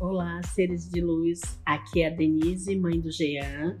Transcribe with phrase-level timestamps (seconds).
[0.00, 1.40] Olá, seres de luz.
[1.66, 3.80] Aqui é a Denise, mãe do Jean.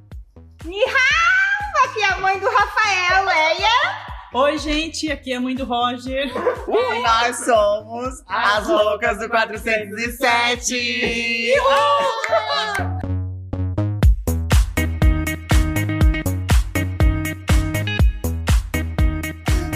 [0.64, 1.84] Nihau!
[1.84, 4.08] Aqui é a mãe do Rafael, Leia.
[4.34, 6.26] Oi, gente, aqui é a mãe do Roger.
[6.26, 11.52] E nós somos as loucas do 407.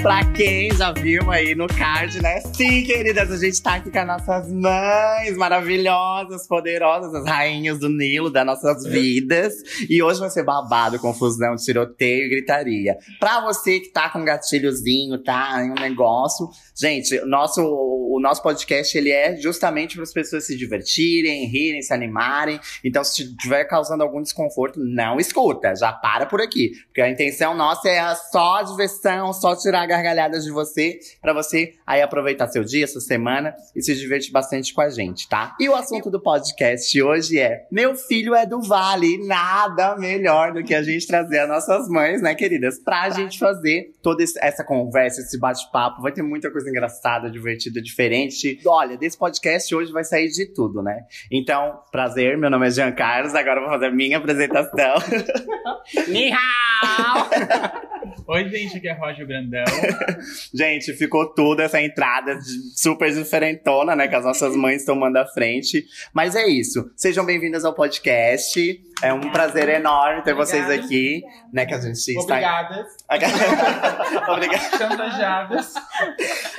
[0.03, 2.41] Pra quem já viu aí no card, né?
[2.41, 7.89] Sim, queridas, a gente tá aqui com as nossas mães maravilhosas, poderosas, as rainhas do
[7.89, 9.55] Nilo das nossas vidas.
[9.89, 12.97] E hoje vai ser babado, confusão, tiroteio e gritaria.
[13.21, 18.43] Pra você que tá com um gatilhozinho, tá em um negócio, gente, nosso, o nosso
[18.43, 22.59] podcast ele é justamente para as pessoas se divertirem, rirem, se animarem.
[22.83, 26.73] Então, se estiver causando algum desconforto, não escuta, já para por aqui.
[26.87, 32.01] Porque a intenção nossa é só diversão, só tirar gargalhadas de você, para você aí
[32.01, 35.55] aproveitar seu dia, sua semana e se divertir bastante com a gente, tá?
[35.61, 39.19] E o assunto do podcast hoje é: Meu filho é do Vale.
[39.27, 42.79] Nada melhor do que a gente trazer as nossas mães, né, queridas?
[42.79, 46.01] Pra gente fazer toda essa conversa, esse bate-papo.
[46.01, 48.59] Vai ter muita coisa engraçada, divertida, diferente.
[48.65, 51.05] Olha, desse podcast hoje vai sair de tudo, né?
[51.31, 54.95] Então, prazer, meu nome é Jean Carlos, agora eu vou fazer a minha apresentação.
[56.09, 57.29] Nihau!
[58.27, 59.65] Oi, gente, aqui é Roger Brandão.
[60.55, 62.39] Gente, ficou tudo essa entrada
[62.77, 64.09] super diferentona, né?
[64.09, 65.85] Que as nossas mães tomando à frente.
[66.13, 66.91] Mas é isso.
[66.97, 68.81] Sejam bem-vindas ao podcast.
[69.03, 70.87] É um prazer enorme ter vocês Obrigada.
[70.87, 71.23] aqui,
[71.53, 71.67] né?
[71.67, 72.23] Que a gente está.
[72.23, 72.87] Obrigadas,
[74.29, 74.79] Obrigada.
[74.79, 75.75] chantageadas.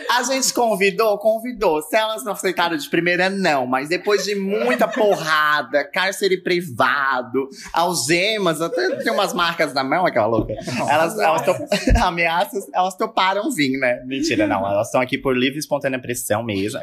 [0.09, 1.81] A gente convidou, convidou.
[1.81, 3.65] Se elas não aceitaram de primeira, não.
[3.65, 10.27] Mas depois de muita porrada, cárcere privado, algemas, até tem umas marcas na mão, aquela
[10.27, 10.53] louca.
[10.89, 11.63] Elas, elas top-
[12.03, 14.01] ameaças, elas toparam vir, né?
[14.05, 14.67] Mentira, não.
[14.67, 16.79] Elas estão aqui por livre e espontânea pressão mesmo.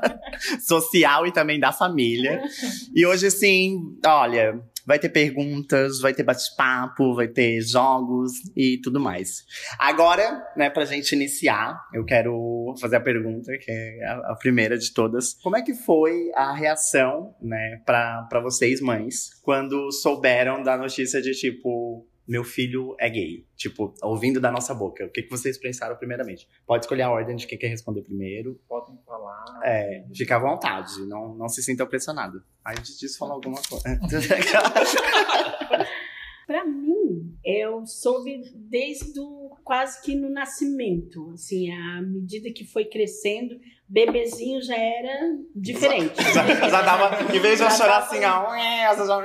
[0.66, 2.42] Social e também da família.
[2.94, 9.00] E hoje, assim, olha, vai ter perguntas, vai ter bate-papo, vai ter jogos e tudo
[9.00, 9.44] mais.
[9.78, 14.92] Agora, né, pra gente iniciar, eu quero fazer a pergunta, que é a, primeira de
[14.92, 15.34] todas.
[15.42, 21.20] Como é que foi a reação, né, pra, pra vocês, mães, quando souberam da notícia
[21.20, 23.46] de, tipo, meu filho é gay?
[23.56, 25.04] Tipo, ouvindo da nossa boca.
[25.04, 26.48] O que, que vocês pensaram primeiramente?
[26.66, 28.60] Pode escolher a ordem de quem quer responder primeiro.
[28.68, 29.60] Podem falar.
[29.62, 32.42] É, fica à vontade, não, não se sinta pressionado.
[32.64, 33.84] Aí disso, falar alguma coisa.
[36.46, 41.30] Pra mim, eu soube desde o, quase que no nascimento.
[41.32, 46.14] Assim, à medida que foi crescendo, bebezinho já era diferente.
[46.34, 48.44] já, já dava, em vez de eu Já chorar assim, ó,
[49.06, 49.24] já...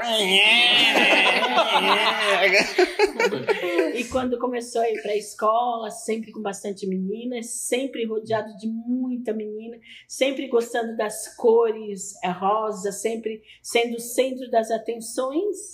[3.96, 8.68] E quando começou a ir para a escola, sempre com bastante meninas, sempre rodeado de
[8.68, 9.78] muita menina,
[10.08, 15.74] sempre gostando das cores é, rosa, sempre sendo o centro das atenções.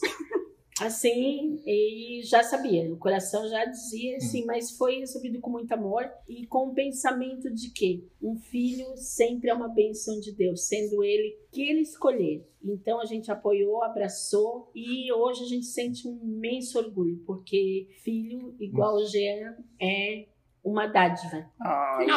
[0.81, 6.03] Assim, e já sabia, o coração já dizia assim, mas foi recebido com muito amor
[6.27, 11.01] e com o pensamento de que um filho sempre é uma bênção de Deus, sendo
[11.01, 12.45] ele que ele escolher.
[12.61, 18.53] Então a gente apoiou, abraçou e hoje a gente sente um imenso orgulho, porque filho
[18.59, 20.27] igual o Jean é
[20.65, 21.45] uma dádiva.
[21.61, 21.97] Ah.
[21.99, 22.09] gente,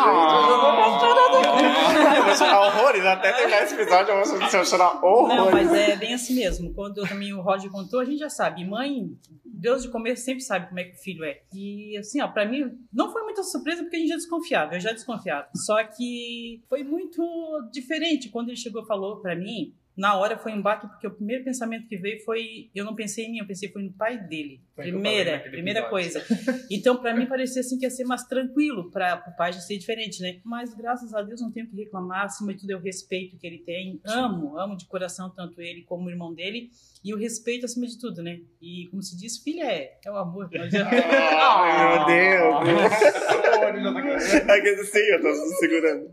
[2.16, 3.04] eu vou chorar horrores.
[3.04, 5.36] Até terminar esse episódio, eu vou chorar horrores.
[5.36, 6.72] Não, mas é bem assim mesmo.
[6.72, 8.64] Quando também o Roger contou, a gente já sabe.
[8.64, 9.10] Mãe,
[9.44, 11.42] Deus de começo sempre sabe como é que o filho é.
[11.52, 14.80] E assim, ó, pra mim, não foi muita surpresa porque a gente já desconfiava, eu
[14.80, 15.46] já desconfiava.
[15.54, 17.22] Só que foi muito
[17.70, 19.74] diferente quando ele chegou e falou pra mim.
[19.98, 22.70] Na hora foi um baque, porque o primeiro pensamento que veio foi.
[22.72, 24.62] Eu não pensei em mim, eu pensei foi no pai dele.
[24.76, 25.90] Foi primeira, primeira episódio.
[25.90, 26.24] coisa.
[26.70, 29.76] Então, pra mim, parecia assim que ia ser mais tranquilo para o pai já ser
[29.76, 30.38] diferente, né?
[30.44, 32.26] Mas graças a Deus não tenho o que reclamar.
[32.26, 34.00] Acima de tudo, é o respeito que ele tem.
[34.04, 36.70] Amo, amo de coração tanto ele como o irmão dele.
[37.04, 38.40] E o respeito acima de tudo, né?
[38.62, 40.48] E como se diz, filha é, é o amor.
[40.54, 40.66] Ai,
[41.96, 42.92] meu Deus.
[44.48, 46.10] Aqui, Sim, eu tô segurando.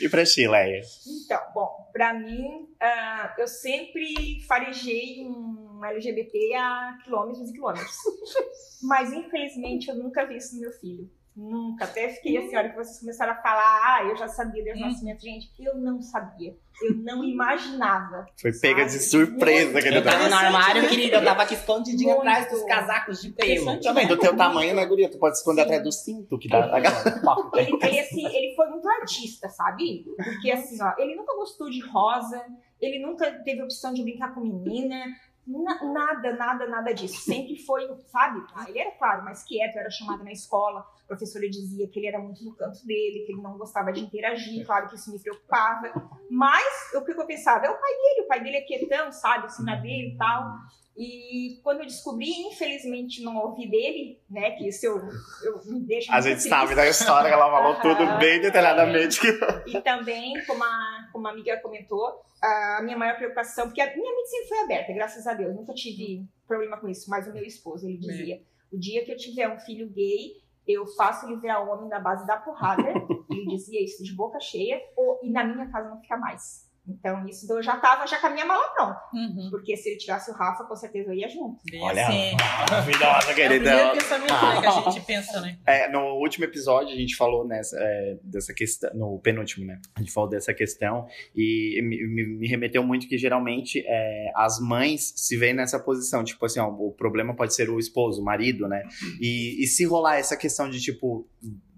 [0.00, 0.80] E pra ti, Leia?
[1.24, 7.96] Então, bom, pra mim, ah, eu sempre farejei um LGBT a quilômetros e quilômetros.
[8.82, 11.10] Mas, infelizmente, eu nunca vi isso no meu filho.
[11.40, 11.84] Nunca.
[11.84, 14.82] Até fiquei assim, a hora que vocês começaram a falar, ah, eu já sabia desde
[14.82, 14.90] o Hum.
[14.90, 15.22] nascimento.
[15.22, 16.56] Gente, eu não sabia.
[16.82, 18.26] Eu não imaginava.
[18.40, 20.02] Foi pega de surpresa, Eu querida.
[20.10, 22.28] tava no armário, querida, eu tava aqui escondidinha Muito.
[22.28, 23.80] atrás dos casacos de pelo.
[23.80, 25.08] Também, do teu tamanho, né, guria?
[25.08, 26.58] Tu pode esconder atrás do cinto que dá.
[27.56, 30.04] Ele, ele, assim, ele foi muito artista, sabe?
[30.16, 32.44] Porque assim, ó, ele nunca gostou de rosa,
[32.80, 35.04] ele nunca teve opção de brincar com menina.
[35.48, 37.22] Na- nada, nada, nada disso.
[37.22, 38.44] Sempre foi, sabe?
[38.54, 40.80] Ah, Ele era, claro, mais quieto, era chamada na escola.
[40.80, 44.00] A professora dizia que ele era muito no canto dele, que ele não gostava de
[44.00, 44.66] interagir.
[44.66, 45.90] Claro que isso me preocupava.
[46.30, 47.64] Mas o que eu pensava?
[47.64, 49.46] É o pai dele, o pai dele é quietão, sabe?
[49.46, 50.52] Assim, na dele e tal.
[50.98, 54.50] E quando eu descobri, infelizmente, não ouvi dele, né?
[54.50, 54.96] Que isso eu,
[55.44, 59.20] eu me deixa A gente sabe da história que ela falou tudo bem detalhadamente.
[59.64, 64.12] E também, como a, como a amiga comentou, a minha maior preocupação, porque a minha
[64.12, 67.44] mente sempre foi aberta, graças a Deus, nunca tive problema com isso, mas o meu
[67.44, 68.42] esposo, ele dizia,
[68.72, 70.32] o dia que eu tiver um filho gay,
[70.66, 72.82] eu faço ele virar homem na base da porrada,
[73.30, 76.67] ele dizia isso de boca cheia, ou, e na minha casa não fica mais.
[76.88, 79.48] Então, isso eu já tava já com a minha mala pronta, Uhum.
[79.50, 81.58] porque se ele tirasse o Rafa, com certeza eu ia junto.
[81.70, 82.34] Bem Olha, assim.
[82.36, 83.90] maravilhosa, É o querida.
[83.92, 85.58] pensamento né, que a gente pensa, né?
[85.66, 89.80] É, no último episódio a gente falou nessa, é, dessa questão, no penúltimo, né?
[89.96, 91.06] A gente falou dessa questão
[91.36, 96.24] e me, me- me remeteu muito que geralmente é, as mães se veem nessa posição,
[96.24, 98.82] tipo assim, ó, o problema pode ser o esposo, o marido, né?
[99.20, 101.26] E, e se rolar essa questão de tipo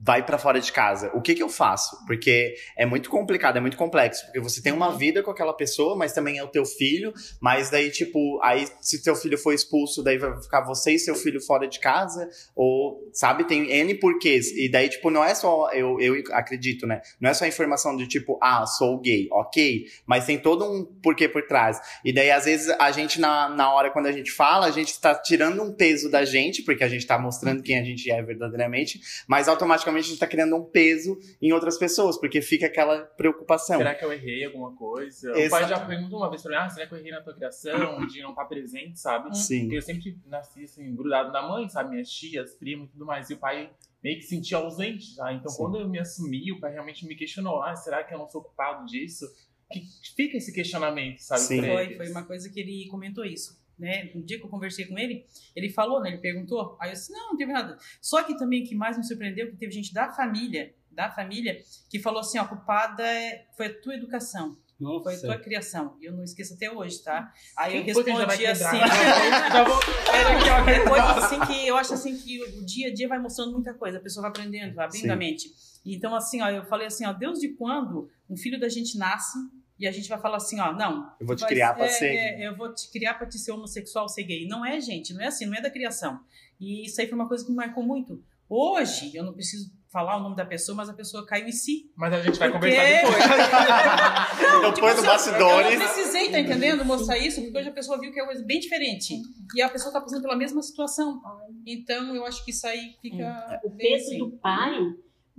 [0.01, 1.97] vai pra fora de casa, o que que eu faço?
[2.07, 5.97] Porque é muito complicado, é muito complexo, porque você tem uma vida com aquela pessoa,
[5.97, 10.03] mas também é o teu filho, mas daí tipo, aí se teu filho for expulso,
[10.03, 14.51] daí vai ficar você e seu filho fora de casa, ou, sabe, tem N porquês.
[14.53, 17.01] E daí, tipo, não é só, eu, eu acredito, né?
[17.21, 19.85] Não é só a informação de tipo, ah, sou gay, ok.
[20.07, 21.81] Mas tem todo um porquê por trás.
[22.05, 24.99] E daí, às vezes, a gente, na, na hora quando a gente fala, a gente
[25.01, 28.23] tá tirando um peso da gente, porque a gente tá mostrando quem a gente é
[28.23, 33.01] verdadeiramente, mas automaticamente a gente tá criando um peso em outras pessoas, porque fica aquela
[33.01, 33.79] preocupação.
[33.79, 35.33] Será que eu errei alguma coisa?
[35.33, 35.51] O Exato.
[35.51, 38.07] pai já perguntou uma vez pra mim, ah, será que eu errei na tua criação?
[38.07, 39.37] De não estar presente, sabe?
[39.37, 39.63] Sim.
[39.63, 41.91] Porque eu sempre nasci assim, grudado na mãe, sabe?
[41.91, 43.29] Minhas tias, primos e tudo mais.
[43.31, 43.71] E o pai
[44.03, 45.33] meio que se sentia ausente, tá?
[45.33, 45.59] Então Sim.
[45.59, 48.43] quando eu me assumi, o pai realmente me questionou, ah, será que eu não sou
[48.43, 49.27] culpado disso?
[49.71, 49.83] Que
[50.17, 51.43] fica esse questionamento, sabe?
[51.43, 51.63] Sim.
[51.63, 53.60] Foi, foi uma coisa que ele comentou isso.
[53.81, 54.11] Né?
[54.15, 55.25] Um dia que eu conversei com ele,
[55.57, 56.11] ele falou, né?
[56.11, 57.79] Ele perguntou, aí eu disse, não, não teve nada.
[57.99, 61.57] Só que também o que mais me surpreendeu que teve gente da família, da família,
[61.89, 64.55] que falou assim, ó, a culpada é- foi a tua educação,
[65.03, 65.97] foi a tua criação.
[65.99, 67.33] E eu não esqueço até hoje, tá?
[67.57, 68.79] Aí eu respondi assim.
[68.79, 69.53] quebrar?
[69.53, 69.81] Já vou-
[70.15, 73.09] Era aqui, ó, É coisa assim que eu acho assim que o dia a dia
[73.09, 75.11] vai mostrando muita coisa, a pessoa vai aprendendo, vai abrindo Sim.
[75.11, 75.49] a mente.
[75.87, 79.39] Então, assim, ó, eu falei assim, ó, Deus de quando um filho da gente nasce
[79.81, 81.11] e a gente vai falar assim, ó, não.
[81.19, 82.15] Eu vou te vai- criar pra é, ser.
[82.15, 84.47] é, eu vou te criar pra te ser homossexual, ser gay.
[84.47, 86.21] Não é, gente, não é assim, não é da criação.
[86.61, 88.23] E isso aí foi uma coisa que me marcou muito.
[88.49, 91.91] Hoje, eu não preciso falar o nome da pessoa, mas a pessoa caiu em si.
[91.97, 94.75] Mas a gente vai Porque- conversar depois.
[94.75, 95.77] Depois do assim, ó, Eu não bastidores.
[95.79, 98.61] precisei, tá entendendo, mostrar isso, porque hoje a pessoa viu que é uma coisa bem
[98.61, 99.15] diferente.
[99.55, 101.21] E a pessoa tá passando pela mesma situação.
[101.67, 103.61] Então, eu acho que isso aí fica.
[103.65, 104.19] O bem peso assim.
[104.19, 104.79] do pai,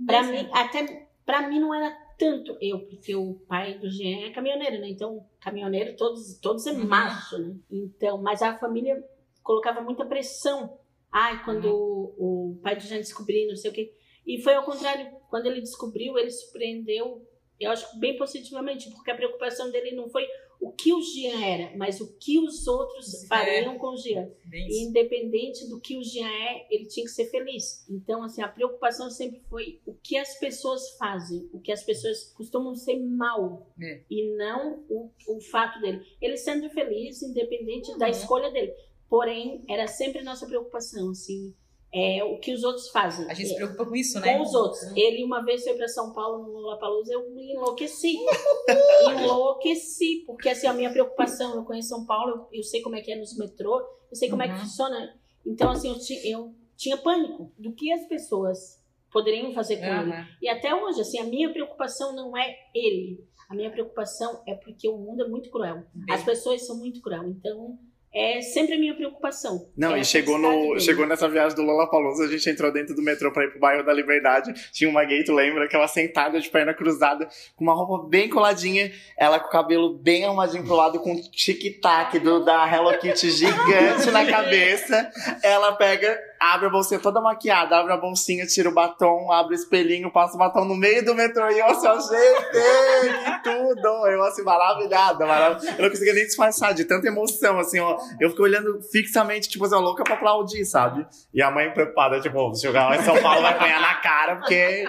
[0.06, 4.30] pra mim, até pra mim não era tanto eu, porque o pai do Jean é
[4.30, 4.88] caminhoneiro, né?
[4.88, 6.86] Então, caminhoneiro todos, todos é Uhum.
[6.86, 7.56] macho, né?
[7.70, 9.02] Então, mas a família
[9.42, 10.78] colocava muita pressão.
[11.10, 13.92] Ai, quando o, o pai do Jean descobriu, não sei o quê.
[14.26, 17.26] E foi ao contrário, quando ele descobriu, ele surpreendeu,
[17.60, 20.26] eu acho bem positivamente, porque a preocupação dele não foi
[20.64, 23.26] o que o Jean era, mas o que os outros É.
[23.26, 24.30] fariam com o Jean.
[24.52, 27.84] E independente do que o Jean é, ele tinha que ser feliz.
[27.90, 32.32] Então, assim, a preocupação sempre foi o que as pessoas fazem, o que as pessoas
[32.32, 33.66] costumam ser mal.
[33.80, 34.02] É.
[34.08, 36.00] E não o, o fato dele.
[36.20, 38.10] Ele sendo feliz, independente da Uhum.
[38.12, 38.72] escolha dele.
[39.08, 41.52] Porém, era sempre nossa preocupação, assim,
[41.94, 43.30] é o que os outros fazem.
[43.30, 44.36] A gente se preocupa com isso, né?
[44.36, 44.80] com os outros.
[44.96, 48.16] Ele uma vez foi para São Paulo no Lollapalooza, eu me enlouqueci.
[49.10, 53.00] enlouqueci, porque assim, a minha preocupação, eu conheço São Paulo, eu, eu sei como é
[53.00, 53.78] que é nos metrô,
[54.10, 54.60] eu sei como é que Uhum.
[54.60, 55.14] funciona.
[55.46, 58.80] Então, assim, eu, ti- eu tinha pânico do que as pessoas
[59.10, 60.12] poderiam fazer com ele.
[60.12, 60.26] Aham.
[60.40, 63.24] E até hoje, assim, a minha preocupação não é ele.
[63.48, 65.82] A minha preocupação é porque o mundo é muito cruel.
[65.92, 66.14] Bem.
[66.14, 67.24] As pessoas são muito cruel.
[67.28, 67.78] Então,
[68.14, 69.66] é sempre a minha preocupação.
[69.76, 70.80] Não, É e chegou, no, dele.
[70.80, 73.84] chegou nessa viagem do Lollapalooza, a gente entrou dentro do metrô pra ir pro bairro
[73.84, 74.52] da Liberdade.
[74.72, 75.66] Tinha uma gay, tu lembra?
[75.68, 79.94] Que ela sentada de perna cruzada, com uma roupa bem coladinha, ela com o cabelo
[79.98, 85.10] bem arrumadinho pro lado, com um tic-tac do, da Hello Kitty gigante na cabeça.
[85.42, 89.56] Ela pega, abre a bolsinha toda maquiada, abre a bolsinha, tira o batom, abre o
[89.56, 94.06] espelhinho, passa o batom no meio do metrô e eu assim, ó, gente, tudo!
[94.08, 95.76] Eu assim, maravilhada, maravilhada.
[95.78, 97.96] Eu não conseguia nem disfarçar de tanta emoção, assim, ó.
[98.20, 101.06] Eu fiquei olhando fixamente, tipo assim, louca pra aplaudir, sabe?
[101.32, 104.36] E a mãe preocupada, tipo, se jogar lá em São Paulo vai apanhar na cara,
[104.36, 104.84] porque.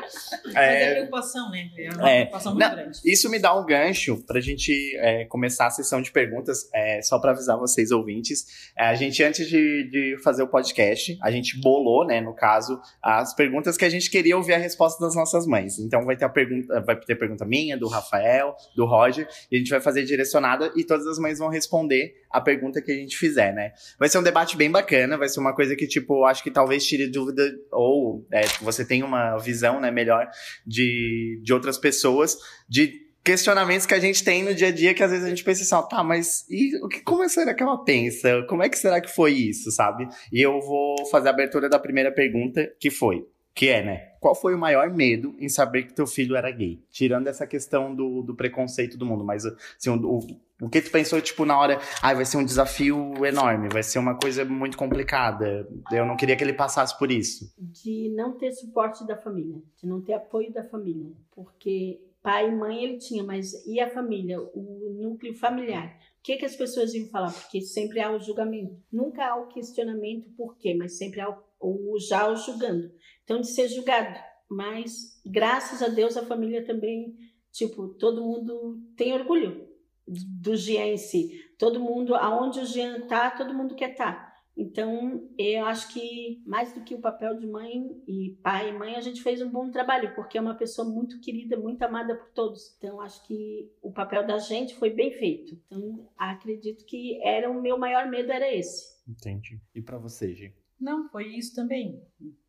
[0.46, 1.70] Mas é É, preocupação, né?
[1.78, 2.16] É uma É.
[2.22, 3.00] preocupação muito Não, grande.
[3.06, 7.20] isso me dá um gancho pra gente é, começar a sessão de perguntas, é, só
[7.20, 8.72] pra avisar vocês, ouvintes.
[8.78, 12.34] É, a gente, antes de, de fazer o podcast, a gente gente bolou, né, no
[12.34, 15.78] caso, as perguntas que a gente queria ouvir a resposta das nossas mães.
[15.80, 19.60] Então vai ter a pergunta, vai ter pergunta minha, do Rafael, do Roger, e a
[19.60, 23.16] gente vai fazer direcionada e todas as mães vão responder a pergunta que a gente
[23.16, 23.74] fizer, né?
[24.00, 26.86] Vai ser um debate bem bacana, vai ser uma coisa que, tipo, acho que talvez
[26.86, 30.28] tire dúvida, ou é, você tem uma visão, né, melhor
[30.66, 35.02] de, de outras pessoas, de questionamentos que a gente tem no dia a dia que
[35.02, 37.64] às vezes a gente pensa assim, ó, tá, mas e o que, como será que
[37.64, 38.44] ela pensa?
[38.50, 40.08] Como é que será que foi isso, sabe?
[40.32, 43.26] E eu vou fazer a abertura da primeira pergunta, que foi,
[43.56, 44.10] que é, né?
[44.20, 46.82] Qual foi o maior medo em saber que teu filho era gay?
[46.90, 50.20] Tirando essa questão do, do preconceito do mundo, mas assim, o,
[50.62, 54.00] o, que tu pensou, tipo, na hora, ai, vai ser um desafio enorme, vai ser
[54.00, 55.68] uma coisa muito complicada.
[55.92, 57.54] Eu não queria que ele passasse por isso.
[57.58, 62.56] De não ter suporte da família, de não ter apoio da família, porque pai e
[62.56, 66.00] mãe ele tinha, mas e a família, o núcleo familiar?
[66.20, 67.34] O que, que as pessoas iam falar?
[67.34, 68.82] Porque sempre há o julgamento.
[68.90, 72.90] Nunca há o questionamento por quê, mas sempre há o, o já o julgando.
[73.26, 74.18] Então, de ser julgado.
[74.50, 77.14] Mas, graças a Deus, a família também,
[77.52, 79.68] tipo, todo mundo tem orgulho
[80.08, 81.42] do Jean em si.
[81.60, 84.14] Todo mundo, aonde o Jean tá, todo mundo quer estar.
[84.14, 84.33] Tá.
[84.56, 88.96] Então, eu acho que mais do que o papel de mãe e pai e mãe,
[88.96, 92.30] a gente fez um bom trabalho, porque é uma pessoa muito querida, muito amada por
[92.34, 92.76] todos.
[92.78, 95.60] Então, acho que o papel da gente foi bem feito.
[95.66, 98.94] Então, acredito que era o meu maior medo era esse.
[99.08, 99.60] Entendi.
[99.74, 100.54] E para você, Gi?
[100.80, 102.02] Não, foi isso também.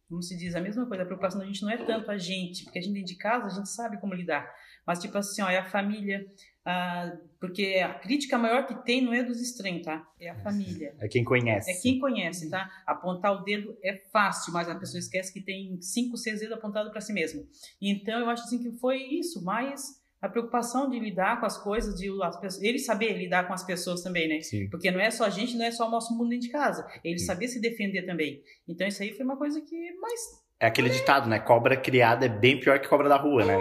[0.08, 1.02] Como se diz, a mesma coisa.
[1.02, 3.46] A preocupação da gente não é tanto a gente, porque a gente dentro de casa,
[3.46, 4.52] a gente sabe como lidar.
[4.86, 6.26] Mas, tipo assim, ó, é a família,
[6.64, 10.06] ah, porque a crítica maior que tem não é dos estranhos, tá?
[10.18, 10.94] É a família.
[10.98, 11.70] É quem conhece.
[11.70, 12.70] É quem conhece, tá?
[12.86, 16.90] Apontar o dedo é fácil, mas a pessoa esquece que tem cinco, seis dedos apontados
[16.90, 17.46] para si mesmo.
[17.82, 21.94] Então eu acho assim que foi isso, mas a preocupação de lidar com as coisas,
[22.00, 24.40] de as pessoas, ele saber lidar com as pessoas também, né?
[24.40, 24.70] Sim.
[24.70, 26.86] Porque não é só a gente, não é só o nosso mundo dentro de casa.
[27.04, 28.42] Ele saber se defender também.
[28.66, 31.40] Então isso aí foi uma coisa que mais é aquele ditado, né?
[31.40, 33.56] Cobra criada é bem pior que cobra da rua, né?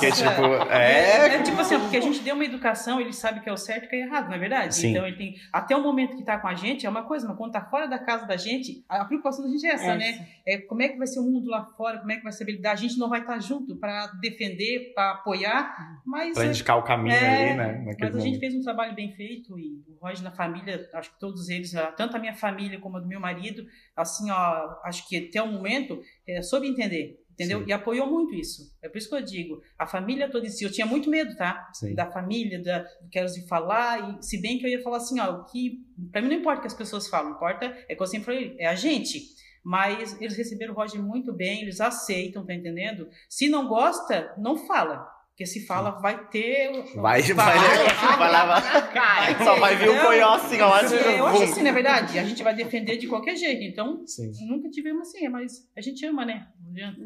[0.00, 0.44] que é tipo.
[0.70, 1.36] É...
[1.36, 3.84] é tipo assim, porque a gente deu uma educação, ele sabe que é o certo
[3.84, 4.74] e que é errado, não é verdade?
[4.74, 4.90] Sim.
[4.90, 5.34] Então ele tem.
[5.52, 7.86] Até o momento que tá com a gente é uma coisa, mas quando tá fora
[7.86, 10.26] da casa da gente, a preocupação da gente é essa, é né?
[10.46, 12.42] É como é que vai ser o mundo lá fora, como é que vai ser
[12.42, 12.84] a habilidade.
[12.84, 16.32] A gente não vai estar tá junto para defender, para apoiar, mas.
[16.32, 17.82] Pra indicar o caminho é, ali, né?
[17.84, 18.20] Mas a momento.
[18.20, 21.72] gente fez um trabalho bem feito e o Roger na família, acho que todos eles,
[21.96, 25.46] tanto a minha família como a do meu marido, assim, ó, acho que até o
[25.46, 27.60] momento é, soube entender, entendeu?
[27.60, 27.66] Sim.
[27.68, 28.74] E apoiou muito isso.
[28.82, 31.36] É por isso que eu digo, a família toda em si, eu tinha muito medo,
[31.36, 31.70] tá?
[31.74, 31.94] Sim.
[31.94, 34.98] Da família, da, do que elas iam falar, e se bem que eu ia falar
[34.98, 37.94] assim, ó, o que, pra mim não importa o que as pessoas falam, importa, é
[37.94, 39.34] que eu sempre falei, é a gente.
[39.64, 43.08] Mas eles receberam o Roger muito bem, eles aceitam, tá entendendo?
[43.28, 45.15] Se não gosta, não fala.
[45.36, 46.72] Porque se fala, vai ter.
[46.94, 48.90] Vai, vai, vai, vai lavar.
[48.90, 50.80] Cara, Só vai vir o coió assim, ó.
[50.80, 53.62] Eu acho assim, na verdade, a gente vai defender de qualquer jeito.
[53.62, 54.32] Então, Sim.
[54.48, 56.46] nunca tivemos assim, mas a gente ama, né?
[56.58, 57.00] Não adianta.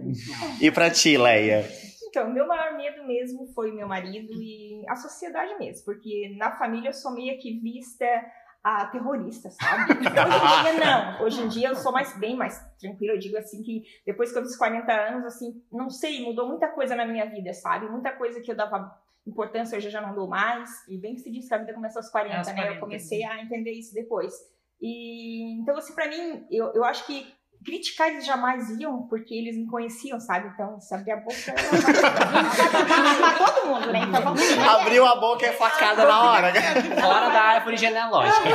[0.61, 1.69] E pra ti, Leia?
[2.09, 6.91] Então, meu maior medo mesmo foi meu marido e a sociedade mesmo, porque na família
[6.91, 8.07] eu sou meio que vista
[8.63, 9.93] a terrorista, sabe?
[10.01, 11.23] Hoje em dia não.
[11.23, 13.15] Hoje em dia eu sou mais bem mais tranquila.
[13.15, 16.69] Eu digo assim que depois que eu fiz 40 anos, assim, não sei, mudou muita
[16.69, 17.89] coisa na minha vida, sabe?
[17.89, 18.95] Muita coisa que eu dava
[19.27, 20.87] importância hoje eu já não dou mais.
[20.89, 22.77] E bem que se diz que a vida começa aos 40, é, aos 40 né?
[22.77, 24.35] Eu comecei a entender isso depois.
[24.81, 27.33] E então assim, para mim, eu, eu acho que
[27.65, 30.49] criticar eles jamais iam, porque eles me conheciam, sabe?
[30.49, 31.35] Então, se abrir a boca,
[33.21, 34.01] vai todo mundo, né?
[34.01, 36.53] Então, vamos Abriu a boca é facada na hora.
[37.01, 38.49] Fora da árvore genealógica.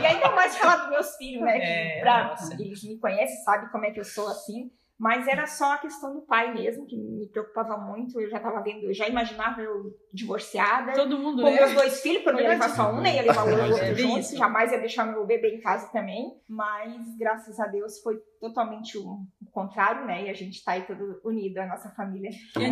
[0.00, 1.58] e ainda mais falar dos meus filhos, né?
[1.58, 4.70] Que, pra, eles me conhecem, sabem como é que eu sou assim.
[4.98, 8.20] Mas era só a questão do pai mesmo, que me preocupava muito.
[8.20, 10.92] Eu já estava vendo, eu já imaginava eu divorciada.
[10.92, 11.54] Todo mundo, Com né?
[11.54, 13.94] meus dois filhos, porque eu não ia levar só um, nem ia levar o outro
[13.94, 14.36] junto.
[14.36, 16.36] Jamais ia deixar meu bebê em casa também.
[16.48, 20.26] Mas, graças a Deus, foi totalmente o contrário, né?
[20.26, 22.30] E a gente tá aí todo unido, a nossa família.
[22.56, 22.68] É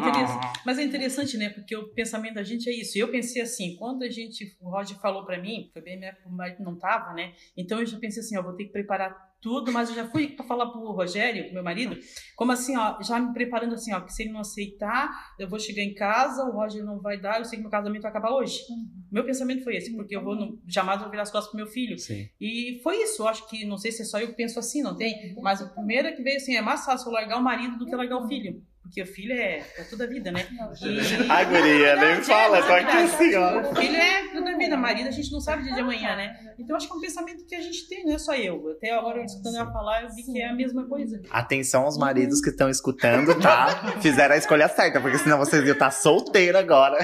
[0.64, 1.50] mas é interessante, né?
[1.50, 2.98] Porque o pensamento da gente é isso.
[2.98, 6.16] Eu pensei assim, quando a gente, o Roger falou para mim, foi bem minha
[6.60, 7.32] não tava, né?
[7.56, 10.28] Então eu já pensei assim, ó, vou ter que preparar tudo, mas eu já fui
[10.28, 11.96] para falar pro Rogério, meu marido,
[12.34, 15.58] como assim, ó, já me preparando assim, ó, que se ele não aceitar, eu vou
[15.58, 18.32] chegar em casa, o Roger não vai dar, eu sei que meu casamento vai acabar
[18.32, 18.60] hoje.
[18.68, 18.86] Uhum.
[19.10, 21.66] Meu pensamento foi esse, porque eu vou no, jamais vou virar as costas pro meu
[21.66, 21.98] filho.
[21.98, 22.28] Sim.
[22.40, 24.82] E foi isso, eu acho que, não sei se é só eu que penso assim,
[24.82, 27.86] não tem, mas o primeiro que veio assim, é mais fácil largar o marido do
[27.86, 28.62] que largar o filho.
[28.86, 30.46] Porque o filho é, é toda a vida, né?
[30.86, 31.30] E...
[31.30, 33.60] Ai, guria, nem fala, tô aqui assim, ó.
[33.60, 36.36] O filho é toda a vida, marido a gente não sabe dia de amanhã, né?
[36.58, 38.70] Então acho que é um pensamento que a gente tem, não é só eu.
[38.76, 41.20] Até agora, escutando ela falar, eu vi que é a mesma coisa.
[41.30, 43.96] Atenção aos maridos que estão escutando, tá?
[44.00, 46.98] Fizeram a escolha certa, porque senão vocês iam estar solteiros agora.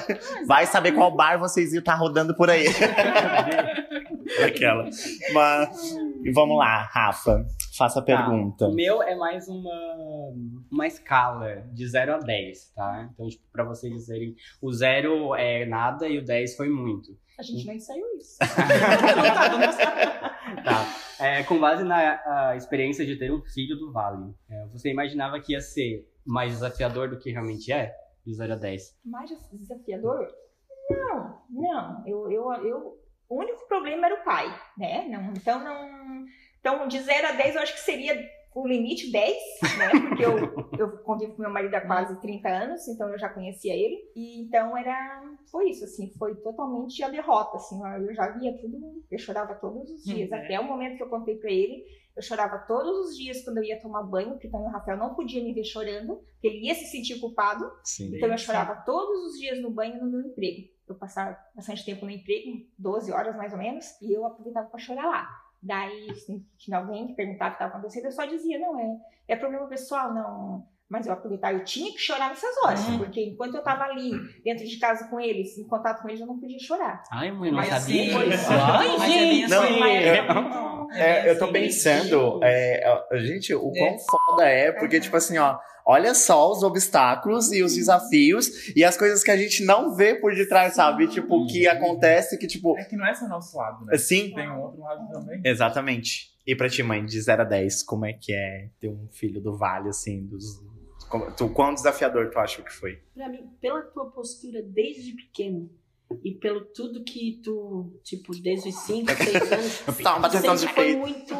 [0.47, 2.67] Vai saber qual bar vocês iam estar rodando por aí.
[4.45, 4.89] Aquela.
[5.33, 7.45] Mas, E vamos lá, Rafa,
[7.77, 8.65] faça a pergunta.
[8.67, 8.71] Tá.
[8.71, 10.33] O meu é mais uma,
[10.71, 13.09] uma escala de 0 a 10, tá?
[13.13, 17.17] Então, tipo, pra vocês dizerem, o 0 é nada e o 10 foi muito.
[17.39, 18.39] A gente nem saiu isso.
[20.65, 20.85] Tá.
[21.19, 25.41] É, com base na a experiência de ter um filho do Vale, é, você imaginava
[25.41, 27.95] que ia ser mais desafiador do que realmente é?
[28.25, 28.99] De 0 a 10.
[29.05, 30.29] Mais desafiador?
[30.91, 32.07] Não, não.
[32.07, 32.99] Eu, eu, eu,
[33.33, 34.47] o único problema era o pai,
[34.77, 35.09] né?
[35.09, 36.27] Não, então, não,
[36.61, 38.15] então, de 0 a 10, eu acho que seria
[38.55, 39.37] o limite 10,
[39.79, 39.91] né?
[40.09, 40.37] Porque eu,
[40.79, 43.97] eu convivo com meu marido há quase 30 anos, então eu já conhecia ele.
[44.15, 45.23] E então era.
[45.51, 47.81] Foi isso, assim, foi totalmente a derrota, assim.
[48.07, 50.31] Eu já via tudo, eu chorava todos os dias.
[50.31, 50.37] Uhum.
[50.37, 51.85] Até o momento que eu contei pra ele,
[52.15, 55.15] eu chorava todos os dias quando eu ia tomar banho, porque também o Rafael não
[55.15, 57.65] podia me ver chorando, porque ele ia se sentir culpado.
[57.83, 58.15] Sim.
[58.15, 60.69] Então eu chorava todos os dias no banho no meu emprego.
[60.89, 64.79] Eu passava bastante tempo no emprego, 12 horas mais ou menos, e eu aproveitava para
[64.79, 65.29] chorar lá.
[65.63, 68.97] Daí, se tinha alguém que perguntava o que estava acontecendo, eu só dizia, não, é,
[69.29, 70.67] é problema pessoal, não.
[70.89, 72.99] Mas eu aproveitava, eu tinha que chorar nessas horas, Uhum.
[72.99, 74.11] porque enquanto eu estava ali,
[74.45, 77.03] dentro de casa com eles, em contato com eles, eu não podia chorar.
[77.11, 77.81] Ai, mãe, não Mas sabia
[78.13, 78.51] sim, disso.
[78.53, 79.45] Ai, mas é gente!
[79.45, 79.55] assim.
[79.55, 80.27] Não, é-
[80.95, 82.83] É, eu tô assim, pensando, é,
[83.13, 83.97] é, gente, o quão É.
[83.99, 88.97] foda é, porque, tipo assim, ó, olha só os obstáculos e os desafios e as
[88.97, 91.09] coisas que a gente não vê por detrás, sabe?
[91.09, 93.95] Tipo, o que acontece que, tipo, É que não é só nosso lado, né?
[93.95, 94.33] assim.
[94.35, 95.41] Tem um outro lado também.
[95.45, 96.31] Exatamente.
[96.47, 99.41] E pra ti, mãe, de 0 a 10, como é que é ter um filho
[99.41, 100.61] do vale, assim, dos.
[101.09, 102.99] como- tu, quão desafiador tu acha que foi?
[103.15, 105.71] Pra mim, pela tua postura desde pequeno
[106.25, 109.83] e pelo tudo que tu, tipo, desde os 5, 6 anos,
[110.31, 110.99] de sempre foi peito.
[111.01, 111.35] muito,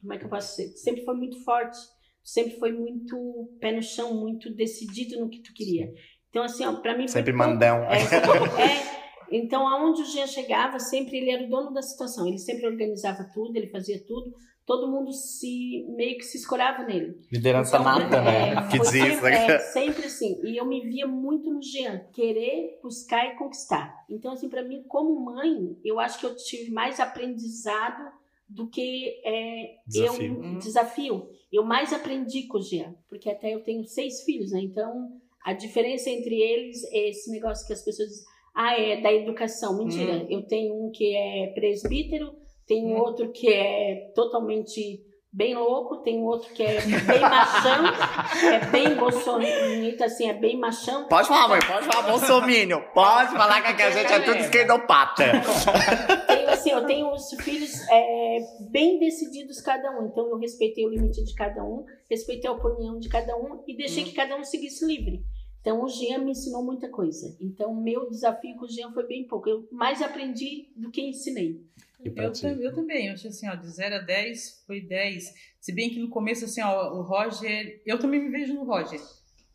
[0.00, 0.76] como é que eu posso dizer?
[0.76, 1.78] Sempre foi muito forte,
[2.22, 3.16] sempre foi muito
[3.60, 5.92] pé no chão, muito decidido no que tu queria.
[6.30, 7.84] Então assim, ó, para mim foi Sempre pouco- mandão.
[7.84, 12.38] É, é, então aonde o Jean chegava, sempre ele era o dono da situação, ele
[12.38, 14.32] sempre organizava tudo, ele fazia tudo.
[14.66, 17.20] Todo mundo se meio que se escorava nele.
[17.30, 18.52] Liderança Então, nata, né?
[18.54, 18.88] é, que diz.
[18.88, 19.46] sempre, né?
[19.46, 20.40] é, sempre assim.
[20.42, 23.94] E eu me via muito no Jean, querer, buscar e conquistar.
[24.08, 28.10] Então, assim, para mim, como mãe, eu acho que eu tive mais aprendizado
[28.48, 30.44] do que é, Desafio.
[30.44, 31.28] eu desafio.
[31.52, 34.60] Eu mais aprendi com o Jean, porque até eu tenho seis filhos, né?
[34.62, 35.10] Então,
[35.44, 39.76] a diferença entre eles é esse negócio que as pessoas dizem, ah, é da educação.
[39.78, 40.26] Mentira.
[40.30, 42.32] Eu tenho um que é presbítero,
[42.66, 45.02] tem outro que é totalmente
[45.34, 47.84] bem louco, tem outro que é bem machão,
[48.52, 51.08] é bem bolsonarista, assim, é bem machão.
[51.08, 52.80] Pode falar, mãe, pode falar, bolsomínio.
[52.94, 55.24] Pode falar que aqui a gente é tudo esquerdopata.
[56.28, 58.38] Tenho, assim, eu tenho os filhos é,
[58.70, 63.00] bem decididos cada um, então eu respeitei o limite de cada um, respeitei a opinião
[63.00, 65.24] de cada um e deixei que cada um seguisse livre.
[65.60, 67.34] Então o Jean me ensinou muita coisa.
[67.40, 69.48] Então meu desafio com o Jean foi bem pouco.
[69.48, 71.60] Eu mais aprendi do que ensinei.
[72.08, 75.32] Eu, tam- eu também, eu achei assim, ó, de 0 a 10 foi 10.
[75.60, 79.00] Se bem que no começo, assim, ó, o Roger, eu também me vejo no Roger.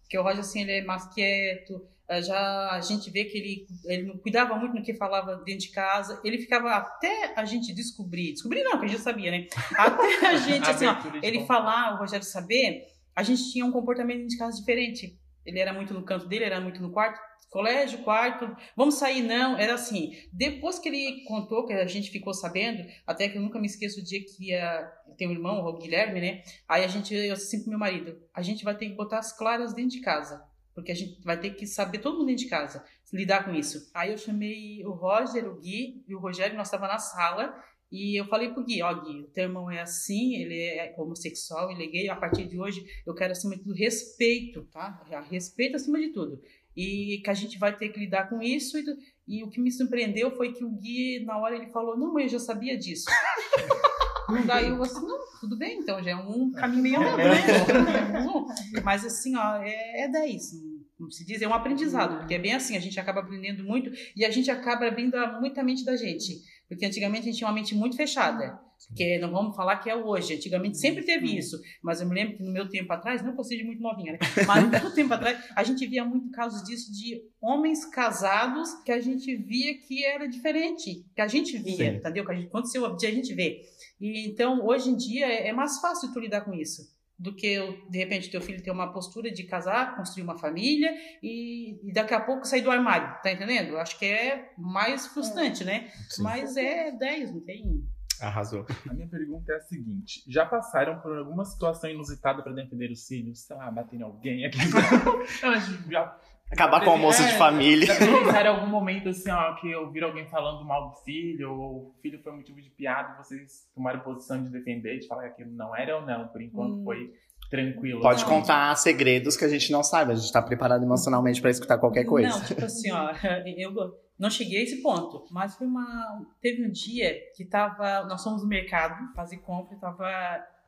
[0.02, 3.68] Porque o Roger, assim, ele é mais quieto, eh, já a gente vê que ele,
[3.86, 7.72] ele não cuidava muito no que falava dentro de casa, ele ficava até a gente
[7.74, 9.46] descobrir, descobrir não, porque a gente já sabia, né?
[9.78, 14.18] Até a gente, assim, ó, ele falar, o Rogério saber, a gente tinha um comportamento
[14.18, 15.16] dentro de casa diferente.
[15.46, 19.58] Ele era muito no canto dele, era muito no quarto, colégio, quarto, vamos sair não,
[19.58, 20.12] era assim.
[20.32, 24.00] Depois que ele contou, que a gente ficou sabendo, até que eu nunca me esqueço
[24.00, 26.44] o dia que ia, tem um irmão, o Guilherme, né?
[26.68, 29.36] Aí a gente, eu assim pro meu marido, a gente vai ter que botar as
[29.36, 32.50] claras dentro de casa, porque a gente vai ter que saber todo mundo dentro de
[32.50, 33.90] casa, lidar com isso.
[33.94, 37.54] Aí eu chamei o Roger, o Gui e o Rogério, nós estava na sala,
[37.92, 41.72] e eu falei pro Gui, ó Gui, o teu irmão é assim, ele é homossexual,
[41.72, 45.04] ele é gay, a partir de hoje eu quero acima de tudo respeito, tá?
[45.32, 46.40] Respeito acima de tudo.
[46.80, 48.78] E que a gente vai ter que lidar com isso.
[48.78, 48.84] E,
[49.28, 52.24] e o que me surpreendeu foi que o Gui, na hora, ele falou: Não, mãe,
[52.24, 53.06] eu já sabia disso.
[54.46, 58.26] Daí eu assim, não, tudo bem, então já é um caminho meio andado, né?
[58.86, 60.52] Mas assim, ó, é, é 10.
[60.98, 63.90] Como se diz, é um aprendizado, porque é bem assim, a gente acaba aprendendo muito
[64.16, 66.42] e a gente acaba abrindo a- muita mente da gente.
[66.68, 68.60] Porque antigamente a gente tinha uma mente muito fechada.
[68.96, 70.36] Que não vamos falar que é hoje.
[70.36, 71.60] Antigamente sempre teve isso.
[71.84, 74.14] Mas eu me lembro que no meu tempo atrás, não que eu seja muito novinha,
[74.14, 74.20] né?
[74.48, 78.92] Mas no meu tempo atrás, a gente via muito casos disso de homens casados que
[78.92, 81.06] a gente via que era diferente.
[81.14, 81.98] Que a gente via, Sim.
[81.98, 82.26] entendeu?
[82.26, 83.62] Que a gente, aconteceu, a gente vê.
[84.00, 86.98] E então, hoje em dia, é, é mais fácil tu lidar com isso.
[87.18, 87.58] Do que,
[87.90, 90.90] de repente, teu filho ter uma postura de casar, construir uma família
[91.22, 93.78] e, e daqui a pouco sair do armário, tá entendendo?
[93.78, 95.92] Acho que é mais frustrante, né?
[96.10, 96.24] Sim.
[96.24, 97.84] Mas é 10, não tem.
[98.22, 98.66] Arrasou.
[98.90, 103.06] A minha pergunta é a seguinte: já passaram por alguma situação inusitada para defender os
[103.08, 103.42] filhos?
[103.46, 104.58] Sei lá, bater em alguém aqui?
[105.42, 106.16] Não, já
[106.52, 107.88] Acabar com o almoço de É, família.
[107.96, 111.96] Talvez era algum momento assim, ó, que ouviram alguém falando mal do filho, ou o
[112.02, 115.52] filho foi motivo de piada, e vocês tomaram posição de defender, de falar que aquilo
[115.56, 116.28] não era ou não.
[116.30, 116.84] Por enquanto Hum.
[116.84, 117.14] foi
[117.52, 118.02] tranquilo.
[118.02, 118.30] Pode Não.
[118.30, 120.12] contar segredos que a gente não sabe.
[120.12, 122.30] A gente tá preparado emocionalmente pra escutar qualquer coisa.
[122.30, 123.12] Não, tipo assim, ó,
[123.46, 123.74] eu
[124.20, 126.22] não cheguei a esse ponto, mas foi uma.
[126.42, 128.06] Teve um dia que tava.
[128.06, 130.08] Nós fomos no mercado fazer compra, tava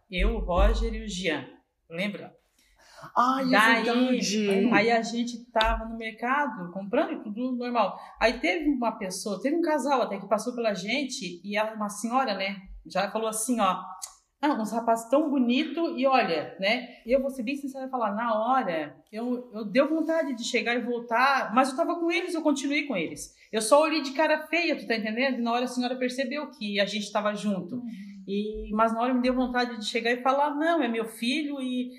[0.09, 1.45] eu, o Roger e o Jean.
[1.89, 2.33] Lembra?
[3.17, 4.69] Ai, é Daí, verdade.
[4.73, 7.99] Aí a gente tava no mercado comprando tudo normal.
[8.19, 11.89] Aí teve uma pessoa, teve um casal até que passou pela gente e ela, uma
[11.89, 13.83] senhora, né, já falou assim, ó.
[14.41, 16.97] Ah, uns rapazes tão bonito e olha, né?
[17.05, 20.73] Eu vou ser bem sincera e falar, na hora, eu, eu deu vontade de chegar
[20.73, 23.35] e voltar, mas eu tava com eles, eu continuei com eles.
[23.51, 25.37] Eu só olhei de cara feia, tu tá entendendo?
[25.37, 27.83] E na hora a senhora percebeu que a gente tava junto.
[28.27, 31.61] E, mas na hora me deu vontade de chegar e falar, não, é meu filho
[31.61, 31.91] e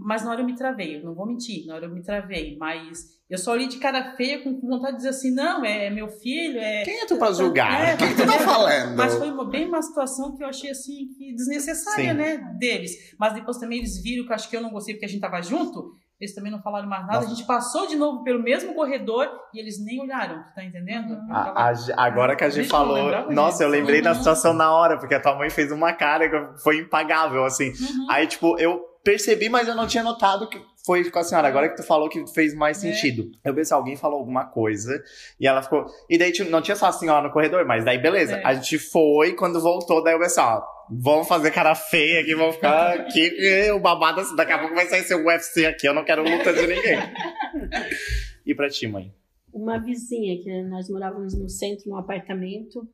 [0.00, 2.56] mas na hora eu me travei, eu não vou mentir, na hora eu me travei,
[2.58, 6.08] mas eu só olhei de cara feia com vontade de dizer assim, não, é meu
[6.08, 6.82] filho, é...
[6.82, 7.88] Quem é tu pra julgar?
[7.90, 8.96] É, O que, que tu tá falando?
[8.96, 12.16] Mas foi uma, bem uma situação que eu achei assim, que desnecessária, Sim.
[12.16, 13.14] né, deles.
[13.18, 15.20] Mas depois também eles viram que eu acho que eu não gostei porque a gente
[15.20, 17.28] tava junto, eles também não falaram mais nada, Nossa.
[17.28, 21.12] a gente passou de novo pelo mesmo corredor e eles nem olharam, tu tá entendendo?
[21.14, 24.16] Eu A- a agora que a gente eu falou, lembrava nossa, eu lembrei da Uhum.
[24.16, 27.68] situação na hora, porque a tua mãe fez uma cara que foi impagável, assim.
[27.70, 28.06] Uhum.
[28.10, 31.46] Aí, tipo, eu percebi, mas eu não tinha notado que foi com a senhora.
[31.48, 32.92] Agora que tu falou que fez mais É.
[32.92, 33.30] sentido.
[33.44, 35.02] Eu pensei, alguém falou alguma coisa
[35.38, 35.86] e ela ficou.
[36.08, 38.36] E daí tipo, não tinha só a senhora no corredor, mas daí beleza.
[38.36, 38.44] É.
[38.44, 40.62] A gente foi, quando voltou, daí eu pensei, ó.
[40.92, 43.70] Vamos fazer cara feia aqui, vamos ficar aqui.
[43.72, 45.86] O babado, assim, daqui a pouco vai sair seu UFC aqui.
[45.86, 46.98] Eu não quero luta de ninguém.
[48.46, 49.12] E pra ti, mãe?
[49.52, 52.88] uma vizinha que nós morávamos no centro, num apartamento,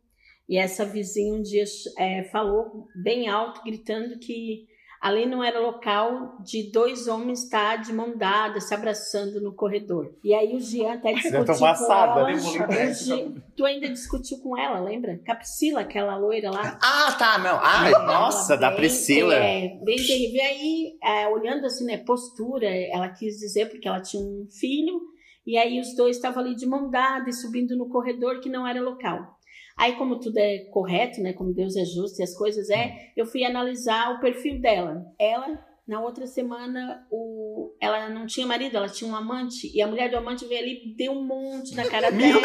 [0.48, 1.64] e essa vizinha um dia
[1.98, 4.66] é, falou bem alto, gritando que
[5.00, 10.12] ali não era local de dois homens estar de mão dada, se abraçando no corredor.
[10.24, 12.66] E aí o Jean até discutiu tô com passada, ela.
[12.68, 15.20] né, Jean- tu ainda discutiu com ela, lembra?
[15.24, 16.78] Com a Priscila, aquela loira lá.
[16.82, 17.58] Ah, tá, não.
[17.62, 19.34] Ai, nossa, Ela da bem- Priscila.
[19.34, 20.36] É, bem terrível.
[20.36, 25.00] E aí, é, olhando assim, né, postura, ela quis dizer, porque ela tinha um filho,
[25.46, 28.66] e aí os dois estavam ali de mão dada e subindo no corredor que não
[28.66, 29.35] era local.
[29.76, 33.26] Aí, como tudo é correto, né, como Deus é justo e as coisas é, eu
[33.26, 35.04] fui analisar o perfil dela.
[35.18, 39.86] Ela, na outra semana, o, ela não tinha marido, ela tinha um amante, e a
[39.86, 42.40] mulher do amante veio ali, deu um monte na cara dela,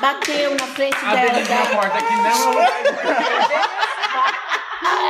[0.00, 1.32] bateu na frente A dela.
[1.32, 2.90] Denise na dela porta aqui não é o lugar de-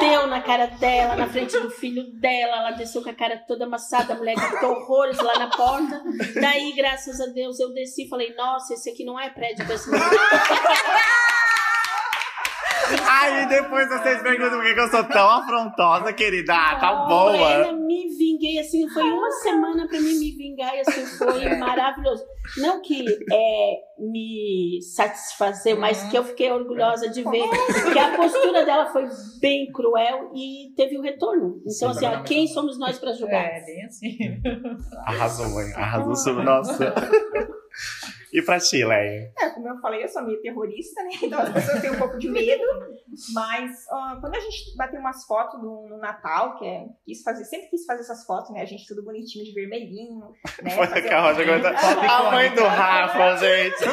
[0.00, 3.66] bateu na cara dela, na frente do filho dela, ela desceu com a cara toda
[3.66, 6.02] amassada, a mulher gritou horrores lá na porta.
[6.40, 9.90] Daí, graças a Deus, eu desci e falei, nossa, esse aqui não é prédio desse.
[13.08, 16.54] Aí depois vocês perguntam por que eu sou tão afrontosa, querida.
[16.54, 17.36] Ah, tá boa.
[17.36, 22.24] Eu me vinguei, assim, foi uma semana pra mim me vingar e assim, foi maravilhoso.
[22.58, 27.48] Não que é, me satisfazer, mas que eu fiquei orgulhosa de ver
[27.92, 29.06] que a postura dela foi
[29.40, 31.60] bem cruel e teve o retorno.
[31.60, 33.44] Então, Sim, assim, ó, quem somos nós pra julgar?
[33.44, 34.16] É, bem assim.
[35.04, 35.72] Arrasou, mãe.
[35.74, 36.94] Arrasou sobre nossa.
[38.32, 39.32] E pra ti, Leia?
[39.38, 41.10] É, como eu falei, eu sou meio terrorista, né?
[41.22, 42.62] Então as pessoas têm um pouco de medo.
[43.32, 47.44] Mas ó, quando a gente bateu umas fotos no, no Natal, que é, quis fazer,
[47.44, 48.62] sempre quis fazer essas fotos, né?
[48.62, 50.20] A gente tudo bonitinho de vermelhinho,
[50.62, 50.70] né?
[50.70, 51.42] Foi Fazer que a Rosa.
[51.70, 53.84] A mãe do Rafa, gente.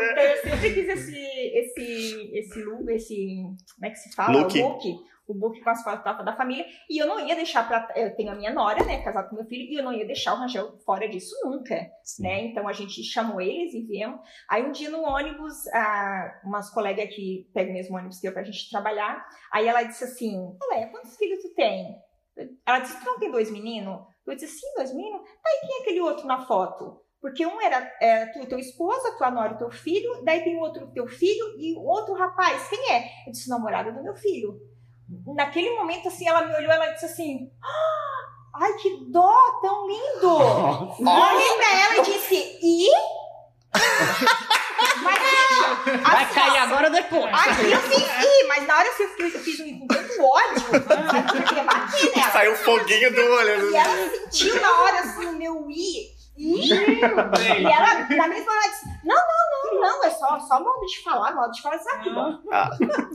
[0.00, 3.42] Então eu sempre quis esse, esse, esse look, esse.
[3.74, 4.38] Como é que se fala?
[4.38, 4.58] Look.
[4.58, 4.98] O book.
[5.28, 6.64] O book com as fotos da- da família.
[6.88, 7.86] E eu não ia deixar pra.
[7.94, 9.02] Eu tenho a minha nora, né?
[9.02, 11.74] Casada com meu filho, e eu não ia deixar o Rangel fora disso nunca.
[12.22, 12.46] né?
[12.46, 14.18] Então a gente chamou eles e viemos.
[14.48, 18.32] Aí um dia no ônibus, ah, umas colegas que pegam o mesmo ônibus que eu
[18.32, 21.94] pra gente trabalhar, aí ela disse assim: Olé, quantos filhos tu tem?
[22.66, 24.00] Ela disse: Tu não tem dois meninos?
[24.26, 25.20] Eu disse: Sim, dois meninos.
[25.20, 27.02] Tá, e quem é aquele outro na foto?
[27.20, 30.60] Porque um era é, tu, tua esposa, tua nora e teu filho, daí tem o
[30.60, 32.68] outro teu filho e o outro rapaz.
[32.68, 33.04] Quem é?
[33.26, 34.54] Eu disse: Namorada do meu filho.
[35.34, 38.08] Naquele momento, assim, ela me olhou ela disse assim: "Ah,
[38.60, 40.36] Ai, que dó, tão lindo!
[40.36, 42.88] Olhei pra ela e disse, e?
[45.02, 45.18] Mas,
[46.02, 47.32] Vai assim, cair agora ou depois?
[47.32, 50.62] Aqui eu fiz i, mas na hora eu fiz, eu fiz um com tanto ódio,
[50.72, 52.32] eu queria bater nela.
[52.32, 53.70] Saiu foguinho do olho.
[53.70, 56.17] E ela sentiu na hora assim o meu i.
[56.38, 56.70] I.
[56.70, 61.02] E ela, na mesma hora, disse: Não, não, não, não, é só, só modo de
[61.02, 62.38] falar, modo de falar isso aqui, bom.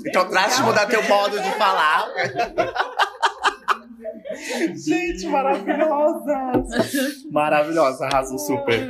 [0.06, 2.08] Então trate de mudar teu modo de falar.
[4.76, 6.34] Gente, maravilhosa!
[7.32, 8.88] Maravilhosa, arrasou super.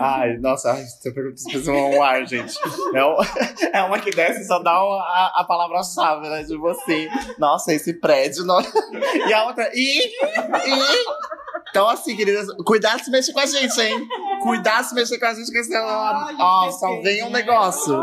[0.00, 2.54] Ai, nossa, você fez um ar, gente.
[2.94, 3.16] É, um-
[3.72, 6.42] é uma que desce e só dá uma- a, a palavra-chave, né?
[6.42, 7.08] De você.
[7.38, 8.44] Nossa, esse prédio.
[8.44, 8.60] não-
[9.28, 9.70] E a outra.
[9.74, 11.39] E, e.
[11.70, 14.08] Então, assim, queridas, cuidado se mexe com a gente, hein?
[14.42, 17.40] cuidar se mexer com a gente, que senão, Ai, ó, só depende, vem um né?
[17.40, 17.96] negócio.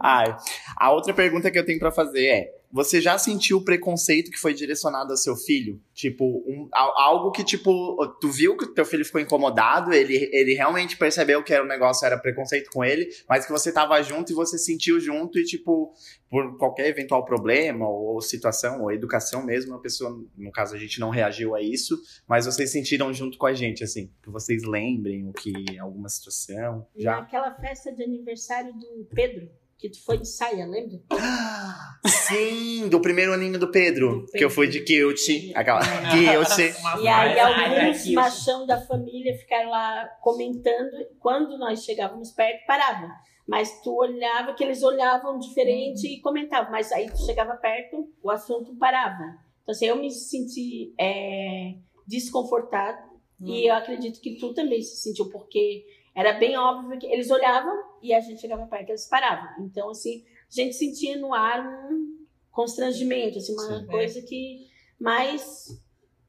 [0.00, 0.36] Ai,
[0.76, 4.36] a outra pergunta que eu tenho pra fazer é: você já sentiu o preconceito que
[4.38, 5.80] foi direcionado ao seu filho?
[5.94, 10.54] Tipo, um- al- algo que, tipo, tu viu que teu filho ficou incomodado, ele, ele
[10.54, 14.32] realmente percebeu que era um negócio, era preconceito com ele, mas que você tava junto
[14.32, 15.92] e você sentiu junto e, tipo,
[16.28, 20.98] por qualquer eventual problema ou, situação, ou educação mesmo, a pessoa, no caso, a gente
[20.98, 25.28] não reagiu a isso, mas vocês sentiram junto com a gente, assim, que vocês lembrem
[25.28, 27.20] o que, alguma situação, já?
[27.20, 29.48] Naquela festa de aniversário do Pedro,
[29.84, 30.98] que tu foi de saia, lembra?
[32.06, 35.14] Sim, do primeiro aninho do Pedro, Do que eu fui de Pedro.
[35.14, 35.52] Kilt.
[35.54, 35.80] Aquela.
[35.80, 36.58] Kilt.
[37.02, 40.90] E aí alguns machão da família ficaram lá comentando.
[41.20, 43.10] Quando nós chegávamos perto, paravam.
[43.46, 46.72] Mas tu olhava que eles olhavam diferente e comentavam.
[46.72, 49.36] Mas aí tu chegava perto, o assunto parava.
[49.62, 51.74] Então assim, eu me senti é,
[52.06, 53.12] desconfortada.
[53.42, 57.82] E eu acredito que tu também se sentiu, porque era bem óbvio que eles olhavam
[58.00, 59.64] e a gente chegava perto, eles paravam.
[59.64, 63.86] Então, assim, a gente sentia no ar um constrangimento, assim, uma Sim.
[63.86, 64.68] coisa que.
[64.98, 65.80] Mas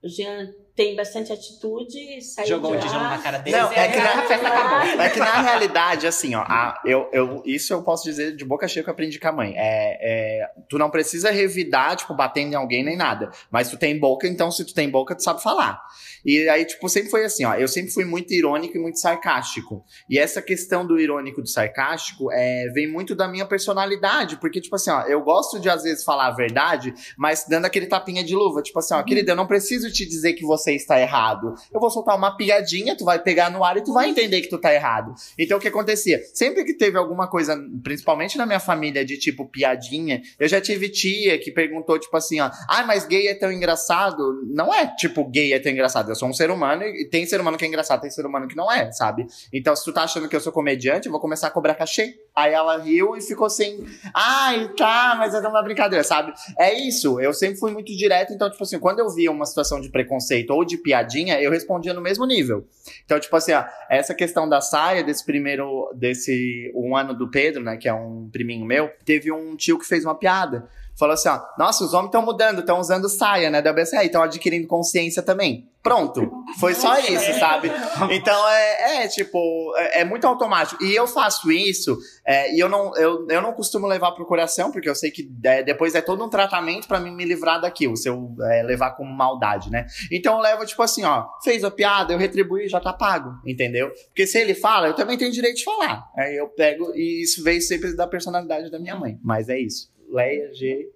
[0.04, 3.10] o Jean tem bastante atitude, saiu Jogou de tijolo lá.
[3.12, 3.56] na cara dele.
[3.56, 5.02] Não, é que na- a festa acabou.
[5.02, 8.68] É que na realidade, assim, ó, a- eu, eu, isso eu posso dizer de boca
[8.68, 9.54] cheia que eu aprendi com a mãe.
[9.56, 13.30] É, é, tu não precisa revidar, tipo, batendo em alguém nem nada.
[13.50, 15.82] Mas tu tem boca, então se tu tem boca, tu sabe falar.
[16.26, 17.54] E aí, tipo, sempre foi assim, ó.
[17.56, 19.86] Eu sempre fui muito irônico e muito sarcástico.
[20.10, 24.38] E essa questão do irônico e do sarcástico é, vem muito da minha personalidade.
[24.38, 27.86] Porque, tipo assim, ó, eu gosto de às vezes falar a verdade, mas dando aquele
[27.86, 28.62] tapinha de luva.
[28.62, 31.54] Tipo assim, ó, querida, eu não preciso te dizer que você está errado.
[31.74, 34.50] Eu vou soltar uma piadinha, tu vai pegar no ar e tu vai entender que
[34.50, 35.14] tu tá errado.
[35.38, 36.22] Então o que acontecia?
[36.34, 40.90] Sempre que teve alguma coisa, principalmente na minha família, de tipo piadinha, eu já tive
[40.90, 44.42] tia que perguntou, tipo assim, ó, ah, mas gay é tão engraçado.
[44.48, 46.10] Não é tipo gay é tão engraçado.
[46.10, 48.48] Eu sou um ser humano e tem ser humano que é engraçado, tem ser humano
[48.48, 49.26] que não é, sabe?
[49.52, 52.16] Então, se tu tá achando que eu sou comediante, eu vou começar a cobrar cachê.
[52.36, 56.34] Aí ela riu e ficou assim, ai, tá, mas é uma brincadeira, sabe?
[56.60, 59.80] É isso, eu sempre fui muito direto, então, tipo assim, quando eu via uma situação
[59.80, 62.68] de preconceito ou de piadinha, eu respondia no mesmo nível.
[63.04, 67.64] Então, tipo assim, ó, essa questão da saia, desse primeiro, desse um ano do Pedro,
[67.64, 70.68] né, que é um priminho meu, teve um tio que fez uma piada.
[70.98, 74.24] Falou assim, ó, nossa, os homens estão mudando, estão usando saia, né, da BCE, estão
[74.24, 75.70] adquirindo consciência também.
[75.86, 76.28] Pronto,
[76.60, 77.72] foi só isso, sabe?
[78.10, 79.38] Então é, é, tipo,
[79.78, 80.84] é, é muito automático.
[80.84, 84.72] E eu faço isso, é, e eu não, eu, eu não costumo levar pro coração,
[84.72, 87.96] porque eu sei que é, depois é todo um tratamento pra mim me livrar daquilo,
[87.96, 89.86] se eu é, levar como maldade, né?
[90.12, 93.92] Então eu levo, tipo assim, ó, fez a piada, eu retribuí, já tá pago, entendeu?
[94.08, 96.10] Porque se ele fala, eu também tenho direito de falar.
[96.18, 99.20] Aí eu pego, e isso veio sempre da personalidade da minha mãe.
[99.24, 99.94] Mas é isso.
[100.16, 100.90] Leia, G.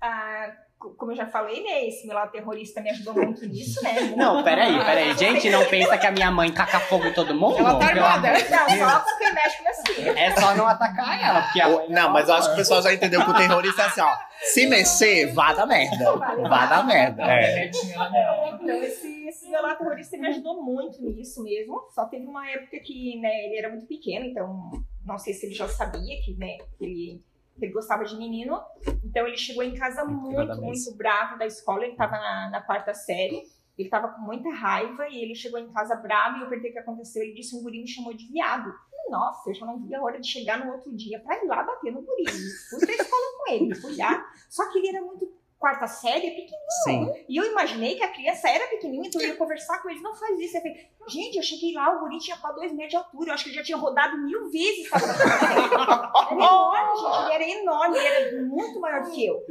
[0.00, 1.86] Ah, co- como eu já falei, né?
[1.88, 3.94] Esse meu lado terrorista me ajudou muito nisso, né?
[4.16, 5.16] Não, peraí, peraí.
[5.16, 7.56] Gente, não pensa que a minha mãe taca fogo em todo mundo?
[7.58, 8.32] Ela tá armada.
[8.32, 10.16] Não, só com quem mexe com filhas.
[10.16, 12.82] É só não atacar ela, porque a mãe Não, mas eu acho que o pessoal
[12.82, 14.14] já entendeu que o terrorista é assim, ó.
[14.42, 16.16] Se mexer, vá dar merda.
[16.16, 17.22] Vá dar merda.
[17.22, 17.70] Ela É.
[17.70, 21.80] Então, esse, esse meu lado terrorista me ajudou muito nisso mesmo.
[21.94, 24.70] Só teve uma época que, né, ele era muito pequeno, então
[25.06, 27.22] não sei se ele já sabia que, né, que ele,
[27.60, 28.60] ele gostava de menino.
[29.04, 31.84] Então ele chegou em casa muito, muito bravo da escola.
[31.84, 33.42] Ele tava na, na quarta série.
[33.76, 36.74] Ele tava com muita raiva e ele chegou em casa bravo e eu perguntei o
[36.74, 37.22] que aconteceu.
[37.22, 38.72] Ele disse um guri me chamou de viado.
[39.10, 41.62] Nossa, eu já não vi a hora de chegar no outro dia pra ir lá
[41.62, 42.24] bater no guri.
[42.70, 44.24] Fui pra escola com ele, fui lá.
[44.48, 45.26] Só que ele era muito
[45.64, 46.58] quarta série, pequenininho.
[46.84, 47.24] Sim.
[47.28, 50.14] E eu imaginei que a criança era pequenininha, então eu ia conversar com eles, não
[50.14, 50.56] faz isso.
[50.58, 53.34] Eu falei, gente, eu cheguei lá, o guri tinha quase dois metros de altura, eu
[53.34, 54.88] acho que ele já tinha rodado mil vezes.
[54.90, 59.42] pra Era enorme, gente, ele era enorme, ele era muito maior do que eu.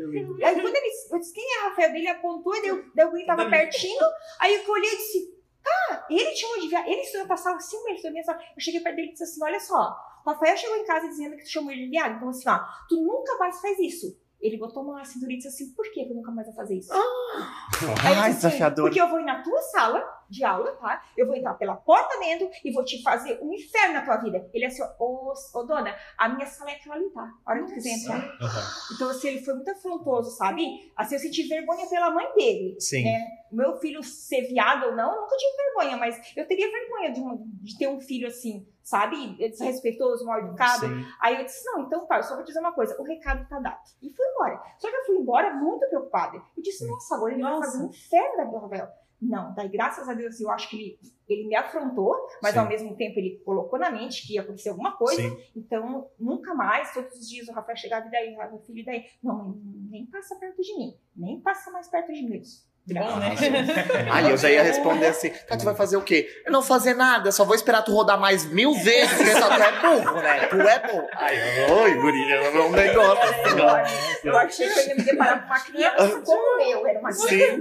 [0.45, 1.95] Aí quando ele, eu disse, quem é Rafael?
[1.95, 4.01] Ele apontou, e daí, o- daí o guri tava pertinho,
[4.39, 5.33] aí eu olhei e disse,
[5.65, 8.37] ah, ele tinha um de viado, ele estudou, passava cinco meses da minha sala.
[8.55, 9.95] Eu cheguei perto dele e disse assim, olha só,
[10.25, 12.59] o Rafael chegou em casa dizendo que tu chamou ele de viado, então assim, ó,
[12.87, 14.21] tu nunca mais faz isso.
[14.43, 16.91] Ele botou uma cintura e disse assim, por que eu nunca mais vou fazer isso?
[16.93, 16.99] Aí
[18.13, 18.85] eu Ai, disse assim, desafiador.
[18.85, 21.03] Porque eu vou ir na tua sala de aula, tá?
[21.17, 24.49] Eu vou entrar pela porta dentro e vou te fazer um inferno na tua vida.
[24.53, 27.29] Ele é assim, ô, ô dona, a minha sala é aquela ali, tá?
[27.45, 28.37] A hora que tu quiser entrar.
[28.95, 30.91] Então, assim, ele foi muito afrontoso, sabe?
[30.95, 32.75] Assim, eu senti vergonha pela mãe dele.
[32.79, 33.07] Sim.
[33.07, 33.19] É,
[33.51, 37.21] meu filho ser viado ou não, eu nunca tive vergonha, mas eu teria vergonha de,
[37.21, 39.35] um- de ter um filho assim, sabe?
[39.37, 40.87] Desrespeitoso, mal educado.
[40.87, 41.05] Sim.
[41.21, 43.47] Aí eu disse, não, então tá, eu só vou te dizer uma coisa, o recado
[43.47, 43.79] tá dado.
[44.01, 44.61] E fui embora.
[44.79, 46.37] Só que eu fui embora muito preocupada.
[46.57, 47.71] Eu disse, nossa, agora ele vai Nossa.
[47.71, 48.87] fazer um inferno da minha Rafael.
[49.23, 52.59] Não, daí graças a Deus eu acho que ele, ele me afrontou, mas Sim.
[52.59, 55.21] ao mesmo tempo ele colocou na mente que ia acontecer alguma coisa.
[55.21, 55.37] Sim.
[55.55, 58.85] Então, nunca mais, todos os dias o Rafael chegava e daí, ah, meu filho, e
[58.85, 59.57] daí, não,
[59.89, 62.33] nem passa perto de mim, nem passa mais perto de mim.
[62.33, 63.33] Eu disse, Bom, né?
[64.11, 66.27] Aí eu já ia responder assim: tá, tu vai fazer o quê?
[66.45, 69.61] Eu não fazer nada, só vou esperar tu rodar mais mil vezes, porque só tu
[69.61, 70.47] é burro, né?
[70.47, 71.07] Tu é burro.
[71.13, 71.37] Ai,
[71.71, 74.27] oi, guria, é um negócio assim.
[74.27, 76.85] Eu achei que eu ia me deparar com uma criança como eu.
[76.87, 77.57] Era uma criança.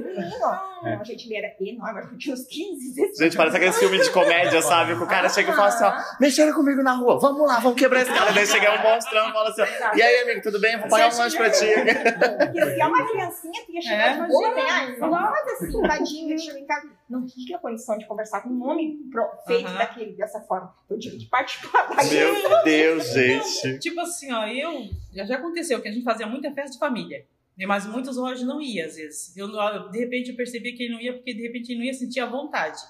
[0.82, 3.18] Não, a gente era enorme, acho que tinha uns 15, 16.
[3.18, 4.96] Gente, parece aquele filme de comédia, sabe?
[4.96, 7.78] Que o cara chega e fala assim: ó, mexeram comigo na rua, vamos lá, vamos
[7.78, 8.32] quebrar esse cara.
[8.32, 10.76] Daí chega um monstrão e fala assim: ó, e aí, amigo, tudo bem?
[10.80, 11.66] Vou pagar um lanche pra ti.
[12.42, 14.96] Porque se é uma criancinha, tu ia chegar É, de boa, né?
[15.12, 16.90] Nossa, assim, tadinho, chega em casa.
[17.09, 18.98] Não tinha condição de conversar com um homem
[19.46, 20.75] feito daquele, dessa forma.
[20.88, 23.79] Eu tive que participar da Meu Deus, gente.
[23.79, 24.88] Tipo assim, ó, eu.
[25.12, 27.27] Já, já aconteceu que a gente fazia muita festa de família.
[27.57, 29.37] né, Mas muitos Roger não ia, às vezes.
[29.37, 29.48] Eu,
[29.90, 32.20] de repente eu percebi que ele não ia, porque de repente ele não ia sentir
[32.20, 32.81] a vontade.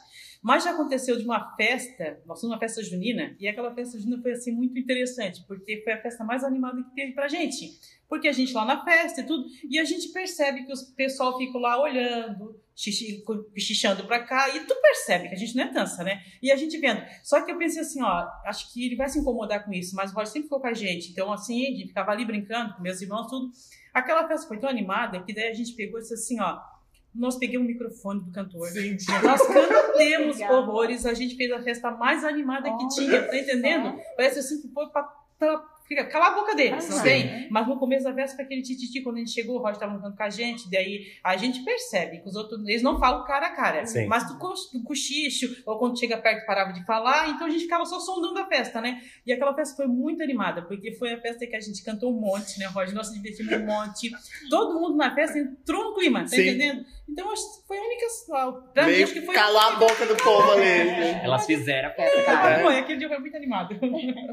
[0.42, 4.20] Mas já aconteceu de uma festa, nós fomos uma festa junina, e aquela festa junina
[4.20, 7.78] foi assim muito interessante, porque foi a festa mais animada que teve pra gente.
[8.08, 11.38] Porque a gente lá na festa e tudo, e a gente percebe que o pessoal
[11.38, 15.72] fica lá olhando, xixi, cochichando pra cá, e tu percebe que a gente não é
[15.72, 16.20] dança, né?
[16.42, 17.02] E a gente vendo.
[17.22, 20.10] Só que eu pensei assim, ó, acho que ele vai se incomodar com isso, mas
[20.10, 21.12] o Roger sempre ficou com a gente.
[21.12, 23.52] Então, assim, gente ficava ali brincando com meus irmãos, tudo.
[23.94, 26.58] Aquela festa foi tão animada que daí a gente pegou e disse assim, ó,
[27.14, 28.68] nós pegamos o microfone do cantor.
[28.68, 30.54] Sim, Nós cantemos Legal.
[30.62, 33.98] horrores, a gente fez a festa mais animada que tinha, tá entendendo?
[34.16, 35.02] Parece assim que foi pra,
[35.38, 37.48] pra fica, cala a boca deles, não Ah, tem?
[37.50, 39.94] Mas no começo da festa foi aquele tititi, quando a gente chegou, o Roger tava
[39.94, 43.46] cantando com a gente, daí a gente percebe que os outros, eles não falam cara
[43.46, 44.06] a cara, Sim.
[44.06, 47.62] mas tu, co- tu cochicho, ou quando chega perto parava de falar, então a gente
[47.64, 49.00] ficava só sondando a festa, né?
[49.26, 52.20] E aquela festa foi muito animada, porque foi a festa que a gente cantou um
[52.20, 52.94] monte, né, Roger?
[52.94, 54.10] Nós se divertimos um monte.
[54.48, 56.42] Todo mundo na festa entrou no clima, tá Sim.
[56.42, 56.84] entendendo?
[57.08, 58.06] Então acho que foi a única.
[58.72, 60.62] Pra mim, acho que foi calar a boca do povo ali.
[61.22, 62.62] Elas fizeram a festa, Ah, cara.
[62.62, 63.78] foi, aquele dia foi muito animado.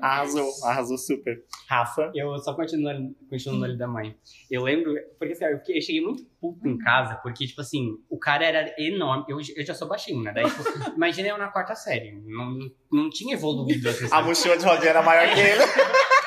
[0.02, 1.44] Arrasou, arrasou super.
[1.68, 2.12] Rafa.
[2.16, 4.16] Eu só continuando, continuando ali da mãe.
[4.50, 8.18] Eu lembro, porque assim, eu, eu cheguei muito puto em casa, porque, tipo assim, o
[8.18, 9.26] cara era enorme.
[9.28, 10.32] Eu, eu já sou baixinho, né?
[10.34, 10.64] Daí, tipo,
[10.96, 12.12] imagina eu na quarta série.
[12.26, 12.58] Não,
[12.92, 14.08] não tinha evoluído assim.
[14.12, 15.64] A mochila de Rogério era maior que ele.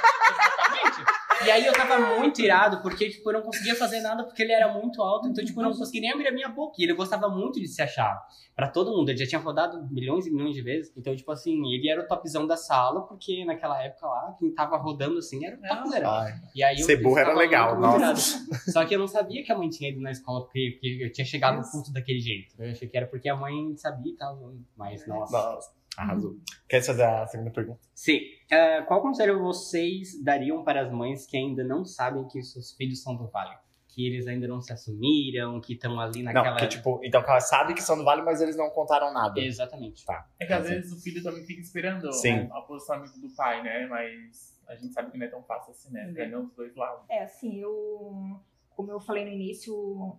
[1.44, 4.52] E aí eu tava muito irado, porque, tipo, eu não conseguia fazer nada porque ele
[4.52, 6.76] era muito alto, então, tipo, eu não conseguia nem abrir a minha boca.
[6.78, 8.20] E ele gostava muito de se achar.
[8.54, 10.92] Pra todo mundo, ele já tinha rodado milhões e milhões de vezes.
[10.96, 14.76] Então, tipo assim, ele era o topzão da sala, porque naquela época lá, quem tava
[14.76, 16.10] rodando assim era o topzera.
[16.10, 18.38] Ai, E aí eu Ser burro era legal, muito nossa.
[18.70, 21.12] Só que eu não sabia que a mãe tinha ido na escola porque, porque eu
[21.12, 22.54] tinha chegado puto daquele jeito.
[22.58, 24.38] Eu achei que era porque a mãe sabia e tal,
[24.76, 25.32] mas nossa.
[25.36, 26.36] Nossa, arrasou.
[26.68, 27.80] Quer fazer a segunda pergunta?
[27.94, 28.20] Sim.
[28.50, 33.02] Ah, qual conselho vocês dariam para as mães que ainda não sabem que seus filhos
[33.02, 33.56] são do Vale?
[33.88, 36.52] Que eles ainda não se assumiram, que estão ali naquela.
[36.52, 39.12] Não, que tipo, então que ela sabe que são do Vale, mas eles não contaram
[39.12, 39.38] nada.
[39.38, 40.04] Exatamente.
[40.04, 40.26] Tá.
[40.40, 42.48] É que às vezes o filho também fica esperando Sim.
[42.50, 43.86] a, a posicionamento do pai, né?
[43.86, 46.10] Mas a gente sabe que não é tão fácil assim, né?
[46.12, 47.04] Ganhar os dois lados.
[47.10, 49.74] É, assim, eu, como eu falei no início,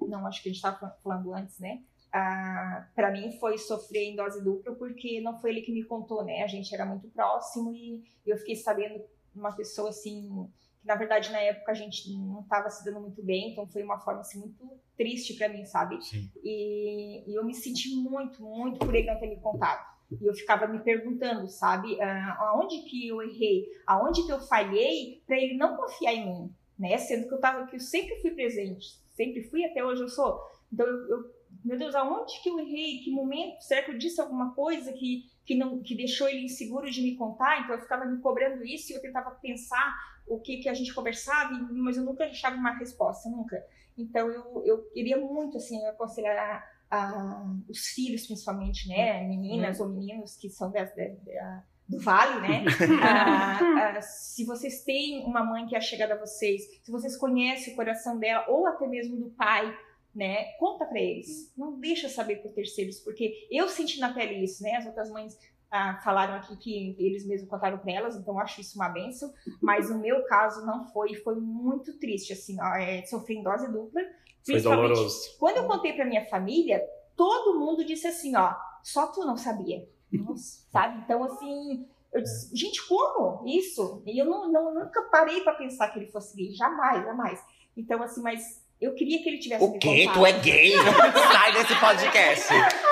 [0.08, 1.82] não acho que a gente estava falando antes, né?
[2.14, 6.24] Ah, para mim foi sofrer em dose dupla porque não foi ele que me contou,
[6.24, 6.44] né?
[6.44, 9.04] A gente era muito próximo e eu fiquei sabendo
[9.36, 10.48] uma pessoa assim
[10.80, 13.82] que na verdade na época a gente não estava se dando muito bem, então foi
[13.84, 15.98] uma forma assim muito triste para mim, sabe?
[16.44, 19.84] E, e eu me senti muito, muito por ele não ter me contado.
[20.12, 25.24] E eu ficava me perguntando, sabe, ah, aonde que eu errei, aonde que eu falhei
[25.26, 26.96] para ele não confiar em mim, né?
[27.00, 30.40] Sendo que eu tava, que eu sempre fui presente, sempre fui até hoje eu sou.
[30.72, 33.00] Então eu, eu- meu Deus, aonde que eu errei?
[33.00, 33.62] Que momento?
[33.62, 37.16] Será que eu disse alguma coisa que que não que deixou ele inseguro de me
[37.16, 37.62] contar?
[37.62, 39.94] Então eu ficava me cobrando isso e eu tentava pensar
[40.26, 43.62] o que que a gente conversava, mas eu nunca achava uma resposta, nunca.
[43.98, 50.36] Então eu, eu queria muito assim aconselhar a, os filhos principalmente, né, meninas ou meninos
[50.38, 52.64] que são das- da- da- do vale, né?
[53.04, 57.74] Ah, ah, se vocês têm uma mãe que é chegada a vocês, se vocês conhecem
[57.74, 59.76] o coração dela ou até mesmo do pai,
[60.14, 60.52] né?
[60.60, 61.52] Conta pra eles.
[61.58, 64.76] Não deixa saber por terceiros, porque eu senti na pele isso, né?
[64.76, 65.38] As outras mães
[65.72, 69.34] ah, falaram aqui que eles mesmos contaram pra elas, então eu acho isso uma benção.
[69.62, 73.44] Mas o meu caso não foi, e foi muito triste, assim, ó, é, sofri em
[73.44, 74.02] dose dupla.
[74.46, 75.38] Foi principalmente doloroso.
[75.40, 76.84] Quando eu contei pra minha família,
[77.16, 79.88] todo mundo disse assim, ó, só tu não sabia.
[80.12, 80.68] Nossa.
[80.70, 81.02] Sabe?
[81.04, 84.04] Então, assim, eu disse, gente, como isso?
[84.06, 87.44] E eu não, não- nunca parei pra pensar que ele fosse gay, jamais, jamais.
[87.76, 90.06] Então, assim, mas eu queria que ele tivesse O me quê?
[90.06, 90.14] contado.
[90.20, 90.72] Tu é gay?
[91.32, 92.48] Sai desse podcast.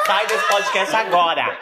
[0.05, 1.59] Sai desse podcast agora.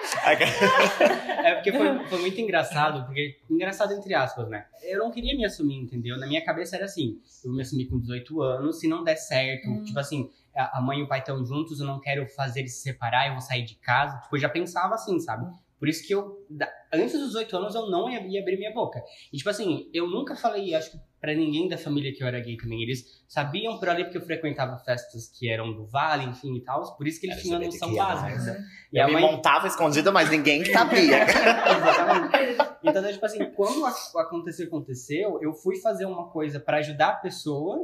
[1.44, 3.38] É porque foi, foi muito engraçado, porque.
[3.50, 4.66] Engraçado entre aspas, né?
[4.84, 6.18] Eu não queria me assumir, entendeu?
[6.18, 9.70] Na minha cabeça era assim: eu me assumi com 18 anos, se não der certo,
[9.70, 9.84] Hum.
[9.84, 12.74] tipo assim, a a mãe e o pai estão juntos, eu não quero fazer eles
[12.76, 14.18] se separar, eu vou sair de casa.
[14.22, 15.46] Tipo, eu já pensava assim, sabe?
[15.80, 16.38] Por isso que eu.
[16.94, 19.02] Antes dos 18 anos eu não ia, ia abrir minha boca.
[19.32, 22.40] E, tipo assim, eu nunca falei, acho que pra ninguém da família que eu era
[22.40, 22.82] gay também.
[22.82, 26.96] Eles sabiam por ali porque eu frequentava festas que eram do Vale, enfim e tal.
[26.96, 28.58] Por isso que eles tinham a noção básica.
[28.92, 31.24] E a Eu me mãe montava escondida, mas ninguém sabia.
[31.28, 32.70] Exatamente.
[32.82, 33.86] Então, tipo assim, quando
[34.18, 37.78] aconteceu, aconteceu, eu fui fazer uma coisa pra ajudar a pessoa,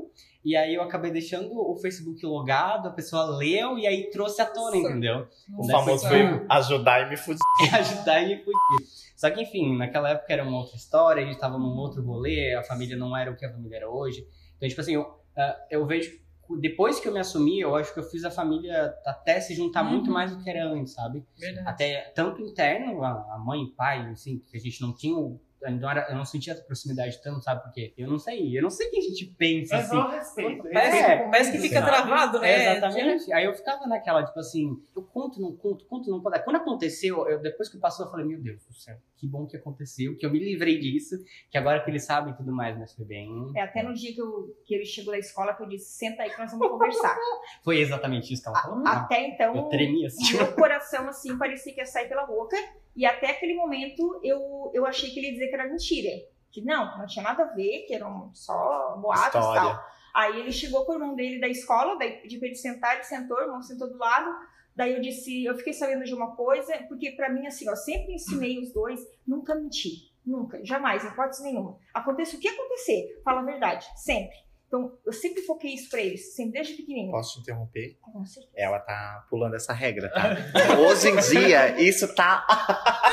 [0.43, 4.45] e aí eu acabei deixando o Facebook logado, a pessoa leu, e aí trouxe à
[4.45, 5.27] tona, entendeu?
[5.57, 7.39] o famoso foi- ajudar e me fudir.
[7.61, 8.87] e ajudar e me fugir.
[9.15, 12.53] Só que, enfim, naquela época era uma outra história, a gente tava num outro rolê,
[12.53, 14.27] a família não era o que a família era hoje.
[14.57, 15.05] Então, tipo assim, eu,
[15.37, 16.11] ah, eu vejo,
[16.59, 19.83] depois que eu me assumi, eu acho que eu fiz a família até se juntar
[19.83, 19.91] Uhum.
[19.91, 21.25] muito mais do que era antes, sabe?
[21.37, 21.67] Verdade.
[21.67, 25.17] Até tanto interno, a a mãe e pai, assim, que a gente não tinha.
[25.17, 27.63] o- não era, eu não sentia essa proximidade tanto, sabe?
[27.63, 29.89] Porque eu não sei, eu não sei o que a gente pensa, É assim.
[29.89, 30.63] só respeito.
[30.71, 32.51] Parece, É, parece que fica travado, né?
[32.51, 33.33] É, exatamente.
[33.33, 36.39] Aí eu ficava naquela, tipo assim, eu conto, não conto, conto, não conto.
[36.43, 39.57] Quando aconteceu, eu, depois que passou, eu falei, meu Deus do céu, que bom que
[39.57, 41.15] aconteceu, que eu me livrei disso,
[41.49, 43.51] que agora que eles sabem tudo mais, mas foi bem.
[43.55, 46.23] É, até no dia que, eu, que ele chegou da escola, que eu disse, senta
[46.23, 47.17] aí que nós vamos conversar.
[47.63, 48.87] Foi exatamente isso que ela falou.
[48.87, 50.35] até então, Eu tremia assim.
[50.35, 52.55] o meu coração, assim, parecia que ia sair pela boca.
[52.95, 56.09] E até aquele momento, eu, eu achei que ele ia dizer que era mentira.
[56.51, 59.85] Que não, não tinha nada a ver, que eram só boatos e tal.
[60.13, 63.03] Aí ele chegou com o irmão dele da escola, daí pedi pra ele sentar, ele
[63.03, 64.33] sentou, o irmão sentou do lado.
[64.75, 68.13] Daí eu disse, eu fiquei sabendo de uma coisa, porque pra mim, assim, eu sempre
[68.13, 70.13] ensinei os dois, nunca mentir.
[70.25, 71.77] Nunca, jamais, em hipótese nenhuma.
[71.93, 74.35] Aconteça o que acontecer, fala a verdade, sempre.
[74.67, 77.11] Então, eu sempre foquei isso pra eles, sempre desde pequenininho.
[77.11, 77.95] Posso te interromper?
[78.01, 78.51] Com certeza.
[78.57, 80.35] Ela tá pulando essa regra, tá?
[80.81, 82.45] Hoje em dia, isso tá.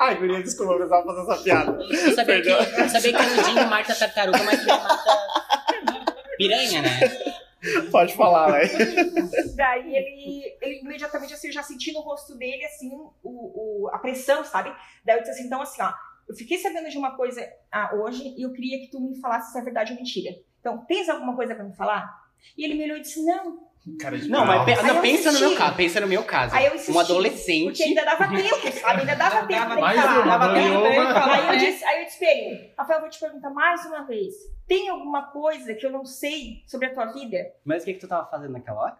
[0.00, 1.82] Ai, guria, desculpa, eu precisava fazer essa piada.
[1.82, 7.27] Eu sabia, que, eu sabia que canudinho Marta tartaruga, mas não Marta piranha, né?
[7.90, 8.60] Pode falar, né?
[9.56, 13.98] Daí ele, ele imediatamente assim, eu já senti no rosto dele assim o, o- a
[13.98, 14.72] pressão, sabe?
[15.04, 15.92] Daí eu disse assim, então assim, ó,
[16.28, 19.52] eu fiquei sabendo de uma coisa ah, hoje e eu queria que tu me falasse
[19.52, 20.30] se é verdade ou mentira.
[20.60, 22.08] Então, tens alguma coisa pra me falar?
[22.56, 23.66] E ele me olhou e disse, não.
[23.98, 26.54] Cara de Não, mas pe- não, pensa no meu caso, pensa no meu caso.
[26.54, 26.92] Aí eu insisti.
[26.92, 27.64] um adolescente.
[27.64, 29.00] Porque ainda dava tempo, sabe?
[29.00, 30.22] Ainda dava tempo pra ele mais falar.
[30.24, 33.18] uma, Dava tempo Aí eu, disse, aí eu disse pra ele, Rafael, eu vou te
[33.20, 34.34] perguntar mais uma vez.
[34.68, 37.54] Tem alguma coisa que eu não sei sobre a tua vida?
[37.64, 38.98] Mas o que, que tu tava fazendo naquela hora?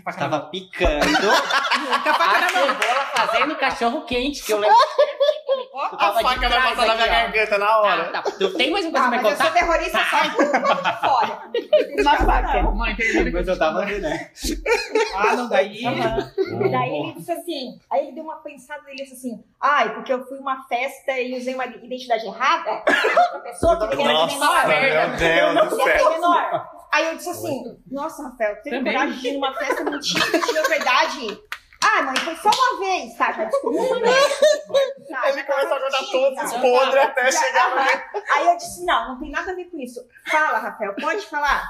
[0.00, 4.76] Faca Tava picando a cebola fazendo cachorro quente, que eu lembro.
[4.76, 8.04] Tu A faca vai passar na minha garganta na hora.
[8.04, 8.30] Tá, tá.
[8.30, 9.58] Tu tem mais uma coisa Ah, pra me eu sou contar?
[9.58, 11.42] terrorista só por fora.
[12.00, 12.62] Uma faca.
[12.62, 14.30] Mãe, tem Mas eu tava ali, né?
[15.14, 15.82] Ah, não, daí.
[15.82, 20.10] Daí ele disse assim, aí ele deu uma pensada e ele disse assim, ai, porque
[20.12, 24.34] eu fui uma festa e usei uma identidade errada, outra pessoa que nem era de
[24.38, 24.66] menor.
[24.66, 26.10] meu Deus do céu.
[26.12, 26.81] menor.
[26.92, 28.92] Aí eu disse assim, nossa, Rafael, tu teve Também.
[28.92, 31.42] coragem de ir numa festa mentira que tinha verdade?
[31.84, 33.32] Ah, mãe, foi só uma vez, tá?
[33.32, 34.38] Já descobri uma vez.
[35.10, 36.44] Tá, Ele começou a mentira, todos tá?
[36.46, 37.76] os podres até Já- chegar no.
[37.80, 38.22] aham.
[38.34, 40.00] Aí eu disse, não, não tem nada a ver com isso.
[40.30, 41.68] Fala, Rafael, pode falar?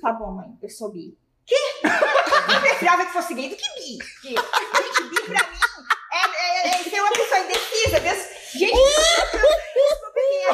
[0.00, 1.18] Tá bom, mãe, eu sou bi.
[1.46, 1.54] Que?
[2.54, 3.98] Eu preferava que fosse gay do que bi.
[4.22, 5.58] Que, gente, bi pra mim
[6.12, 8.00] é, é, é ser uma pessoa indecisa.
[8.00, 10.52] Desse, gente, desculpa quem é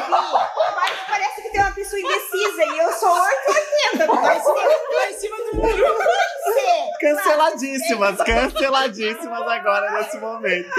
[0.75, 4.07] mas parece que tem uma pessoa indecisa e eu sou 880.
[4.07, 4.15] Não.
[4.15, 5.95] Lá em cima do muro.
[5.95, 6.97] Pode ser.
[6.99, 10.69] Canceladíssimas, canceladíssimas agora nesse momento.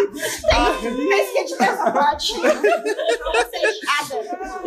[1.31, 2.35] Que é de dessa parte.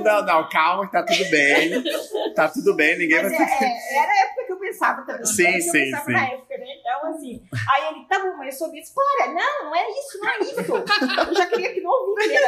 [0.04, 0.26] Não.
[0.26, 1.84] Não, calma, que tá tudo bem.
[2.36, 5.26] Tá tudo bem, ninguém vai é, é, era a época que eu pensava também.
[5.26, 6.12] Sim, eu sim, sim.
[6.12, 6.66] na época, né?
[6.80, 7.44] Então, assim.
[7.72, 8.94] Aí ele, tá bom, mas eu sou isso.
[8.94, 11.30] Para, não, não é isso, não é isso.
[11.30, 12.39] Eu já queria que não ouvisse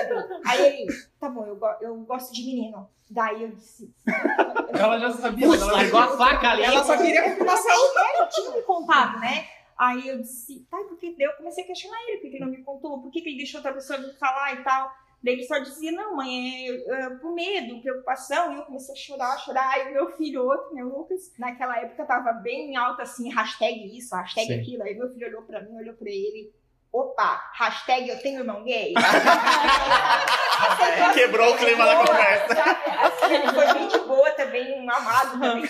[0.46, 2.90] Aí ele, tá bom, eu, go- eu gosto de menino.
[3.10, 3.94] Daí eu disse.
[4.74, 5.46] Ela já sabia.
[5.46, 6.64] ela Largou a faca ali.
[6.64, 7.72] Ela só queria confirmação.
[8.18, 9.46] Já tinha me contado, né?
[9.78, 12.64] Aí eu disse, tá, porque daí eu comecei a questionar ele, porque ele não me
[12.64, 14.92] contou, por que, que ele deixou outra pessoa me falar e tal.
[15.24, 16.74] Daí ele só dizia, não, mãe, é,
[17.06, 20.74] é por medo, preocupação, e eu comecei a chorar, chorar, e o meu filho, outro,
[20.76, 24.60] né, o Lucas, naquela época tava bem alta, assim, hashtag isso, hashtag Sim.
[24.60, 26.52] aquilo, aí meu filho olhou pra mim, olhou pra ele,
[26.92, 28.94] opa, hashtag eu tenho irmão gay.
[31.14, 32.54] Quebrou o clima da conversa.
[33.02, 35.64] Assim, ele foi bem de boa também, um amado também,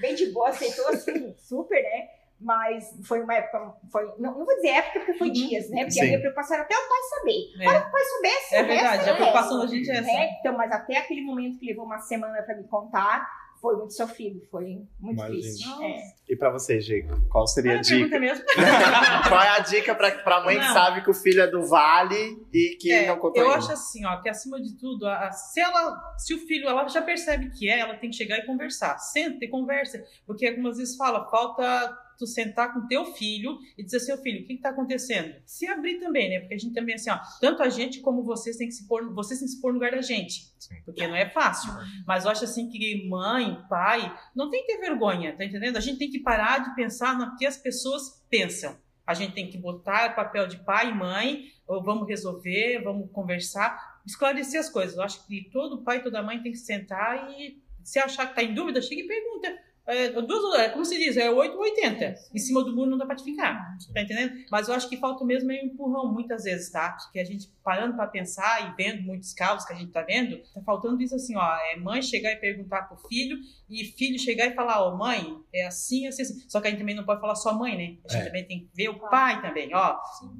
[0.00, 2.08] bem de boa, aceitou assim, super, né?
[2.38, 5.84] Mas foi uma época, foi, não, não vou dizer época porque foi dias, né?
[5.84, 6.08] Porque a Sim.
[6.08, 7.40] minha preocupação era até o pai saber.
[7.60, 7.64] É.
[7.64, 10.02] Para que o pai soubesse, É resto verdade, a era preocupação da gente é essa.
[10.02, 10.28] né?
[10.40, 13.26] Então, mas até aquele momento que levou uma semana pra me contar,
[13.66, 14.64] foi muito sofrido, foi
[15.00, 15.40] muito Imagino.
[15.40, 15.82] difícil.
[15.82, 16.02] É.
[16.28, 18.18] E pra você, Gico, qual seria a Olha a dica?
[18.20, 18.44] mesmo.
[19.28, 20.72] Qual é a dica pra, pra mãe que Não.
[20.72, 23.58] sabe que o filho é do Vale e que É, não contou eu ainda?
[23.58, 26.86] acho assim, ó, que acima de tudo, a- a- se ela, se o filho, ela
[26.88, 28.98] já percebe que é, ela tem que chegar e conversar.
[28.98, 34.00] Senta e conversa, porque algumas vezes fala, falta tu sentar com teu filho e dizer,
[34.00, 35.34] seu filho, o que está acontecendo?
[35.44, 36.40] Se abrir também, né?
[36.40, 39.12] Porque a gente também, assim, ó, tanto a gente como vocês têm que se pôr,
[39.14, 40.52] vocês têm que se pôr no lugar da gente.
[40.58, 40.76] Sim.
[40.84, 41.72] Porque não é fácil.
[42.06, 45.76] Mas eu acho assim que mãe, pai, não tem que ter vergonha, tá entendendo?
[45.76, 48.76] A gente tem que parar de pensar no que as pessoas pensam.
[49.06, 54.00] A gente tem que botar papel de pai e mãe, ou vamos resolver, vamos conversar,
[54.04, 54.96] esclarecer as coisas.
[54.96, 58.42] Eu acho que todo pai, toda mãe tem que sentar e se achar que está
[58.42, 59.65] em dúvida, chega e pergunta.
[59.86, 62.14] É, duas, é, como se diz, é 8 ou 80.
[62.34, 63.76] Em cima do muro não dá pra te ficar.
[63.94, 64.32] Tá entendendo?
[64.50, 66.96] Mas eu acho que falta mesmo é um empurrão, muitas vezes, tá?
[67.12, 70.38] Que a gente parando pra pensar e vendo muitos casos que a gente tá vendo,
[70.54, 71.56] tá faltando isso assim, ó.
[71.72, 73.38] É mãe chegar e perguntar pro filho,
[73.70, 76.44] e filho chegar e falar, ó, mãe, é assim, assim, assim.
[76.48, 77.96] Só que a gente também não pode falar só mãe, né?
[78.08, 78.26] A gente É.
[78.26, 79.96] também tem que ver o pai também, ó.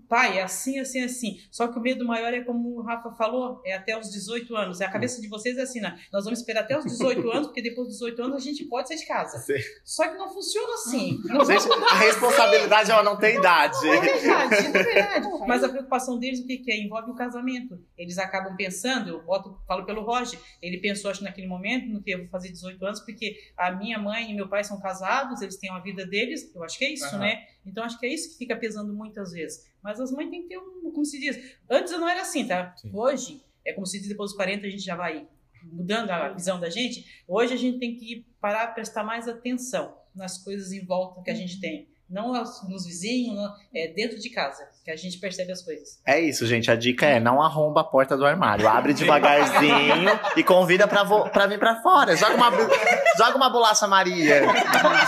[0.09, 1.41] Pai, é assim, assim, assim.
[1.51, 4.81] Só que o medo maior é como o Rafa falou, é até os 18 anos.
[4.81, 5.99] A cabeça de vocês é assim, né?
[6.13, 8.89] Nós vamos esperar até os 18 anos, porque depois dos 18 anos a gente pode
[8.89, 9.36] sair de casa.
[9.37, 9.55] Sim.
[9.85, 11.21] Só que não funciona assim.
[11.25, 13.89] Não Gente, a responsabilidade ela não tem idade.
[13.89, 15.27] é verdade, é verdade.
[15.47, 16.79] Mas a preocupação deles, o que, que é?
[16.79, 17.79] Envolve o casamento.
[17.97, 22.11] Eles acabam pensando, eu boto, falo pelo Roger, ele pensou, acho, naquele momento, no que
[22.11, 25.57] eu vou fazer 18 anos, porque a minha mãe e meu pai são casados, eles
[25.57, 27.19] têm uma vida deles, eu acho que é isso, Aham.
[27.19, 27.47] né?
[27.65, 29.67] Então acho que é isso que fica pesando muitas vezes.
[29.83, 32.75] Mas as mães têm que ter um, como se diz, antes não era assim, tá?
[32.77, 32.91] Sim.
[32.93, 35.27] Hoje, é como se diz, depois dos 40 a gente já vai
[35.73, 37.05] mudando a visão da gente.
[37.27, 41.35] Hoje a gente tem que parar prestar mais atenção nas coisas em volta que a
[41.35, 41.89] gente tem.
[42.09, 46.01] Não nos vizinhos, não- é dentro de casa que a gente percebe as coisas.
[46.07, 46.71] É isso, gente.
[46.71, 48.69] A dica é não arromba a porta do armário.
[48.69, 52.15] Abre devagarzinho e convida pra, vo- pra vir pra fora.
[52.17, 52.71] Joga uma, bu-
[53.19, 54.43] joga uma bolacha Maria.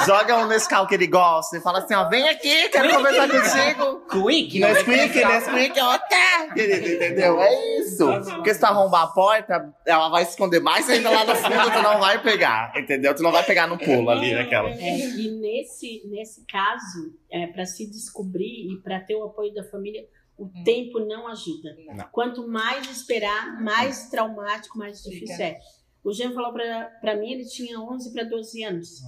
[0.04, 4.00] Joga um Nescau que ele gosta e fala assim, ó, vem aqui, quero conversar contigo.
[4.10, 7.40] Quick, não é Nesquik, Nesquik, ó, tá, querido, entendeu?
[7.40, 8.04] É isso.
[8.34, 11.70] Porque se tu arrombar a porta, ela vai se esconder mais ainda lá no fundo,
[11.72, 13.14] tu não vai pegar, entendeu?
[13.14, 14.70] Tu não vai pegar no pulo ali, naquela.
[14.70, 19.64] É, e nesse, nesse caso, é, para se descobrir e para ter o apoio da
[19.64, 20.06] família,
[20.36, 21.76] o tempo não ajuda.
[21.94, 22.04] Não.
[22.12, 25.58] Quanto mais esperar, mais traumático, mais difícil é.
[26.04, 29.00] O Jean falou para mim, ele tinha 11 para 12 anos.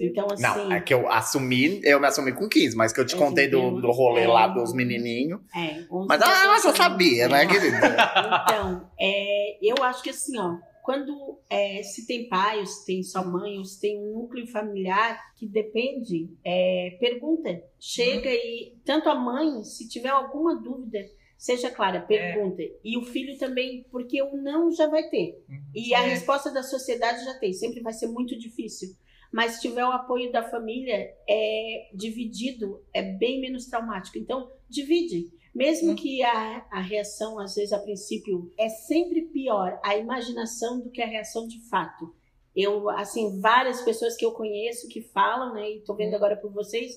[0.00, 0.42] Então, assim.
[0.42, 3.18] Não, é que eu assumi, eu me assumi com 15, mas que eu te Eu
[3.18, 4.54] contei do, do rolê lá É.
[4.54, 5.40] dos menininhos.
[5.54, 6.76] É, 11 Mas ah, 12 já anos.
[6.76, 7.76] sabia, né, querida?
[8.44, 13.24] Então, é, eu acho que assim, ó, quando é, se tem pai, se tem só
[13.24, 17.64] mãe, ou se tem um núcleo familiar que depende, é, pergunta.
[17.80, 20.98] Chega e tanto a mãe, se tiver alguma dúvida,
[21.38, 22.62] seja clara, pergunta.
[22.84, 25.42] E o filho também, porque o não já vai ter.
[25.74, 26.08] E a É.
[26.10, 28.90] resposta da sociedade já tem, sempre vai ser muito difícil.
[29.32, 34.18] Mas se tiver o apoio da família, é dividido, é bem menos traumático.
[34.18, 35.32] Então, divide.
[35.54, 35.94] Mesmo Hum.
[35.94, 41.00] que a, a reação, às vezes, a princípio, é sempre pior a imaginação do que
[41.00, 42.12] a reação de fato.
[42.56, 45.96] Eu, assim, várias pessoas que eu conheço que falam, né, e tô Hum.
[45.96, 46.92] vendo agora por vocês,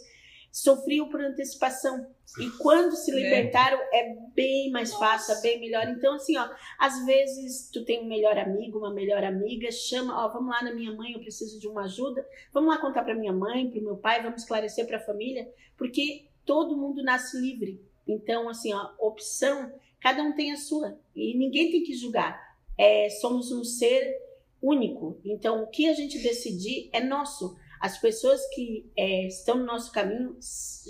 [0.51, 2.08] sofriam por antecipação.
[2.39, 5.88] E quando se libertaram, é bem mais fácil, é bem melhor.
[5.88, 6.49] Então, assim, ó,
[6.80, 10.74] às vezes tu tem um melhor amigo, uma melhor amiga, chama, ó, vamos lá na
[10.74, 12.26] minha mãe, eu preciso de uma ajuda.
[12.51, 15.47] Vamos lá contar para minha mãe, para o meu pai, vamos esclarecer para a família,
[15.78, 17.80] porque todo mundo nasce livre.
[18.08, 22.39] Então, assim, ó, opção, cada um tem a sua e ninguém tem que julgar.
[22.78, 24.16] É, somos um ser
[24.62, 25.20] único.
[25.26, 27.55] Então, o que a gente decidir é nosso.
[27.80, 30.38] As pessoas que é, estão no nosso caminho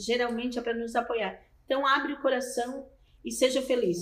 [0.06, 1.40] geralmente é para nos apoiar.
[1.66, 2.88] Então, abre o coração
[3.28, 3.98] e seja feliz.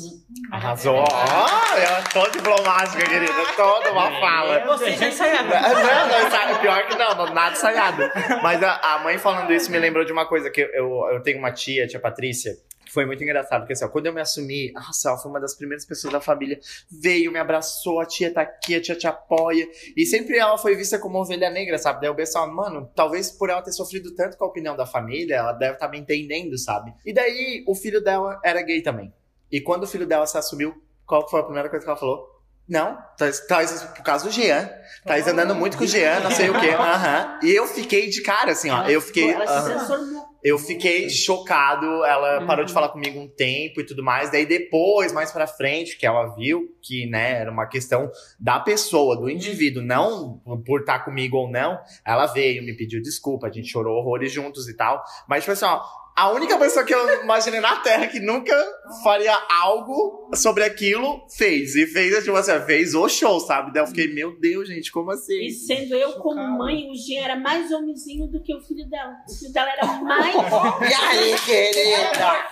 [0.51, 0.97] Arrasou.
[0.97, 3.33] Ó, eu tô diplomática, querida.
[3.55, 4.65] Toda uma fala.
[4.65, 5.49] Você já ensaiaram.
[5.49, 8.03] Não, não, ensaio- pior que não, não, nada ensaiado.
[8.43, 11.39] Mas a, a mãe falando isso me lembrou de uma coisa, que eu, eu, tenho
[11.39, 12.55] uma tia, tia Patrícia,
[12.95, 15.53] foi muito engraçado, porque assim, ó, quando eu me assumi, nossa, ela foi uma das
[15.53, 16.57] primeiras pessoas da família,
[16.89, 19.67] veio, me abraçou, a tia tá aqui, a tia te apoia,
[19.97, 21.99] e sempre ela foi vista como ovelha negra, sabe?
[21.99, 25.35] Daí eu pensava, mano, talvez por ela ter sofrido tanto com a opinião da família,
[25.35, 26.93] ela deve estar me entendendo, sabe?
[27.05, 29.13] E daí o filho dela era gay também.
[29.51, 30.73] E quando o filho dela se assumiu,
[31.05, 32.33] qual foi a primeira coisa que ela falou?
[32.67, 33.59] Não, tá, tá,
[33.95, 34.67] por causa do Jean.
[35.05, 36.69] Tá andando muito com o Jean, não sei o quê.
[36.73, 37.39] Aham.
[37.43, 38.87] E eu fiquei de cara, assim, ó.
[38.87, 39.31] Eu fiquei.
[39.31, 39.69] Ela se aham.
[39.69, 40.24] transformou.
[40.47, 42.45] Eu fiquei chocado, ela Uhum.
[42.45, 44.31] parou de falar comigo um tempo e tudo mais.
[44.31, 49.17] Daí depois, mais pra frente, que ela viu que, né, era uma questão da pessoa,
[49.17, 53.67] do indivíduo, não por estar comigo ou não, ela veio, me pediu desculpa, a gente
[53.69, 55.03] chorou horrores juntos e tal.
[55.27, 55.81] Mas, tipo assim, ó,
[56.15, 58.55] a única pessoa que eu imaginei na Terra que nunca
[59.03, 61.75] faria algo sobre aquilo, fez.
[61.75, 63.73] E fez, tipo assim, fez o show, sabe?
[63.73, 65.45] Daí eu fiquei, meu Deus, gente, como assim?
[65.45, 66.57] E sendo eu como Chocado.
[66.57, 69.13] mãe, o Jean era mais homenzinho do que o filho dela.
[69.27, 70.35] O filho dela era mais.
[70.89, 72.47] E aí, querida?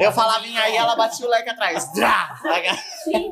[0.00, 1.92] Eu falava em aí, ela batia o leque atrás.
[1.92, 2.34] Drá!
[3.04, 3.30] Sim.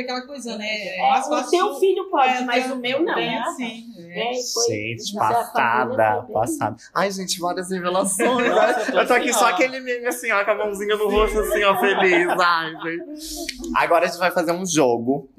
[0.00, 0.66] Mas foi aquela coisa, né?
[0.66, 3.14] É É, mais o seu filho pode, É, mas teu- o meu não.
[3.14, 3.38] Bem né?
[3.40, 3.84] assim.
[3.98, 4.30] é.
[4.30, 6.76] É, foi- Gente, mas passada, passada.
[6.94, 8.48] Ai, gente, várias revelações.
[8.48, 8.84] Nossa, né?
[8.88, 9.48] eu tô eu tô aqui assim, só ó.
[9.48, 12.26] aquele meme assim, ó, com a mãozinha no rosto, assim, ó, feliz.
[12.28, 13.72] Ai, gente.
[13.76, 15.30] Agora a gente vai fazer um jogo.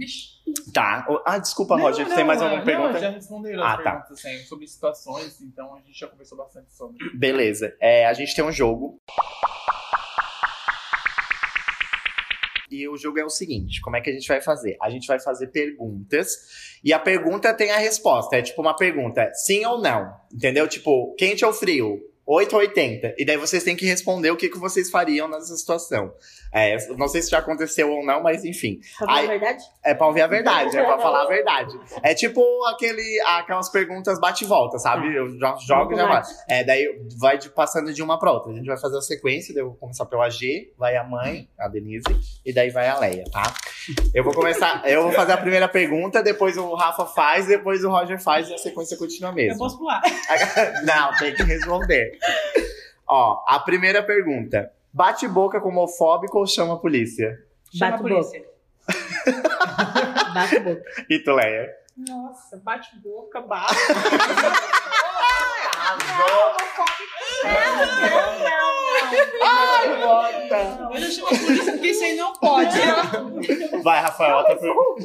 [0.74, 1.06] Tá.
[1.26, 3.00] Ah, desculpa, Roger, Não, tem mais não, alguma não, pergunta?
[3.00, 3.92] já responderam Ah, as tá.
[3.92, 6.98] perguntas assim, sobre situações, então a gente já conversou bastante sobre.
[7.14, 7.74] Beleza.
[7.80, 9.00] É, a gente tem um jogo.
[12.72, 14.78] E o jogo é o seguinte: como é que a gente vai fazer?
[14.82, 16.30] A gente vai fazer perguntas
[16.84, 18.38] e a pergunta tem a resposta.
[18.38, 20.14] É tipo uma pergunta, sim ou não.
[20.34, 20.68] Entendeu?
[20.68, 22.00] Tipo, quente ou frio?
[22.26, 23.16] 8 ou 80.
[23.18, 26.14] E daí vocês têm que responder o que, que vocês fariam nessa situação.
[26.54, 28.80] É, não sei se já aconteceu ou não, mas enfim.
[28.98, 29.64] Pra falar Ai, a verdade?
[29.84, 31.80] É pra ouvir a verdade, é pra falar a verdade.
[32.04, 35.14] É tipo aquele, aquelas perguntas bate e volta, sabe?
[35.16, 36.22] Eu jo- jogo e já vai.
[36.50, 36.86] É, daí
[37.20, 38.52] vai de- passando de uma pra outra.
[38.52, 41.50] A gente vai fazer a sequência, daí eu vou começar pelo AG, vai a mãe,
[41.60, 42.04] a Denise,
[42.46, 43.44] e daí vai a Leia, tá?
[44.14, 47.90] Eu vou começar, eu vou fazer a primeira pergunta, depois o Rafa faz, depois o
[47.90, 49.58] Roger faz e a sequência continua Eu mesmo.
[49.60, 50.02] posso pular.
[50.86, 52.12] Não, tem que responder.
[53.08, 54.72] Ó, a primeira pergunta.
[54.94, 57.38] Bate boca com homofóbico ou chama a polícia?
[57.74, 58.46] Chama a Bato polícia.
[60.34, 60.84] Bate boca.
[61.10, 61.70] E tu, Leia?
[62.08, 63.76] Nossa, bate boca, bate.
[69.44, 70.90] Ai, bota!
[70.94, 72.78] Eu já chamo a polícia porque isso aí não pode.
[73.84, 75.02] Vai, Rafael, a tua pergunta.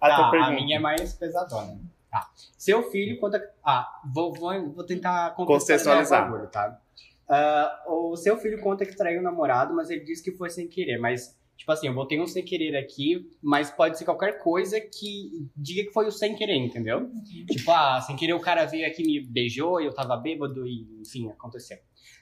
[0.00, 0.52] A tua Tá, a pergunta.
[0.52, 1.78] minha é mais pesadona.
[2.10, 2.30] Tá.
[2.56, 3.42] Seu filho conta.
[3.64, 6.28] Ah, vou, vou, vou tentar contextualizar Contextualizar.
[6.28, 6.80] o bagulho, tá?
[7.28, 10.66] Ah, o seu filho conta que traiu o namorado, mas ele disse que foi sem
[10.66, 10.98] querer.
[10.98, 15.46] Mas, tipo assim, eu botei um sem querer aqui, mas pode ser qualquer coisa que
[15.54, 17.10] diga que foi o sem querer, entendeu?
[17.50, 20.86] Tipo, ah, sem querer o cara veio aqui me beijou e eu tava bêbado e,
[21.02, 21.76] enfim, aconteceu.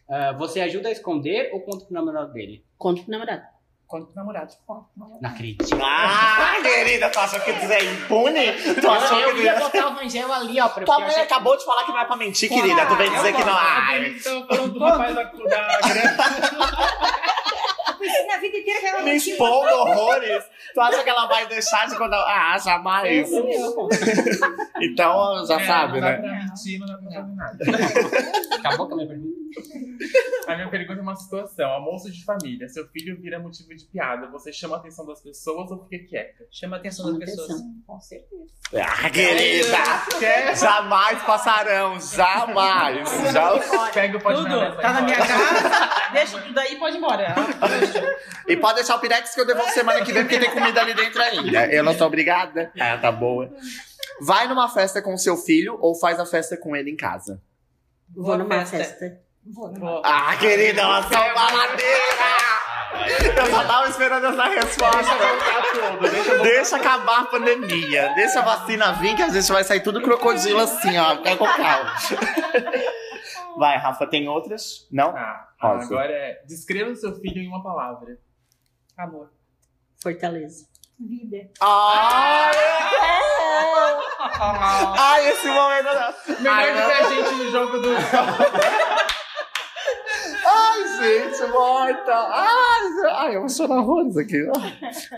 [0.09, 2.65] Ah, você ajuda a esconder ou conta pro namorado dele?
[2.77, 3.56] Conta pro namorado.
[3.87, 4.53] Quanto namorado?
[4.97, 5.79] Não acredito.
[5.81, 8.53] Ah, querida, tu achou que tu é impune?
[8.81, 10.69] Tu achou eu que tu ia botar o Rangel ali, ó.
[10.69, 12.85] Pra Tua mãe acabou de falar que não é pra mentir, querida.
[12.87, 13.55] Tu vem dizer que não.
[13.57, 16.17] Ai, Então, falando do rapaz da, da grande.
[18.29, 20.45] Na vida inteira que ela me expondo horrores.
[20.75, 22.15] Tu acha que ela vai deixar de quando.
[22.15, 23.29] Ah, jamais.
[24.83, 26.17] Então, já É, sabe, não dá né?
[26.19, 27.59] pra mentir, não dá pra fazer nada.
[28.59, 29.36] Acabou com a minha pergunta.
[30.47, 31.69] A minha pergunta é uma situação.
[31.71, 32.69] Almoço de família.
[32.69, 34.29] Seu filho vira motivo de piada.
[34.29, 36.45] Você chama a atenção das pessoas ou fica quieta?
[36.51, 37.61] Chama a atenção das pessoas.
[37.87, 38.45] Com certeza.
[38.75, 39.77] Ah, querida.
[40.55, 42.01] Jamais passarão.
[42.01, 43.09] Jamais.
[43.33, 43.91] Já...
[43.93, 47.35] Pega o pode Tudo, tá na minha casa, deixa tudo aí e pode ir embora.
[48.47, 50.95] E pode deixar o Pirex que eu devolvo semana que vem, porque tem comida ali
[50.95, 51.67] dentro ainda.
[51.73, 52.71] Eu não sou obrigada.
[52.79, 53.51] Ah, tá boa.
[54.21, 57.41] Vai numa festa com seu filho ou faz a festa com ele em casa?
[58.15, 58.77] Vou Boa numa festa.
[58.77, 59.26] festa.
[59.53, 59.79] Vou, né?
[59.79, 60.03] Vou.
[60.05, 62.47] Ah, querida, ela só baladeira!
[63.37, 65.13] Eu só tava esperando essa resposta.
[66.43, 68.13] Deixa acabar a pandemia.
[68.15, 71.17] Deixa a vacina vir, que a gente vai sair tudo crocodilo assim, ó.
[71.17, 71.95] Fica com calma.
[73.57, 74.87] Vai, Rafa, tem outras?
[74.91, 75.13] Não?
[75.13, 75.49] Tá.
[75.61, 75.87] Rosa.
[75.87, 76.43] Agora é.
[76.47, 78.19] Descreva o seu filho em uma palavra.
[78.99, 79.31] Amor.
[80.03, 80.67] Fortaleza.
[80.99, 81.51] Vida.
[81.61, 82.57] Ai,
[84.99, 85.89] ai esse momento.
[86.41, 87.89] Melhor do que a gente no jogo do.
[90.67, 92.13] Ai, gente, morta!
[92.13, 92.83] Ai,
[93.17, 94.43] ai, eu vou chorar horrores aqui.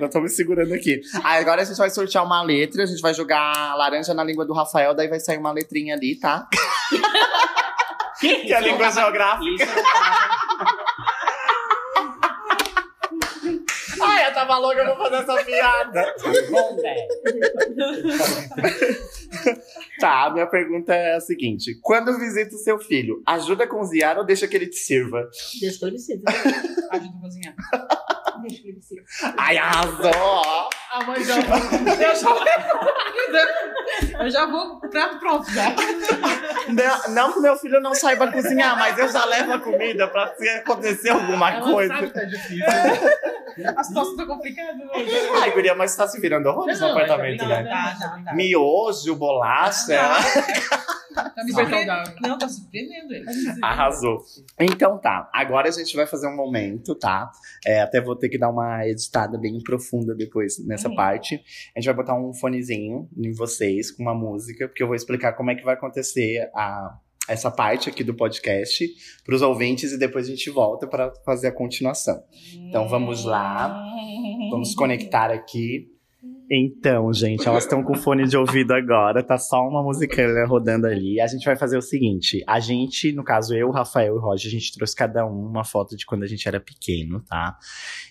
[0.00, 1.00] Não tô me segurando aqui.
[1.24, 4.44] Aí agora a gente vai sortear uma letra, a gente vai jogar laranja na língua
[4.44, 6.46] do Rafael, daí vai sair uma letrinha ali, tá?
[8.20, 9.64] que é a língua geográfica.
[9.64, 9.82] Isso é
[14.00, 16.14] Ai, eu tava louca, eu vou fazer essa piada.
[16.50, 17.08] bom, velho.
[19.98, 24.16] Tá, a minha pergunta é a seguinte: quando visita o seu filho, ajuda a cozinhar
[24.18, 25.28] ou deixa que ele te sirva?
[25.60, 26.22] Deus que eu preciso.
[26.90, 27.54] Ajuda a cozinhar.
[28.40, 29.02] Deixa ele ser.
[29.36, 30.70] Ai, arrasou!
[30.90, 31.36] A mãe já.
[31.36, 32.16] Eu
[33.32, 35.74] já, eu já vou prato pronto já.
[36.68, 40.34] Não, não que meu filho não saiba cozinhar, mas eu já levo a comida pra
[40.34, 41.94] se acontecer alguma Ela coisa.
[41.94, 42.64] sabe que é difícil.
[43.76, 45.10] A situação tá complicada hoje.
[45.42, 47.64] Ai, guria, mas tá se virando horrores no Não, apartamento, não, né?
[47.64, 48.34] Tá, tá, tá.
[48.34, 49.98] Miojo, bolacha.
[51.14, 51.96] Tá me Super surpreendendo.
[52.06, 52.14] saudável.
[52.22, 53.26] Não, tá surpreendendo ele.
[53.60, 54.22] Arrasou.
[54.60, 57.32] Então tá, agora a gente vai fazer um momento, tá?
[57.66, 61.34] É, até vou ter que dar uma editada bem profunda depois nessa parte.
[61.76, 65.32] A gente vai botar um fonezinho em vocês com uma música, porque eu vou explicar
[65.32, 66.96] como é que vai acontecer a,
[67.28, 68.88] essa parte aqui do podcast
[69.24, 72.22] pros ouvintes e depois a gente volta para fazer a continuação.
[72.54, 73.68] Então vamos lá,
[74.50, 75.88] vamos conectar aqui.
[76.50, 81.20] Então, gente, elas estão com fone de ouvido agora, tá só uma musiquinha rodando ali.
[81.20, 84.50] A gente vai fazer o seguinte: a gente, no caso eu, Rafael e Roger, a
[84.50, 87.58] gente trouxe cada um uma foto de quando a gente era pequeno, tá?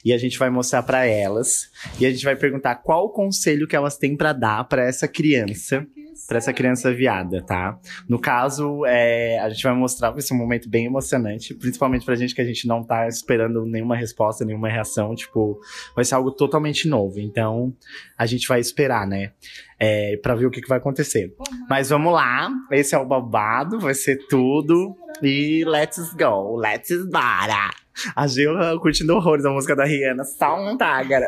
[0.05, 3.67] E a gente vai mostrar pra elas e a gente vai perguntar qual o conselho
[3.67, 5.85] que elas têm pra dar pra essa criança,
[6.27, 7.77] pra essa criança viada, tá?
[8.07, 12.33] No caso, é, a gente vai mostrar, ser um momento bem emocionante, principalmente pra gente
[12.33, 15.59] que a gente não tá esperando nenhuma resposta, nenhuma reação, tipo,
[15.95, 17.19] vai ser algo totalmente novo.
[17.19, 17.73] Então,
[18.17, 19.31] a gente vai esperar, né?
[19.79, 21.35] É, pra ver o que, que vai acontecer.
[21.69, 24.95] Mas vamos lá, esse é o babado, vai ser tudo.
[25.21, 27.69] E let's go, let's bora.
[28.15, 31.27] A Gil curtindo horrores a música da Rihanna, só um tágara.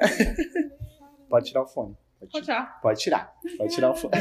[1.30, 1.96] Pode tirar o fone.
[2.20, 2.80] Pode Pode tirar.
[2.82, 3.34] Pode tirar.
[3.58, 4.14] Pode tirar o fone.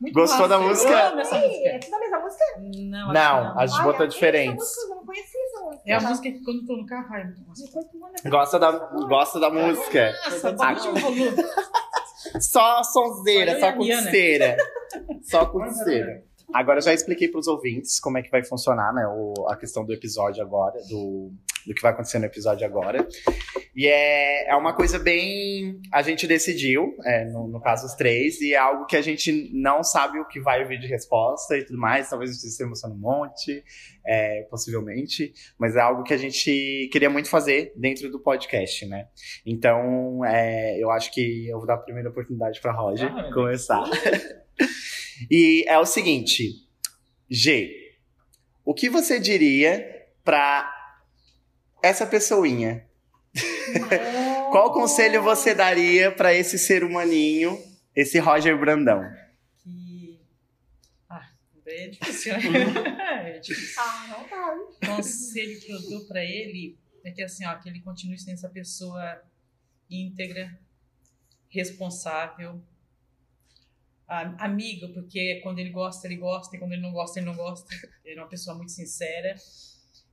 [0.00, 0.90] Muito Gostou da música?
[0.90, 1.68] Eu amo essa música.
[1.68, 2.44] é tudo a mesma música?
[2.58, 5.82] Não, Não, que a gente Ai, botou música, Eu não conhecia essa música.
[5.86, 8.28] É a música que quando eu tô no carro, é muito massa.
[8.28, 10.12] Gosta da, gosta da música?
[10.24, 11.36] Nossa, Ah, baixa o volume.
[12.40, 14.56] Só sonzeira, Olha só curticeira.
[15.22, 16.24] Só curticeira.
[16.52, 19.06] Agora eu já expliquei para os ouvintes como é que vai funcionar, né?
[19.08, 21.32] O, a questão do episódio agora, do,
[21.66, 23.06] do que vai acontecer no episódio agora.
[23.76, 25.80] E é, é uma coisa bem.
[25.92, 29.50] A gente decidiu, é, no, no caso os três, e é algo que a gente
[29.52, 32.08] não sabe o que vai vir de resposta e tudo mais.
[32.08, 33.64] Talvez a gente se emocione um monte,
[34.06, 35.32] é, possivelmente.
[35.58, 39.08] Mas é algo que a gente queria muito fazer dentro do podcast, né?
[39.44, 43.82] Então, é, eu acho que eu vou dar a primeira oportunidade para Roger Ah, começar.
[45.30, 46.64] e é o seguinte,
[47.28, 47.72] G,
[48.64, 49.84] o que você diria
[50.22, 50.70] para
[51.84, 52.86] essa pessoinha?
[54.50, 57.60] Qual conselho você daria para esse ser humaninho,
[57.94, 59.02] esse Roger Brandão?
[59.62, 60.20] Que.
[61.08, 61.28] Ah,
[61.66, 62.94] é difícil, né?
[63.34, 63.82] É difícil.
[63.82, 64.54] Ah, não tá.
[64.54, 68.34] O conselho que eu dou pra ele é que assim, ó, que ele continue sendo
[68.34, 69.22] essa pessoa
[69.90, 70.58] íntegra,
[71.48, 72.62] responsável,
[74.38, 77.74] amiga, porque quando ele gosta, ele gosta, e quando ele não gosta, ele não gosta.
[78.04, 79.34] Ele é uma pessoa muito sincera.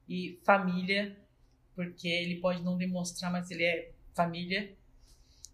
[0.07, 1.17] E família,
[1.86, 4.76] porque ele pode não demonstrar, mas ele é família.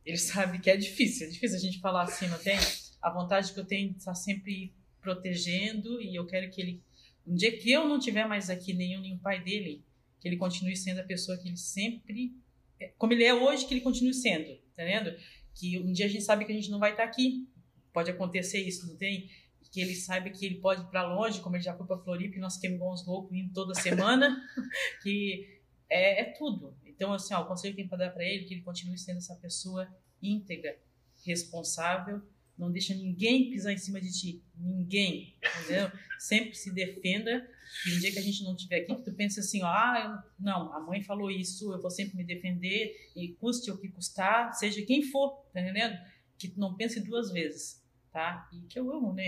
[0.06, 2.58] Ele sabe que é difícil, é difícil a gente falar assim, não tem?
[3.02, 6.82] A vontade que eu tenho de estar sempre protegendo e eu quero que ele
[7.28, 9.84] um dia que eu não tiver mais aqui, nem eu nem o pai dele,
[10.22, 12.34] que ele continue sendo a pessoa que ele sempre.
[12.80, 15.14] é, Como ele é hoje, que ele continue sendo, tá entendendo?
[15.54, 17.46] Que um dia a gente sabe que a gente não vai estar aqui.
[17.92, 19.30] Pode acontecer isso, não tem?
[19.70, 22.38] Que ele saiba que ele pode ir para longe, como ele já foi para Floripa
[22.38, 24.42] e nós uns loucos indo toda semana.
[25.04, 25.57] que
[25.90, 26.76] é, é tudo.
[26.86, 28.98] Então, assim, ó, o conselho que tem para dar para ele é que ele continue
[28.98, 29.88] sendo essa pessoa
[30.22, 30.78] íntegra,
[31.26, 32.22] responsável,
[32.58, 34.44] não deixa ninguém pisar em cima de ti.
[34.56, 35.92] Ninguém, entendeu?
[36.18, 37.48] Sempre se defenda.
[37.86, 40.24] E um dia que a gente não estiver aqui, que tu pensa assim, ó, ah,
[40.26, 43.90] eu- não, a mãe falou isso, eu vou sempre me defender, e custe o que
[43.90, 45.96] custar, seja quem for, tá entendendo?
[46.38, 47.84] Que tu não pense duas vezes,
[48.18, 48.50] tá?
[48.52, 49.24] E que eu amo, né?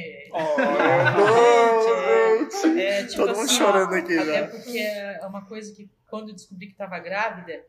[2.63, 2.79] gente.
[2.79, 4.47] É, tipo Todo mundo assim, chorando ó, aqui Até já.
[4.47, 7.63] porque é uma coisa que, quando eu descobri que estava grávida,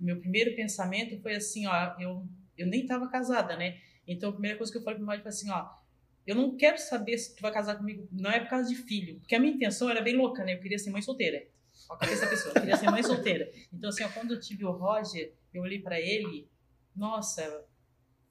[0.00, 3.78] meu primeiro pensamento foi assim, ó, eu, eu nem estava casada, né?
[4.04, 5.68] Então a primeira coisa que eu falei pro meu marido foi assim, ó,
[6.26, 9.20] eu não quero saber se tu vai casar comigo, não é por causa de filho,
[9.20, 10.54] porque a minha intenção era bem louca, né?
[10.54, 11.46] Eu queria ser mãe solteira.
[11.88, 13.48] Ó, a cabeça da pessoa, eu queria ser mãe solteira.
[13.72, 16.48] Então assim, ó, quando eu tive o Roger, eu olhei para ele,
[16.96, 17.64] nossa,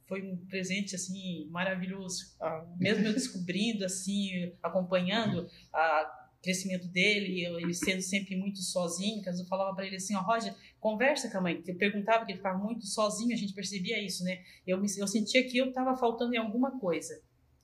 [0.08, 2.36] foi um presente assim maravilhoso
[2.80, 9.28] mesmo eu descobrindo, assim, acompanhando o crescimento dele, eu- ele sendo sempre muito sozinho, que
[9.30, 11.62] às vezes eu falava para ele assim, ó, Roger, conversa com a mãe.
[11.68, 14.40] Eu perguntava que ele ficava muito sozinho, a gente percebia isso, né?
[14.66, 17.20] Eu, me, eu sentia que eu estava faltando em alguma coisa,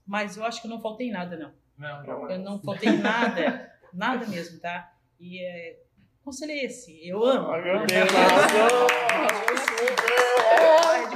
[0.05, 1.53] mas eu acho que eu não faltei em nada, não.
[1.77, 2.29] Não, não.
[2.29, 4.91] Eu não faltei em nada, nada mesmo, tá?
[5.19, 5.79] E é,
[6.25, 7.51] conselho é esse, eu amo.
[7.51, 7.85] Meu.
[7.85, 8.11] Deus.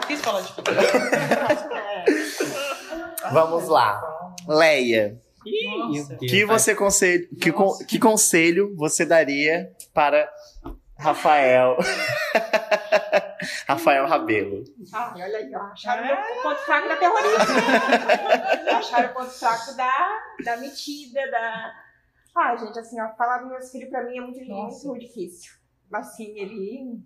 [0.08, 0.72] É difícil falar de tudo.
[3.34, 4.01] Vamos lá.
[4.47, 6.16] Leia, Nossa.
[6.16, 10.32] que, você conselho, que, con- que conselho você daria para
[10.97, 11.76] Rafael?
[13.68, 14.64] Rafael Rabelo.
[14.93, 15.60] Ah, olha aí, ó.
[15.64, 16.08] Acharam
[16.39, 17.43] o ponto fraco da terrorista.
[18.78, 21.74] Acharam o ponto fraco da, da metida, da.
[22.36, 25.51] Ah, gente, assim, ó, falar dos meus filhos pra mim é muito, muito difícil.
[25.91, 26.97] Assim, ele.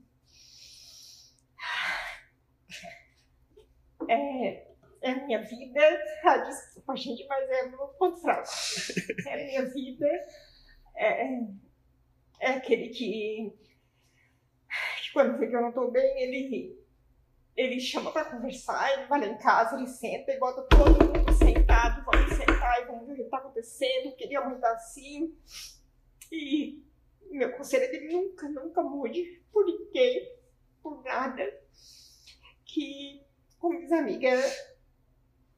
[4.09, 4.67] É,
[5.01, 5.79] é minha vida.
[6.23, 8.21] Ah, desculpa, gente, mas é meu ponto.
[8.27, 10.07] É a minha vida.
[10.95, 11.41] É,
[12.39, 13.53] é aquele que,
[15.03, 16.81] que quando vê que eu não tô bem, ele
[17.55, 21.33] ele chama pra conversar, ele vai lá em casa, ele senta e bota todo mundo
[21.33, 24.71] sentado, vamos sentar e vamos ver o que tá acontecendo, por que a mãe tá
[24.71, 25.37] assim.
[26.31, 26.83] E
[27.29, 30.33] meu conselho é que ele nunca, nunca mude por ninguém,
[30.81, 31.43] por nada.
[32.65, 33.21] que,
[33.61, 34.31] como diz a amiga,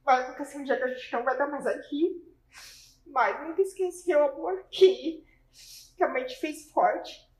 [0.03, 2.21] vai acontecer um dia que a gente não vai estar mais aqui.
[3.07, 5.25] Mas nunca esqueci o amor que,
[5.95, 7.31] que a mãe te fez forte.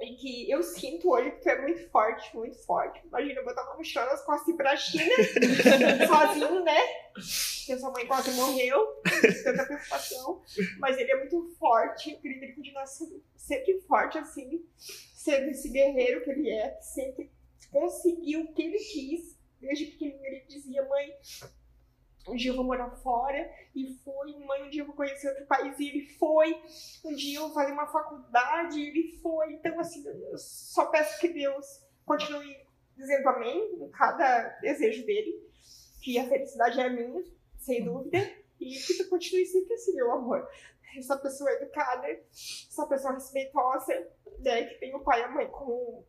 [0.00, 3.00] E que eu sinto hoje que tu é muito forte, muito forte.
[3.06, 5.14] Imagina eu botar uma mochila nas costas e ir pra China,
[6.08, 6.78] sozinho, né?
[7.14, 9.00] Porque sua mãe quase morreu,
[9.44, 10.42] tanta preocupação.
[10.80, 15.50] Mas ele é muito forte, eu queria que ele continuasse sendo sempre forte, assim, sendo
[15.50, 17.30] esse guerreiro que ele é, que sempre
[17.70, 19.31] conseguiu o que ele quis.
[19.62, 21.16] Desde pequenininho ele dizia, mãe,
[22.28, 25.46] um dia eu vou morar fora, e foi, mãe, um dia eu vou conhecer outro
[25.46, 26.60] país, e ele foi,
[27.04, 29.54] um dia eu vou fazer uma faculdade, e ele foi.
[29.54, 32.56] Então, assim, eu só peço que Deus continue
[32.96, 35.48] dizendo amém em cada desejo dele,
[36.02, 37.24] que a felicidade é minha,
[37.58, 38.18] sem dúvida,
[38.60, 40.48] e que tu continue sempre assim, meu amor.
[40.98, 44.10] Essa pessoa educada, essa pessoa respeitosa,
[44.40, 46.04] né, que tem o pai e a mãe como,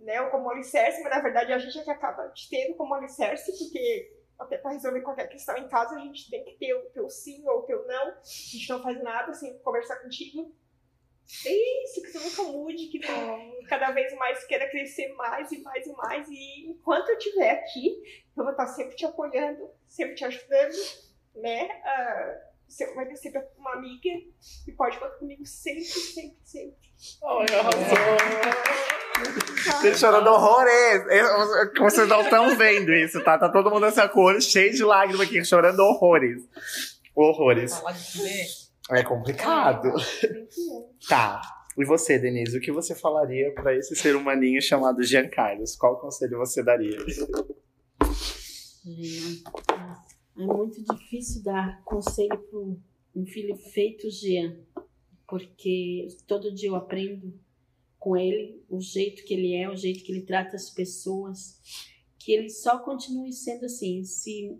[0.00, 3.52] né, como alicerce, mas na verdade a gente é que acaba te tendo como alicerce,
[3.56, 7.08] porque até para resolver qualquer questão em casa, a gente tem que ter o teu
[7.10, 8.08] sim ou o teu não.
[8.08, 10.54] A gente não faz nada sem conversar contigo.
[11.46, 13.12] É isso, que tu nunca mude, que tu
[13.68, 16.28] cada vez mais queira crescer mais e mais e mais.
[16.28, 18.02] E enquanto eu estiver aqui,
[18.36, 20.74] eu vou estar sempre te apoiando, sempre te ajudando,
[21.34, 21.66] né?
[21.66, 24.08] Uh, você vai ter sempre uma amiga
[24.66, 26.90] e pode contar comigo sempre, sempre, sempre.
[27.22, 28.90] Ai, arrasou!
[29.82, 31.04] Gente chorando horrores.
[31.08, 33.38] Eu- Vocês não estão vendo isso, tá?
[33.38, 36.42] Tá todo mundo nessa cor, cheio de lágrimas aqui, chorando horrores.
[37.14, 37.72] Horrores.
[38.90, 39.92] É complicado.
[41.08, 41.40] Tá.
[41.78, 45.76] E você, Denise, o que você falaria pra esse ser humaninho chamado Jean Carlos?
[45.76, 46.98] Qual conselho você daria?
[48.86, 54.56] É, é muito difícil dar conselho para um filho feito Jean,
[55.28, 57.32] porque todo dia eu aprendo
[58.00, 61.60] com ele o jeito que ele é, o jeito que ele trata as pessoas,
[62.18, 64.58] que ele só continue sendo assim, esse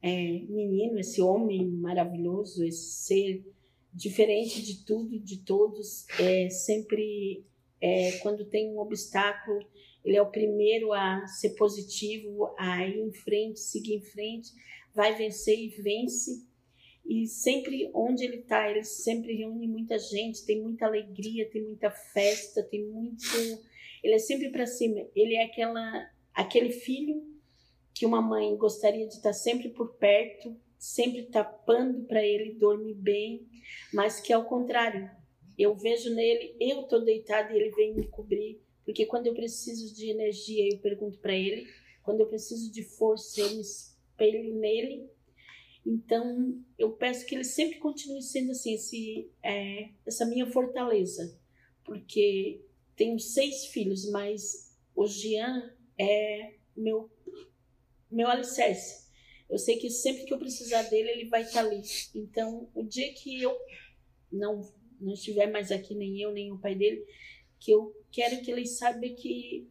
[0.00, 3.44] é, menino, esse homem maravilhoso, esse ser
[3.92, 7.44] diferente de tudo, de todos, é sempre
[7.80, 9.66] é, quando tem um obstáculo
[10.06, 14.52] ele é o primeiro a ser positivo, a ir em frente, seguir em frente,
[14.94, 16.45] vai vencer e vence.
[17.08, 21.90] E sempre onde ele está, ele sempre reúne muita gente, tem muita alegria, tem muita
[21.90, 23.24] festa, tem muito.
[24.02, 25.06] Ele é sempre para cima.
[25.14, 27.22] Ele é aquela, aquele filho
[27.94, 33.46] que uma mãe gostaria de estar sempre por perto, sempre tapando para ele dormir bem,
[33.92, 35.08] mas que ao contrário,
[35.56, 39.92] eu vejo nele, eu tô deitada e ele vem me cobrir porque quando eu preciso
[39.92, 41.66] de energia, eu pergunto para ele.
[42.04, 45.10] Quando eu preciso de força, eu me espelho nele.
[45.86, 51.38] Então, eu peço que ele sempre continue sendo assim, esse, é, essa minha fortaleza.
[51.84, 52.60] Porque
[52.96, 57.08] tenho seis filhos, mas o Jean é meu,
[58.10, 59.06] meu alicerce.
[59.48, 61.80] Eu sei que sempre que eu precisar dele, ele vai estar ali.
[62.12, 63.56] Então, o dia que eu
[64.32, 64.68] não,
[65.00, 67.06] não estiver mais aqui, nem eu, nem o pai dele,
[67.60, 69.70] que eu quero que eles saibam que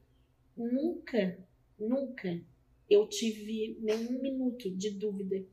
[0.55, 1.45] nunca,
[1.77, 2.41] nunca
[2.89, 5.45] eu tive nenhum minuto de dúvida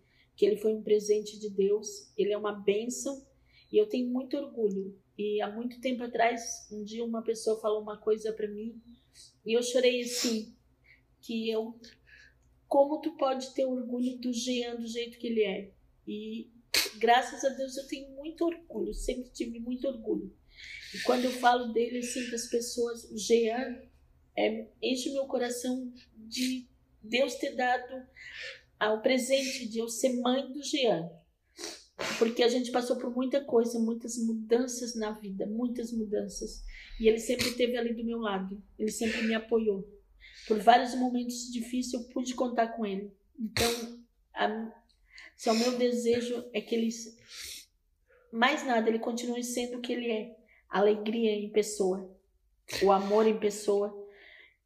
[0.43, 3.25] que ele foi um presente de Deus, ele é uma bênção
[3.73, 5.01] e eu tenho muito orgulho.
[5.17, 8.83] E há muito tempo atrás, um dia uma pessoa falou uma coisa para mim
[9.47, 10.53] e eu chorei assim,
[11.21, 11.79] que eu
[12.67, 15.71] como tu pode ter orgulho do Jean do jeito que ele é?
[16.09, 16.51] E
[16.99, 20.37] graças a Deus eu tenho muito orgulho, sempre tive muito orgulho.
[20.93, 23.81] E quando eu falo dele assim para as pessoas, o Jean
[24.37, 26.67] é, enche meu coração de
[27.01, 28.05] Deus ter dado
[28.83, 31.09] ao presente de eu ser mãe do Jean.
[32.19, 36.65] Porque a gente passou por muita coisa, muitas mudanças na vida, muitas mudanças.
[36.99, 39.89] E ele sempre esteve ali do meu lado, ele sempre me apoiou.
[40.49, 43.13] Por vários momentos difíceis eu pude contar com ele.
[43.39, 44.03] Então,
[44.35, 44.73] a,
[45.37, 46.89] se o meu desejo é que ele,
[48.33, 50.37] mais nada, ele continue sendo o que ele é
[50.69, 52.11] alegria em pessoa,
[52.83, 54.02] o amor em pessoa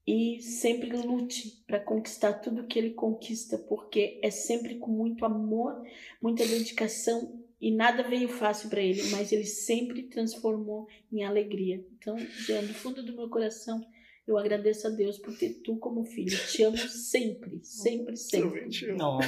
[0.07, 5.83] e sempre lute para conquistar tudo que ele conquista, porque é sempre com muito amor,
[6.23, 11.85] muita dedicação e nada veio fácil para ele, mas ele sempre transformou em alegria.
[11.99, 13.85] Então, Jean, do fundo do meu coração,
[14.29, 16.37] eu agradeço a Deus por ter tu como filho.
[16.49, 18.69] Te amo sempre, sempre, sempre.
[18.97, 19.19] Não.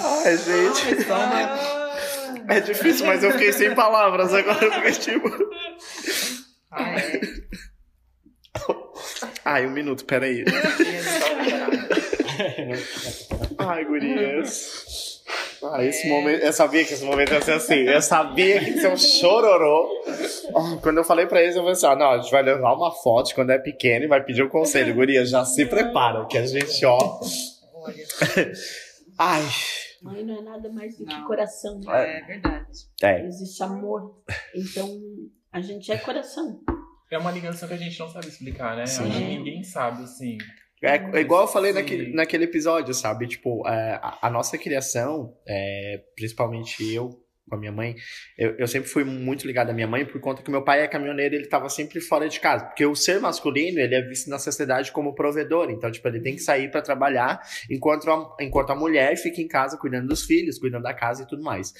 [0.00, 0.82] Ai, gente.
[2.48, 4.64] É difícil, mas eu fiquei sem palavras agora.
[4.64, 4.70] Eu
[6.76, 7.20] fiquei
[8.54, 8.92] tipo.
[9.44, 10.44] Ai, um minuto, peraí.
[13.58, 15.22] Ai, gurias.
[15.62, 17.74] Ah, esse momento, eu sabia que esse momento ia ser assim.
[17.80, 19.88] Eu sabia que ia ser um chororô.
[20.54, 22.74] Ah, Quando eu falei pra eles, eu falei assim: ah, não, a gente vai levar
[22.74, 24.94] uma foto quando é pequeno e vai pedir o conselho.
[24.94, 26.98] Guria, já se prepara, que a gente, ó.
[27.74, 28.04] Olha,
[29.18, 29.42] Ai.
[30.00, 31.26] Mãe não é nada mais do que Não.
[31.26, 31.80] coração.
[31.80, 32.18] né?
[32.20, 32.78] é verdade.
[33.02, 33.26] É.
[33.26, 34.22] Existe amor.
[34.54, 34.88] Então,
[35.58, 36.60] a gente é coração.
[37.10, 38.86] É uma ligação que a gente não sabe explicar, né?
[38.86, 39.08] Sim.
[39.08, 40.38] Acho que ninguém sabe, assim.
[40.82, 42.14] É, é igual eu falei naquele, Sim.
[42.14, 43.26] naquele episódio, sabe?
[43.26, 47.96] Tipo, é, a, a nossa criação, é, principalmente eu com a minha mãe,
[48.36, 50.86] eu, eu sempre fui muito ligado à minha mãe por conta que meu pai é
[50.86, 52.66] caminhoneiro ele tava sempre fora de casa.
[52.66, 55.70] Porque o ser masculino, ele é visto na sociedade como provedor.
[55.70, 57.40] Então, tipo, ele tem que sair para trabalhar
[57.70, 61.26] enquanto a, enquanto a mulher fica em casa cuidando dos filhos, cuidando da casa e
[61.26, 61.72] tudo mais.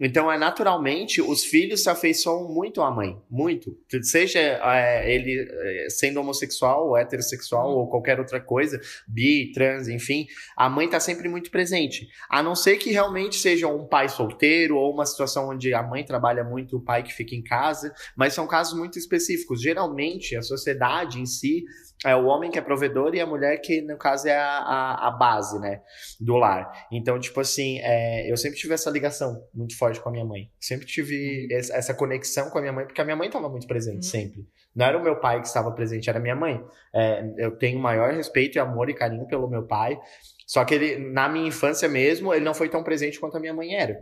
[0.00, 3.20] Então, é naturalmente, os filhos se afeiçoam muito à mãe.
[3.28, 3.76] Muito.
[4.02, 10.26] Seja é, ele é, sendo homossexual, ou heterossexual, ou qualquer outra coisa, bi, trans, enfim,
[10.56, 12.08] a mãe tá sempre muito presente.
[12.30, 16.04] A não ser que realmente seja um pai solteiro ou uma situação onde a mãe
[16.04, 19.60] trabalha muito, o pai que fica em casa, mas são casos muito específicos.
[19.60, 21.64] Geralmente, a sociedade em si
[22.04, 25.08] é o homem que é provedor e a mulher que, no caso, é a, a,
[25.08, 25.80] a base, né,
[26.20, 26.86] do lar.
[26.92, 30.50] Então, tipo assim, é, eu sempre tive essa ligação muito forte com a minha mãe.
[30.60, 33.66] Sempre tive essa essa conexão com a minha mãe, porque a minha mãe estava muito
[33.66, 34.46] presente, sempre.
[34.74, 36.62] Não era o meu pai que estava presente, era a minha mãe.
[36.94, 39.98] É, eu tenho maior respeito e amor e carinho pelo meu pai.
[40.46, 43.54] Só que ele, na minha infância mesmo, ele não foi tão presente quanto a minha
[43.54, 43.98] mãe era.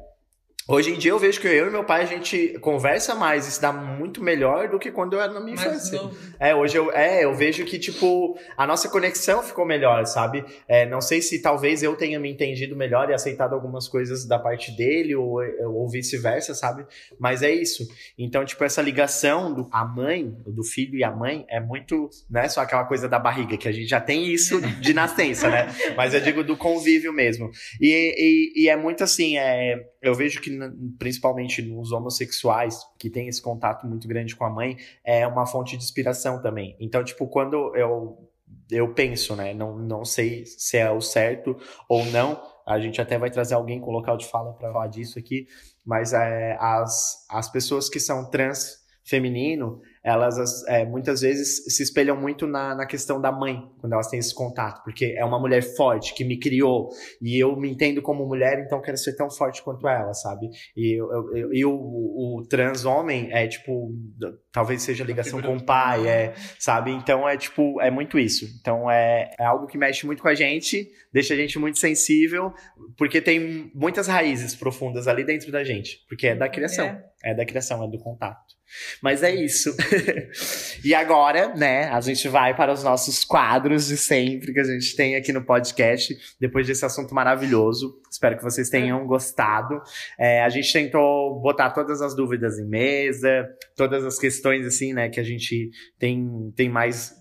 [0.69, 3.53] Hoje em dia eu vejo que eu e meu pai a gente conversa mais e
[3.53, 6.01] se dá muito melhor do que quando eu era na minha infância.
[6.41, 10.45] É, hoje eu, é, eu vejo que, tipo, a nossa conexão ficou melhor, sabe?
[10.67, 14.41] É, não sei se talvez eu tenha me entendido melhor e aceitado algumas coisas da
[14.41, 16.85] parte dele ou, ou vice-versa, sabe?
[17.17, 17.87] Mas é isso.
[18.19, 22.41] Então, tipo, essa ligação do a mãe, do filho e a mãe é muito, não
[22.41, 25.69] é só aquela coisa da barriga, que a gente já tem isso de nascença, né?
[25.97, 27.53] Mas eu digo do convívio mesmo.
[27.81, 27.93] E,
[28.57, 30.51] e, e é muito assim, é, eu vejo que
[30.99, 35.77] principalmente nos homossexuais, que tem esse contato muito grande com a mãe, é uma fonte
[35.77, 36.77] de inspiração também.
[36.81, 38.31] Então, tipo, quando eu,
[38.71, 41.57] eu penso, né, não, não sei se é o certo
[41.89, 45.19] ou não, a gente até vai trazer alguém com local de fala para falar disso
[45.19, 45.47] aqui,
[45.85, 51.83] mas é, as, as pessoas que são trans feminino, elas as- é, muitas vezes se
[51.83, 55.39] espelham muito na, na questão da mãe, quando elas têm esse contato, porque é uma
[55.41, 56.89] mulher forte que me criou
[57.21, 60.49] e eu me entendo como mulher, então quero ser tão forte quanto ela, sabe?
[60.77, 63.93] E, eu, eu- eu- e o, o, o trans homem é tipo,
[64.53, 66.93] talvez seja ligação com o pai, é, sabe?
[66.93, 68.47] Então é tipo, é muito isso.
[68.61, 72.53] Então é, é algo que mexe muito com a gente, deixa a gente muito sensível,
[72.97, 76.87] porque tem muitas raízes profundas ali dentro da gente, porque é da criação.
[76.87, 77.05] É.
[77.25, 78.55] É da criação, é do contato.
[79.03, 79.75] Mas é isso.
[80.85, 84.95] e agora, né, a gente vai para os nossos quadros de sempre que a gente
[84.97, 88.01] tem aqui no podcast, depois desse assunto maravilhoso.
[88.11, 89.81] Espero que vocês tenham gostado.
[90.19, 95.09] É, a gente tentou botar todas as dúvidas em mesa, todas as questões, assim, né,
[95.09, 97.15] que a gente tem, tem mais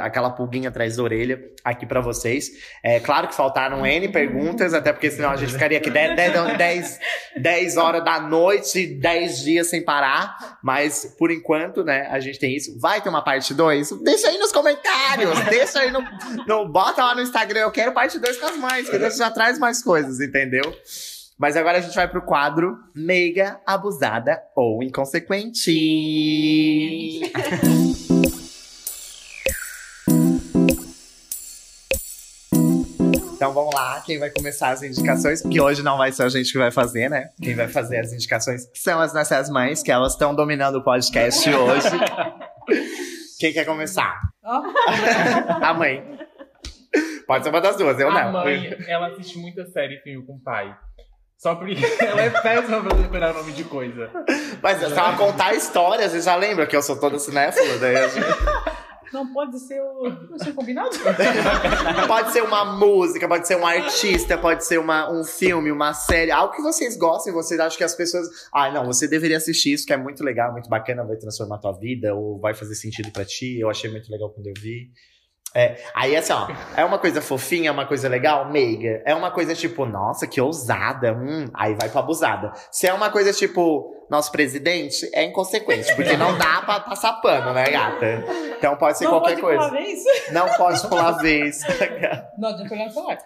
[0.00, 2.50] aquela pulguinha atrás da orelha aqui pra vocês.
[2.82, 6.98] É claro que faltaram N perguntas, até porque senão a gente ficaria aqui 10,
[7.36, 10.58] 10, horas da noite, 10 dias sem parar.
[10.62, 12.78] Mas por enquanto, né, a gente tem isso.
[12.80, 14.02] Vai ter uma parte 2?
[14.02, 16.02] Deixa aí nos comentários, deixa aí no,
[16.46, 16.68] no.
[16.68, 19.30] Bota lá no Instagram, eu quero parte 2 com as mães, que a gente já
[19.30, 20.74] traz mais coisas, entendeu?
[21.38, 25.72] Mas agora a gente vai pro quadro Meiga, Abusada ou Inconsequente.
[33.34, 35.42] Então vamos lá, quem vai começar as indicações?
[35.42, 37.28] Que hoje não vai ser a gente que vai fazer, né?
[37.42, 41.48] Quem vai fazer as indicações são as nossas mães, que elas estão dominando o podcast
[41.52, 41.88] hoje.
[43.38, 44.18] Quem quer começar?
[45.60, 46.02] A mãe.
[47.26, 48.32] Pode ser uma das duas, eu a não.
[48.32, 50.74] mãe, ela assiste muita série filme com o pai.
[51.36, 54.10] Só porque ela é péssima pra decorar o nome de coisa.
[54.62, 57.78] Mas se ela contar histórias, você já lembra que eu sou toda cinéfila?
[57.78, 58.26] Daí a gente-
[59.14, 60.10] não pode ser o.
[60.28, 60.90] Não ser combinado?
[62.08, 66.30] Pode ser uma música, pode ser um artista, pode ser uma, um filme, uma série,
[66.30, 68.26] algo que vocês gostem, vocês acham que as pessoas.
[68.52, 71.58] Ah, não, você deveria assistir isso, que é muito legal, muito bacana, vai transformar a
[71.58, 73.58] tua vida, ou vai fazer sentido pra ti.
[73.58, 74.90] Eu achei muito legal quando eu vi.
[75.54, 79.02] É, aí assim, ó, é uma coisa fofinha, é uma coisa legal, meiga.
[79.06, 82.52] É uma coisa tipo, nossa, que ousada, hum, aí vai pra abusada.
[82.72, 87.52] Se é uma coisa tipo, nosso presidente, é inconsequente, porque não dá pra passar pano,
[87.52, 88.24] né, gata?
[88.56, 89.60] Então pode ser não qualquer pode coisa.
[89.60, 90.02] Uma vez?
[90.32, 91.60] Não pode pular vez.
[92.36, 93.18] Não adianta olhar no celular.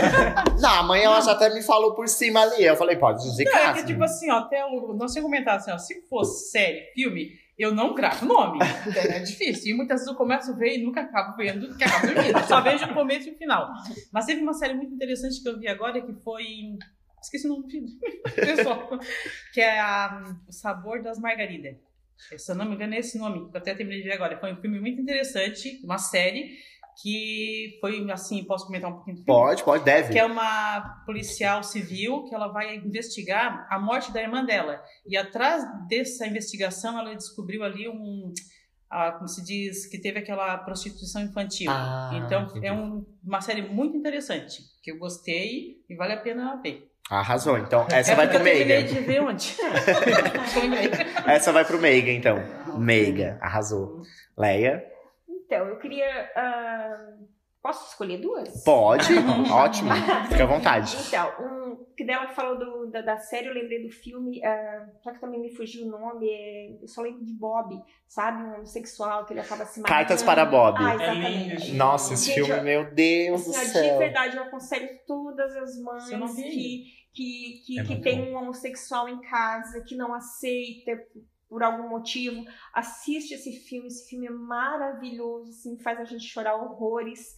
[0.58, 2.64] Não, a mãe ela já até me falou por cima ali.
[2.64, 3.80] Eu falei, pode dizer Não, é casa.
[3.80, 4.94] que tipo assim, ó, até o.
[4.94, 7.28] Nós tínhamos comentado assim, ó, se fosse série, filme,
[7.58, 8.58] eu não gravo nome.
[8.96, 9.74] É difícil.
[9.74, 12.38] E muitas vezes eu começo a ver e nunca acabo vendo, que acabo dormindo.
[12.46, 13.72] Só vejo o começo e o final.
[14.12, 16.44] Mas teve uma série muito interessante que eu vi agora que foi
[17.22, 17.88] Esqueci o nome do filme.
[18.34, 18.88] Pessoal.
[19.52, 21.76] que é a, O Sabor das Margaridas.
[22.38, 24.38] Se eu não me engano, é esse nome, que eu até terminei de ver agora.
[24.38, 26.56] Foi um filme muito interessante, uma série,
[27.02, 29.22] que foi assim, posso comentar um pouquinho?
[29.24, 30.12] Pode, pode, deve.
[30.12, 34.82] que é uma policial civil que ela vai investigar a morte da irmã dela.
[35.06, 38.32] E atrás dessa investigação, ela descobriu ali um.
[38.90, 41.70] ah, como se diz, que teve aquela prostituição infantil.
[41.70, 42.66] Ah, então, entendi.
[42.66, 46.88] é um- uma série muito interessante, que eu gostei e vale a pena ver.
[47.10, 47.58] Arrasou.
[47.58, 48.82] Então, essa É vai pro eu Meiga.
[48.84, 49.54] de ver onde?
[51.26, 51.32] Eu.
[51.32, 52.36] Essa vai pro Meiga, então.
[52.78, 54.02] Meiga, arrasou.
[54.36, 54.82] Leia?
[55.46, 56.30] Então, eu queria.
[56.36, 57.14] ah,
[57.62, 58.62] posso escolher duas?
[58.64, 59.08] Pode.
[59.50, 59.90] Ótimo.
[60.28, 60.96] Fica à vontade.
[61.08, 65.12] Então, um, que dela falou do, da, da série, eu lembrei do filme, ah, só
[65.12, 67.74] que também me fugiu o nome, é, eu só lembro de Bob,
[68.06, 68.42] sabe?
[68.42, 69.88] Um homossexual que ele acaba se matando.
[69.98, 70.76] Cartas para Bob.
[70.80, 71.72] Ah, É exatamente.
[71.74, 73.98] Nossa, esse Gente, filme, eu- meu Deus do Assim, de céu.
[73.98, 76.84] verdade, eu aconselho todas as mães que,
[77.14, 80.92] que, que, É que tem um homossexual em casa, que não aceita
[81.48, 83.88] por algum motivo, assiste esse filme.
[83.88, 87.34] Esse filme é maravilhoso, assim, faz a gente chorar horrores.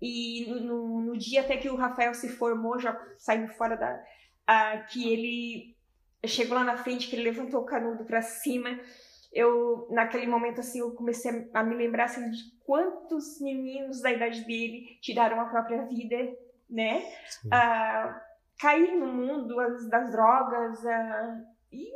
[0.00, 4.02] E no, no- dia até que o Rafael se formou, já saindo fora da.
[4.46, 5.76] ah, que ele
[6.26, 8.78] chegou lá na frente, que ele levantou o canudo pra cima.
[9.32, 14.12] Eu, naquele momento, assim, eu comecei a, a me lembrar assim, de quantos meninos da
[14.12, 16.16] idade dele tiraram a própria vida,
[16.68, 17.02] né?
[17.50, 18.20] Ah,
[18.58, 21.40] cair no mundo das, das drogas ah,
[21.72, 21.90] e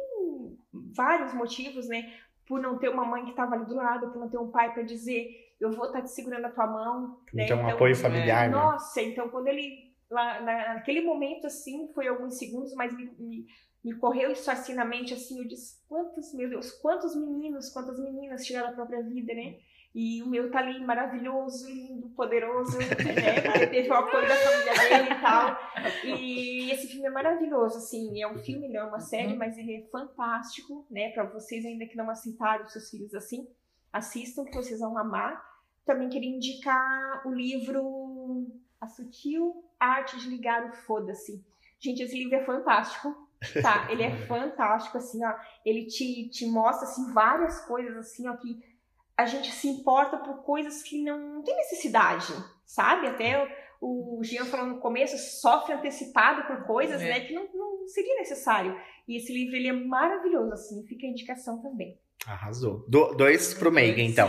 [0.94, 2.12] vários motivos, né?
[2.46, 4.72] Por não ter uma mãe que estava ali do lado, por não ter um pai
[4.72, 7.44] para dizer eu vou estar te segurando a tua mão, né?
[7.44, 8.56] Então, um apoio familiar, né?
[8.56, 9.86] nossa, então quando ele.
[10.08, 13.46] Lá, na- naquele momento, assim, foi alguns segundos, mas me, me,
[13.84, 17.98] me correu isso assim na mente, assim, eu disse, quantos, meu Deus, quantos meninos, quantas
[17.98, 19.56] meninas tiraram a própria vida, né?
[19.98, 22.84] E o meu tá ali maravilhoso, lindo, poderoso, né?
[22.86, 25.58] Porque teve o apoio da família dele e tal.
[26.04, 29.74] E esse filme é maravilhoso, assim, é um filme, não é uma série, mas ele
[29.74, 31.08] é fantástico, né?
[31.12, 33.48] Pra vocês ainda que não aceitaram seus filhos assim,
[33.90, 35.42] assistam que vocês vão amar.
[35.86, 38.46] Também queria indicar o livro
[38.78, 41.42] A Sutil Arte de Ligar o Foda-se.
[41.78, 43.16] Gente, esse livro é fantástico,
[43.62, 43.90] tá?
[43.90, 45.34] Ele é fantástico, assim, ó.
[45.64, 48.75] Ele te, te mostra, assim, várias coisas, assim, ó, que
[49.16, 52.32] a gente se importa por coisas que não tem necessidade,
[52.66, 53.06] sabe?
[53.06, 53.42] Até
[53.80, 57.08] o, o Jean falou no começo, sofre antecipado por coisas, É.
[57.08, 58.76] né, que não, não seria necessário.
[59.08, 61.98] E esse livro, ele é maravilhoso, assim, fica a indicação também.
[62.26, 62.84] Arrasou.
[62.88, 64.28] Do- dois pro Meiga, então.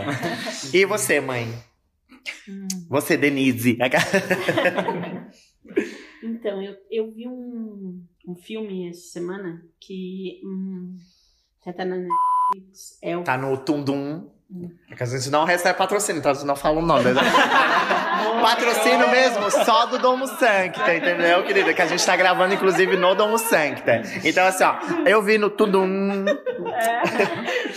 [0.72, 1.46] E você, mãe?
[2.48, 2.68] Hum.
[2.88, 3.76] Você, Denise.
[6.22, 10.96] Então, eu, eu vi um, um filme essa semana que hum,
[11.64, 12.98] já tá na Netflix.
[13.02, 14.30] É o Tá no Tundum.
[14.90, 17.12] É que a gente não recebe patrocínio, então a gente não fala o nome.
[17.12, 17.20] né?
[18.40, 21.74] Patrocínio mesmo, só do Domo Sancta, entendeu, querida?
[21.74, 24.00] Que a gente tá gravando, inclusive, no Domo Sancta.
[24.24, 24.76] Então, assim, ó,
[25.06, 26.24] eu vi no Tundum.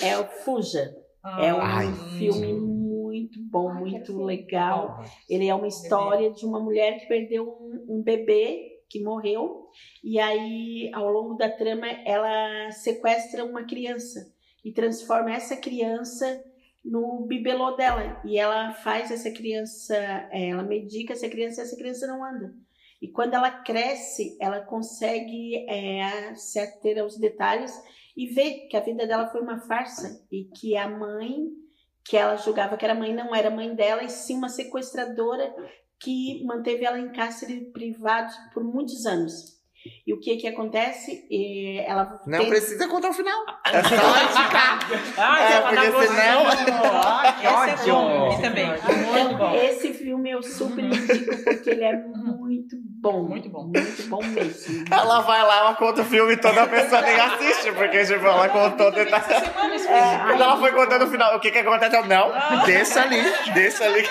[0.02, 0.94] é o Fuja.
[1.40, 1.92] É um Ai.
[2.18, 5.04] filme muito bom, muito legal.
[5.30, 9.68] Ele é uma história de uma mulher que perdeu um, um bebê que morreu
[10.04, 14.20] e aí ao longo da trama ela sequestra uma criança
[14.66, 16.44] e transforma essa criança
[16.84, 19.96] no bibelô dela e ela faz essa criança,
[20.32, 22.54] eh, ela medica essa criança, essa criança não anda.
[23.02, 27.72] E quando ela cresce, ela consegue eh, se ater aos detalhes
[28.16, 31.50] e ver que a vida dela foi uma farsa e que a mãe
[32.04, 35.54] que ela julgava que era mãe não era mãe dela e sim uma sequestradora
[36.00, 39.61] que manteve ela em cárcere privado por muitos anos.
[40.06, 41.26] E o que que acontece?
[41.32, 43.40] Eh, Ela Não tem- precisa contar o final.
[43.66, 44.80] É só indicar.
[45.18, 46.44] Ah, É, porque senão-.
[47.04, 47.94] Ah, que Esse é ódio.
[47.96, 48.28] bom.
[48.32, 48.68] Esse também.
[48.68, 49.56] Muito Então, bom.
[49.56, 53.24] esse filme eu super indico porque ele é muito bom.
[53.28, 53.64] Muito bom.
[53.64, 54.86] Muito bom mesmo.
[54.92, 58.26] Ela vai lá, ela conta o filme e toda a pessoa nem assiste, porque tipo,
[58.26, 59.28] ela contou detalhes.
[59.88, 61.96] É, Quando ela foi contando o final, o que que acontece?
[61.96, 62.32] Eu, Não,
[62.66, 63.24] deixa ali,
[63.56, 64.06] deixa ali.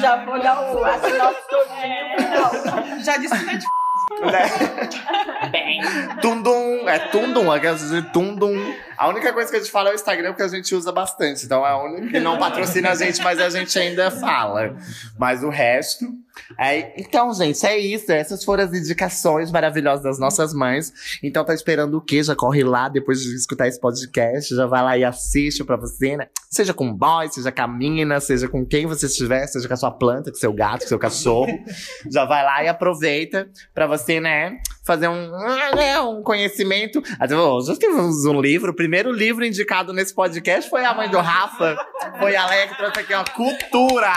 [0.00, 2.16] já vou dar o a sinopse todinha.
[3.08, 3.64] Já disse Netflix.
[5.50, 5.80] Bem.
[6.20, 8.74] Tundum, é Tundum, é quer dizer Tundum.
[8.98, 11.46] A única coisa que a gente fala é o Instagram, porque a gente usa bastante.
[11.46, 14.76] Então é a única que não patrocina a gente, mas a gente ainda fala.
[15.18, 16.06] Mas o resto.
[16.58, 17.00] É...
[17.00, 18.10] Então, gente, é isso.
[18.10, 20.92] Essas foram as indicações maravilhosas das nossas mães.
[21.22, 22.22] Então tá esperando o quê?
[22.22, 24.54] Já corre lá depois de escutar esse podcast.
[24.54, 26.28] Já vai lá e assiste pra você, né?
[26.50, 29.76] Seja com boy, seja com a mina, seja com quem você estiver, seja com a
[29.76, 31.52] sua planta, com seu gato, com seu cachorro.
[32.10, 34.58] Já vai lá e aproveita pra você, né?
[34.88, 37.02] Fazer um, ah, né, um conhecimento.
[37.20, 41.18] Aí, Hoje temos um livro, o primeiro livro indicado nesse podcast foi a mãe do
[41.18, 41.76] Rafa.
[42.18, 44.10] Foi a Leia que trouxe aqui, ó, cultura.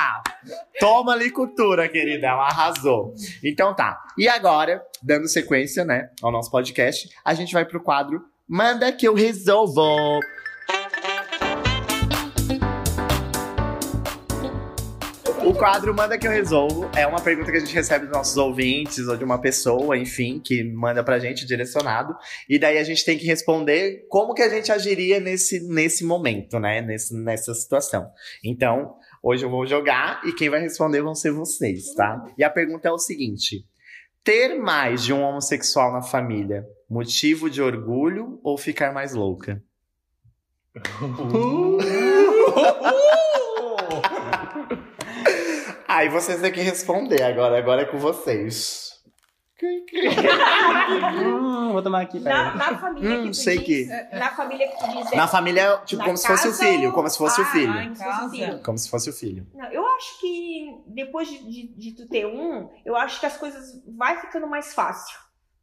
[0.79, 3.13] Toma ali cultura, querida, ela arrasou.
[3.43, 8.21] Então tá, e agora, dando sequência, né, ao nosso podcast, a gente vai pro quadro
[8.53, 10.19] Manda que eu resolvo.
[15.43, 18.37] O quadro Manda que eu resolvo é uma pergunta que a gente recebe dos nossos
[18.37, 22.15] ouvintes ou de uma pessoa, enfim, que manda pra gente direcionado.
[22.47, 26.59] E daí a gente tem que responder como que a gente agiria nesse, nesse momento,
[26.59, 26.81] né?
[26.81, 28.07] Nesse, nessa situação.
[28.43, 32.23] Então, hoje eu vou jogar e quem vai responder vão ser vocês, tá?
[32.37, 33.65] E a pergunta é o seguinte:
[34.23, 39.61] ter mais de um homossexual na família, motivo de orgulho ou ficar mais louca?
[45.93, 47.57] Aí vocês têm que responder agora.
[47.57, 48.91] Agora é com vocês.
[51.23, 54.67] Hum, vou tomar aqui, Na, na família Hum, que tu sei diz, que- Na família
[54.67, 55.11] que tu diz.
[55.11, 56.87] é- Na família, tipo, Na como se fosse o casa filho.
[56.89, 57.79] ou- Como se fosse o Ah, filho.
[57.79, 58.47] em como se fosse o filho.
[58.47, 58.63] casa.
[58.63, 59.47] Como se fosse o filho.
[59.53, 63.37] Não, eu acho que depois de, de, de tu ter um, eu acho que as
[63.37, 65.15] coisas vai ficando mais fácil,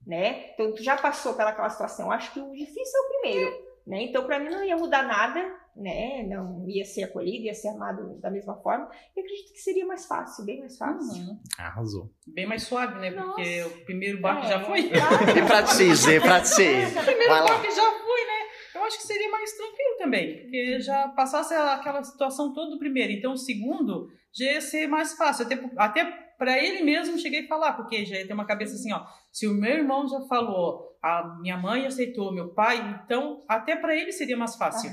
[0.06, 0.50] né?
[0.54, 2.06] Então tu já passou pelaquela situação.
[2.06, 3.56] Eu acho que o difícil é o primeiro,
[3.86, 4.02] né?
[4.04, 5.44] Então pra mim não ia mudar nada,
[5.76, 6.22] né?
[6.28, 8.88] Não ia ser acolhido, ia ser amado da mesma forma.
[9.16, 11.22] E acredito que seria mais fácil, bem mais fácil.
[11.22, 11.38] Uhum.
[11.58, 12.10] Arrasou.
[12.26, 13.10] Bem mais suave, né?
[13.10, 13.74] Porque Nossa.
[13.74, 14.88] o primeiro barco É, já foi.
[14.90, 15.38] claro.
[15.38, 16.64] E pra ti, Gê, pra ti.
[17.04, 17.46] primeiro Vai lá.
[17.46, 18.48] barco já fui, né?
[18.74, 20.42] Eu acho que seria mais tranquilo também.
[20.42, 23.12] Porque já passasse aquela situação toda do primeiro.
[23.12, 25.46] Então o segundo já ia ser mais fácil.
[25.46, 28.92] Até, até pra ele mesmo cheguei a falar, porque já ia ter uma cabeça assim,
[28.92, 29.04] ó.
[29.32, 33.94] Se o meu irmão já falou, a minha mãe aceitou, meu pai, então até pra
[33.94, 34.90] ele seria mais fácil.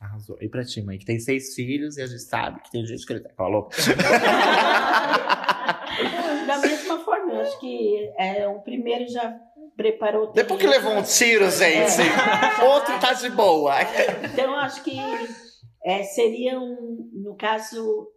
[0.00, 0.38] Arrasou.
[0.40, 3.04] E pra ti, mãe, que tem seis filhos e a gente sabe que tem gente
[3.04, 3.68] que ele tá falou.
[6.46, 9.34] Da mesma forma, eu acho que é, o primeiro já
[9.76, 10.34] preparou tudo.
[10.34, 12.02] Depois que levou um tiro, gente,
[12.62, 13.74] outro tá de boa.
[14.24, 14.98] Então, eu acho que
[15.84, 18.08] é, seria um, no caso,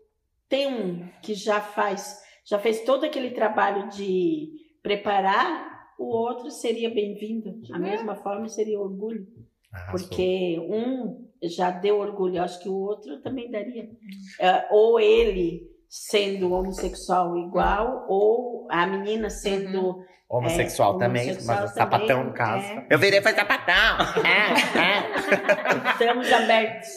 [0.49, 2.19] tem um que já faz,
[2.49, 4.49] já fez todo aquele trabalho de
[4.81, 7.59] preparar, o outro seria bem-vindo.
[7.67, 9.27] Da mesma forma, seria orgulho.
[9.73, 9.91] Arrasou.
[9.91, 13.89] Porque um já deu orgulho, acho que o outro também daria.
[14.39, 20.01] É, ou ele sendo homossexual igual, ou a menina sendo.
[20.29, 22.65] Homossexual É, também, homossexual mas sapatão também, no caso.
[22.65, 22.87] é.
[22.89, 23.97] Eu virei pra sapatão.
[24.27, 25.91] É, é.
[25.91, 26.89] Estamos abertos.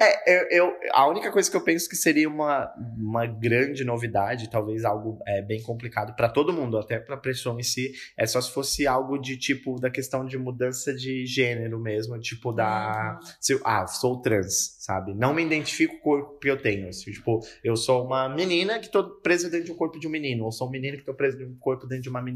[0.00, 4.50] É, eu, eu- a única coisa que eu penso que seria uma, uma grande novidade,
[4.50, 8.40] talvez algo é, bem complicado pra todo mundo, até pra pessoa em si, é só
[8.40, 13.18] se fosse algo de tipo da questão de mudança de gênero mesmo, tipo da.
[13.40, 15.14] se eu- ah, sou trans, sabe?
[15.14, 16.88] Não me identifico com o corpo que eu tenho.
[16.88, 20.10] assim, tipo, eu sou uma menina que tô presa dentro de um corpo de um
[20.10, 22.33] menino, ou sou um menino que tô preso de um corpo dentro de uma menina.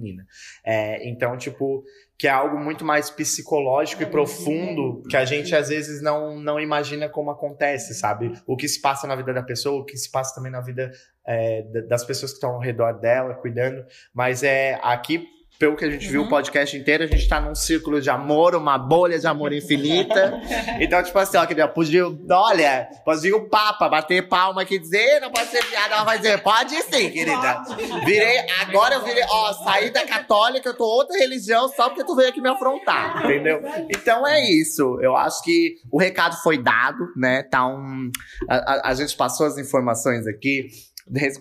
[0.65, 1.85] É, então, tipo,
[2.19, 6.59] que é algo muito mais psicológico e profundo que a gente às vezes não, não
[6.59, 8.33] imagina como acontece, sabe?
[8.47, 10.91] O que se passa na vida da pessoa, o que se passa também na vida
[11.27, 13.85] é, da- das pessoas que estão ao redor dela, cuidando.
[14.15, 15.25] Mas é aqui,
[15.59, 18.55] pelo que a gente viu o podcast inteiro, a gente tá num círculo de amor,
[18.55, 20.41] uma bolha de amor infinita.
[20.81, 24.79] Então, tipo assim, ó, querida, podia, olha, pode vir o Papa bater palma aqui e
[24.79, 27.63] dizer, não pode ser viado, ela vai dizer, pode sim, querida.
[28.05, 32.15] Virei, agora eu virei, ó, saí da católica, eu tô outra religião só porque tu
[32.15, 33.61] veio aqui me afrontar, entendeu?
[33.91, 34.99] Então é isso.
[35.03, 37.43] Eu acho que o recado foi dado, né?
[37.43, 38.11] Tá um.
[38.49, 40.69] A, a- a gente passou as informações aqui.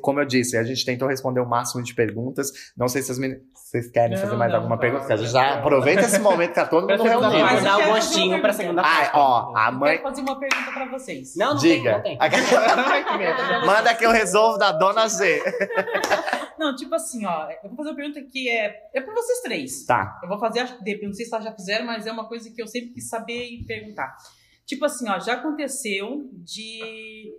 [0.01, 2.49] Como eu disse, a gente tentou responder o máximo de perguntas.
[2.75, 3.43] Não sei se as meninas.
[3.69, 5.07] Vocês querem Não, fazer mais não, alguma tá, pergunta?
[5.09, 5.17] Tá.
[5.17, 7.39] já aproveita esse momento que tá todo mundo reunido.
[7.43, 8.53] Mas dá o gostinho pra pergunta.
[8.53, 9.17] segunda Ai, parte.
[9.17, 9.91] ó, a Eu mãe.
[9.97, 11.35] quero fazer uma pergunta pra vocês.
[11.35, 11.91] Não, não tem, Diga.
[11.97, 12.17] não tem.
[13.67, 15.43] Manda que eu resolvo da dona Z.
[16.57, 19.85] Não, tipo assim, ó, eu vou fazer uma pergunta que é, é pra vocês três.
[19.85, 20.19] Tá.
[20.23, 22.49] Eu vou fazer, acho que não sei se elas já fizeram, mas é uma coisa
[22.49, 24.17] que eu sempre quis saber e perguntar.
[24.65, 27.31] Tipo assim, ó, já aconteceu de.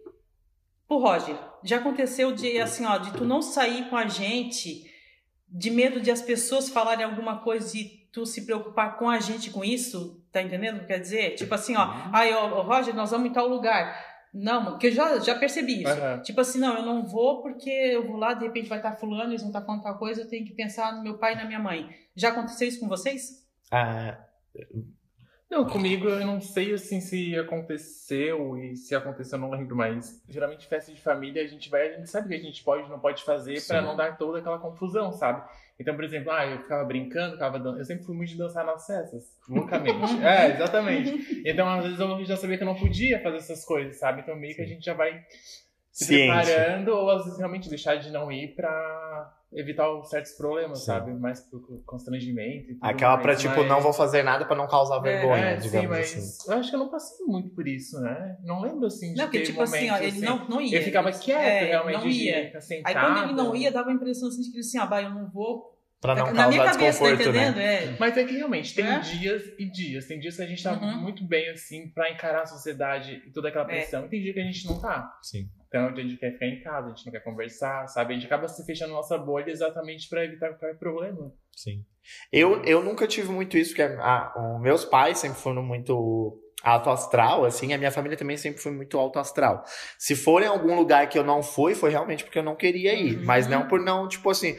[0.86, 4.84] Pro Roger, já aconteceu de, assim, ó, de tu não sair com a gente
[5.50, 9.50] de medo de as pessoas falarem alguma coisa e tu se preocupar com a gente
[9.50, 10.22] com isso?
[10.32, 11.34] Tá entendendo o que quer dizer?
[11.34, 14.06] Tipo assim, ó, ai, ó, ó, Roger, nós vamos em tal lugar.
[14.32, 15.90] Não, porque eu já, já percebi isso.
[15.90, 16.20] Aham.
[16.20, 19.30] Tipo assim, não, eu não vou porque eu vou lá, de repente vai estar fulano,
[19.30, 21.46] eles vão estar falando tal coisa, eu tenho que pensar no meu pai e na
[21.46, 21.88] minha mãe.
[22.14, 23.46] Já aconteceu isso com vocês?
[23.70, 24.18] Ah,
[25.50, 30.22] Não, comigo eu não sei assim se aconteceu e se aconteceu eu não lembro, mas
[30.28, 32.86] geralmente festa de família a gente vai, a gente sabe o que a gente pode
[32.86, 33.80] e não pode fazer Sim.
[33.80, 35.42] não dar toda aquela confusão, sabe?
[35.80, 37.78] Então, por exemplo, ah, eu ficava brincando, ficava dan...
[37.78, 40.12] eu sempre fui muito de dançar nas festas, loucamente.
[40.22, 41.42] é, exatamente.
[41.46, 44.20] Então, às vezes eu já sabia que eu não podia fazer essas coisas, sabe?
[44.20, 45.24] Então meio que a gente já vai
[45.90, 46.26] se Ciente.
[46.26, 50.84] preparando ou às vezes realmente deixar de não ir pra evitar certos problemas, Sim.
[50.86, 51.12] sabe?
[51.14, 54.54] Mais por constrangimento e tudo Aquela mais, pra, tipo, mas- não vou fazer nada pra
[54.56, 56.50] não causar vergonha, É, digamos sim, mas assim.
[56.52, 58.36] eu acho que eu não passei muito por isso, né?
[58.44, 60.76] Não lembro assim de Não, porque ter tipo assim, ó, momentos, ele não, não ia.
[60.76, 62.44] Ele ficava quieto, É, realmente, não de ia.
[62.46, 63.14] ficar Aí sentado.
[63.14, 65.10] quando ele não ia, dava a impressão assim, de que ele assim, ah, vai, eu
[65.10, 65.74] não vou.
[66.00, 67.56] Pra não Na minha causar cabeça, tá desconforto, entendendo?
[67.56, 67.84] né?
[67.86, 67.96] É.
[67.98, 69.00] Mas é que realmente tem É?
[69.00, 70.06] dias e dias.
[70.06, 70.96] Tem dias que a gente tá Uhum.
[70.98, 73.68] muito bem, assim, pra encarar a sociedade e toda aquela É.
[73.68, 74.04] pressão.
[74.06, 75.18] E tem dia que a gente não tá.
[75.22, 75.48] Sim.
[75.68, 78.12] Então a gente quer ficar em casa, a gente não quer conversar, sabe?
[78.12, 81.30] A gente acaba se fechando nossa bolha exatamente pra evitar qualquer problema.
[81.54, 81.84] Sim.
[82.32, 86.88] Eu, eu nunca tive muito isso, porque a- a- meus pais sempre foram muito alto
[86.90, 89.62] astral, assim, a minha família também sempre foi muito alto astral.
[89.98, 92.94] Se for em algum lugar que eu não fui, foi realmente porque eu não queria
[92.94, 93.24] ir, Uhum.
[93.24, 94.56] mas não por não, tipo assim.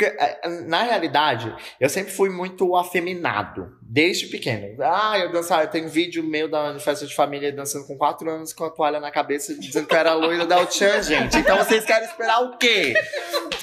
[0.00, 4.82] Porque, eh, na realidade, eu sempre fui muito afeminado, desde pequeno.
[4.82, 8.64] Ah, eu dançava, tem vídeo meu da festa de família dançando com quatro anos com
[8.64, 11.36] a toalha na cabeça, dizendo que eu era loira da Uchan, gente.
[11.36, 12.94] Então vocês querem esperar o quê?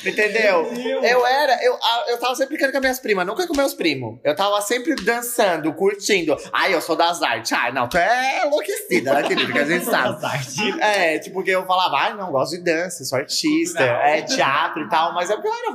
[0.06, 0.72] Entendeu?
[1.04, 1.76] Eu era, eu,
[2.10, 4.20] eu tava sempre brincando com as minhas primas, nunca com meus primos.
[4.24, 6.38] Eu tava sempre dançando, curtindo.
[6.54, 7.52] Ai, eu sou das artes.
[7.52, 9.52] Ai, não, tu é enlouquecida, né, querido?
[9.52, 10.24] Que a gente sabe.
[10.82, 14.90] É, tipo, porque eu falava, ai, não, gosto de dança, sou artista, é teatro e
[14.90, 15.72] tal, mas é porque eu era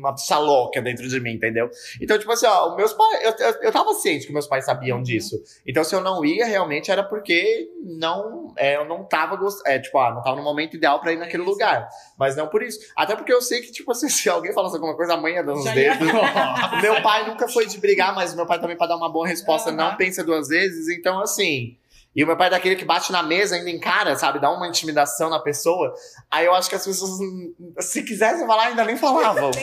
[0.00, 1.70] uma bicha louca dentro de mim, entendeu?
[2.00, 5.02] Então, tipo assim, ó, meus pais, eu, eu, eu tava ciente que meus pais sabiam
[5.02, 5.40] disso.
[5.66, 9.78] Então, se eu não ia, realmente era porque não, é, eu não tava gostando, é,
[9.78, 11.88] tipo, ah, não tava no momento ideal pra ir naquele lugar.
[12.18, 12.80] Mas não por isso.
[12.96, 15.42] Até porque eu sei que, tipo assim, se alguém falasse alguma coisa, a mãe ia
[15.44, 16.08] dando os dedos.
[16.82, 19.70] Meu pai nunca foi de brigar, mas meu pai também, pra dar uma boa resposta,
[19.70, 19.96] não Aham.
[19.96, 20.88] pensa duas vezes.
[20.88, 21.76] Então, assim.
[22.14, 24.40] E o meu pai é daquele que bate na mesa, ainda encara, sabe?
[24.40, 25.94] Dá uma intimidação na pessoa.
[26.28, 27.18] Aí eu acho que as pessoas,
[27.78, 29.50] se quisessem falar, ainda nem falavam.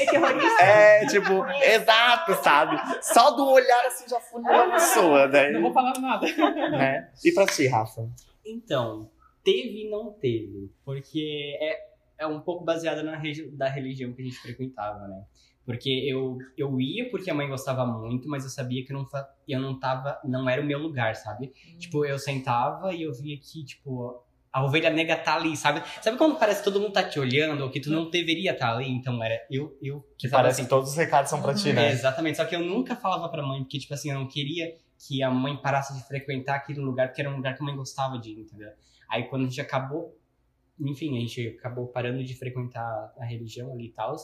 [0.60, 2.78] É, tipo, exato, sabe?
[3.02, 5.52] Só do olhar assim já funila a pessoa, né?
[5.52, 6.26] Não vou falar nada.
[6.72, 7.10] né?
[7.24, 8.10] E pra ti, Rafa?
[8.46, 9.10] Então,
[9.44, 10.72] teve e não teve.
[10.84, 11.80] Porque é,
[12.20, 13.22] é um pouco baseada na
[13.54, 15.24] da religião que a gente frequentava, né?
[15.68, 19.06] Porque eu, eu ia porque a mãe gostava muito, mas eu sabia que eu não,
[19.46, 20.18] eu não tava.
[20.24, 21.52] Não era o meu lugar, sabe?
[21.78, 25.84] Tipo, eu sentava e eu via que, tipo, a ovelha negra tá ali, sabe?
[26.02, 28.78] Sabe quando parece que todo mundo tá te olhando ou que tu não deveria estar
[28.78, 28.88] ali?
[28.90, 31.72] Então era eu, eu Que tava parece assim, que todos os recados são pra ti,
[31.72, 31.92] é, né?
[31.92, 32.38] exatamente.
[32.38, 35.30] Só que eu nunca falava pra mãe, porque, tipo assim, eu não queria que a
[35.30, 38.30] mãe parasse de frequentar aquele lugar, porque era um lugar que a mãe gostava de
[38.30, 38.72] ir, entendeu?
[39.10, 40.18] Aí quando a gente acabou,
[40.80, 44.16] enfim, a gente acabou parando de frequentar a religião ali e tal,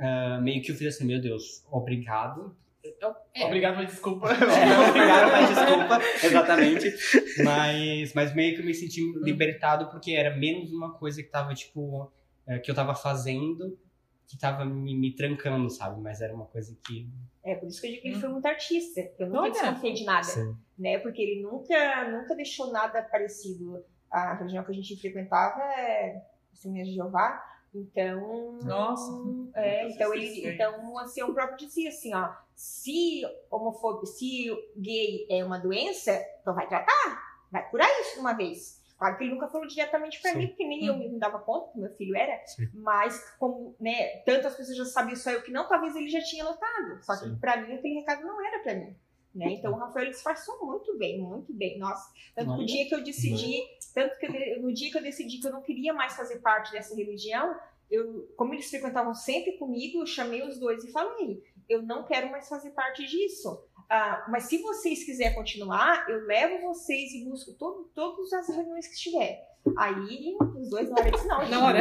[0.00, 2.56] ah, meio que eu fiz assim, meu Deus, obrigado.
[3.00, 4.28] Eu- é, Obrigado, mas desculpa.
[4.30, 6.94] é, obrigado, mas desculpa, exatamente.
[7.44, 11.54] Mas, mas meio que eu me senti libertado porque era menos uma coisa que tava,
[11.54, 12.10] tipo,
[12.46, 13.78] é, que eu tava fazendo
[14.26, 16.00] que tava me, me trancando, sabe?
[16.00, 17.08] Mas era uma coisa que.
[17.42, 19.00] É, por isso que eu digo que ele foi muito artista.
[19.18, 19.50] Eu nunca Olha.
[19.52, 20.22] desconfiei de nada.
[20.22, 20.56] Sim.
[20.78, 20.98] né?
[20.98, 23.84] Porque ele nunca, nunca deixou nada parecido.
[24.10, 27.42] A religião que a gente frequentava é Testemunha de Jeová.
[27.72, 29.12] Então, Nossa.
[29.54, 35.44] é, então ele, então assim, o próprio dizia assim, ó, se homofobia, se gay é
[35.44, 38.80] uma doença, então vai tratar, vai curar isso de uma vez.
[38.98, 40.38] Claro que ele nunca falou diretamente pra Sim.
[40.38, 42.68] mim, porque nem eu me dava conta que meu filho era, Sim.
[42.74, 46.44] mas como, né, tantas pessoas já sabiam só eu que não, talvez ele já tinha
[46.44, 47.02] notado.
[47.02, 48.94] Só que pra mim aquele recado não era pra mim.
[49.34, 49.52] Né?
[49.52, 51.78] Então o Rafael disfarçou muito bem, muito bem.
[51.78, 53.62] Nossa, tanto no dia que eu decidi,
[53.94, 56.72] tanto que eu no dia que eu decidi que eu não queria mais fazer parte
[56.72, 57.54] dessa religião,
[57.90, 62.30] eu, como eles frequentavam sempre comigo, eu chamei os dois e falei: eu não quero
[62.30, 63.64] mais fazer parte disso.
[63.88, 68.86] Ah, mas se vocês quiserem continuar, eu levo vocês e busco todo, todas as reuniões
[68.86, 69.49] que estiver.
[69.76, 71.80] Aí os dois disse, não, Na hora.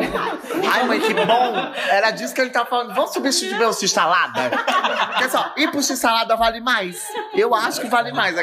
[0.69, 1.73] Ai, mãe, que bom!
[1.89, 2.93] Era disso que ele tava falando.
[2.93, 4.49] Vamos substituir o x-salada?
[5.11, 7.01] Porque só, ir pro x-salada vale mais.
[7.34, 8.35] Eu acho que vale mais.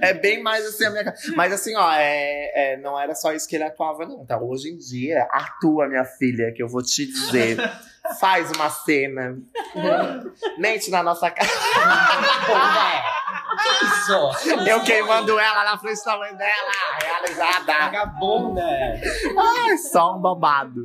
[0.00, 1.16] É bem mais assim a minha cara.
[1.34, 4.38] Mas assim, ó, é, é, não era só isso que ele atuava, não, tá?
[4.38, 7.58] Hoje em dia, atua, minha filha, que eu vou te dizer.
[8.20, 9.36] Faz uma cena.
[10.58, 11.48] Mente na nossa cara.
[13.82, 14.68] Isso?
[14.68, 16.72] Eu queimando ela na frente da mãe dela.
[17.02, 17.72] Realizada.
[17.72, 18.62] Vagabunda!
[19.66, 20.84] Ai, só um babado.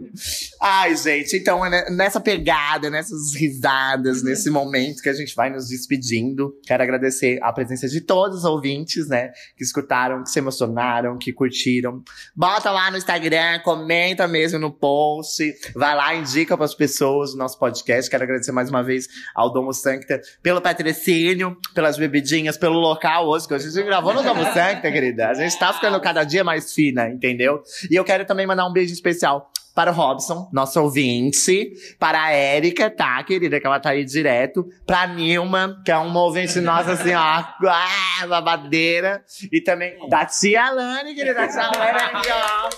[0.61, 5.49] Ai, gente, então é ne- nessa pegada, nessas risadas, nesse momento que a gente vai
[5.49, 10.38] nos despedindo, quero agradecer a presença de todos os ouvintes, né, que escutaram, que se
[10.38, 12.03] emocionaram, que curtiram.
[12.36, 17.38] Bota lá no Instagram, comenta mesmo no post, vai lá, indica para as pessoas o
[17.38, 18.11] nosso podcast.
[18.11, 23.48] Quero agradecer mais uma vez ao Domo Sancta pelo patrocínio, pelas bebidinhas, pelo local hoje,
[23.48, 25.30] que a gente gravou no Domo Sancta, querida.
[25.30, 27.64] A gente tá ficando cada dia mais fina, entendeu?
[27.90, 29.49] E eu quero também mandar um beijo especial
[29.80, 34.68] para o Robson, nosso ouvinte, para a Érica, tá, querida, que ela tá aí direto,
[34.85, 40.65] pra Nilma, que é uma ouvinte nossa, assim, ó, ah, babadeira, e também da tia
[40.65, 42.69] Alane, querida, da tia Alane ó.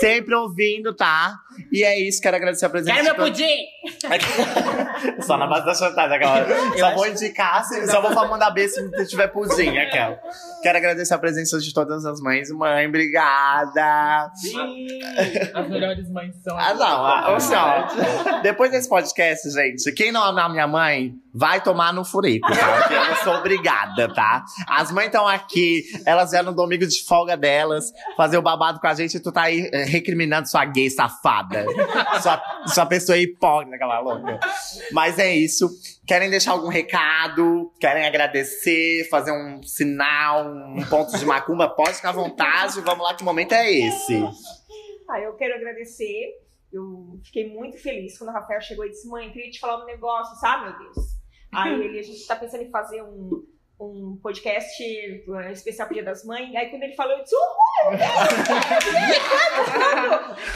[0.00, 1.38] Sempre ouvindo, tá?
[1.70, 2.94] E é isso, quero agradecer a presença.
[3.02, 3.46] Quero meu pudim!
[5.22, 6.46] Só na base da chantagem, aquela.
[6.76, 10.18] Só vou indicar, se- só vou mandar B se tiver pudim, aquela.
[10.62, 12.50] Quero agradecer a presença de todas as mães.
[12.50, 14.30] Mãe, obrigada.
[15.54, 16.56] As melhores mães são.
[16.58, 17.88] Ah, não, ah, ô, senhora.
[18.42, 22.78] Depois desse podcast, gente, quem não amar minha mãe, vai tomar no furico, tá?
[22.78, 24.44] Porque eu não sou obrigada, tá?
[24.66, 28.86] As mães estão aqui, elas vieram no domingo de folga delas, fazer o babado com
[28.88, 31.64] a gente e tu tá aí eh, recriminando sua gay safada.
[32.20, 34.40] Sua, sua pessoa hipócrita, aquela louca.
[34.92, 35.68] Mas é isso.
[36.06, 37.72] Querem deixar algum recado?
[37.78, 39.08] Querem agradecer?
[39.08, 40.46] Fazer um sinal?
[40.46, 41.68] Um ponto de macumba?
[41.68, 42.80] Pode ficar à vontade.
[42.80, 44.14] Vamos lá, que momento é esse.
[45.08, 46.34] Ah, eu quero agradecer.
[46.72, 49.86] Eu fiquei muito feliz quando o Rafael chegou e disse: Mãe, queria te falar um
[49.86, 51.17] negócio, sabe, meu Deus?
[51.52, 53.44] Aí ele, a gente tá pensando em fazer um,
[53.80, 56.54] um podcast eh, especial pro Dia das Mães.
[56.54, 57.92] Aí quando ele falou, eu disse: Uhul!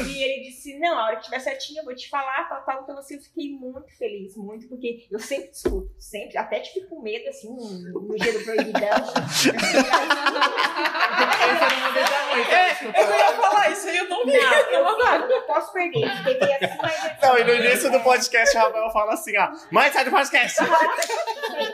[0.07, 2.83] e ele disse: Não, a hora que tiver certinho eu vou te falar, tal, tal.
[2.83, 7.01] Então, assim, eu fiquei muito feliz, muito, porque eu sempre escuto, sempre, até tive com
[7.01, 8.83] medo, assim, no, no dia do proibidão.
[12.33, 14.33] Eu ia falar isso aí, eu não vi.
[14.33, 16.11] Não, eu não, posso perder.
[16.25, 17.21] Fiquei assim, mas.
[17.23, 19.51] Não, e no início do podcast, o Rafael fala assim, ó.
[19.71, 20.59] Mãe, sai do podcast!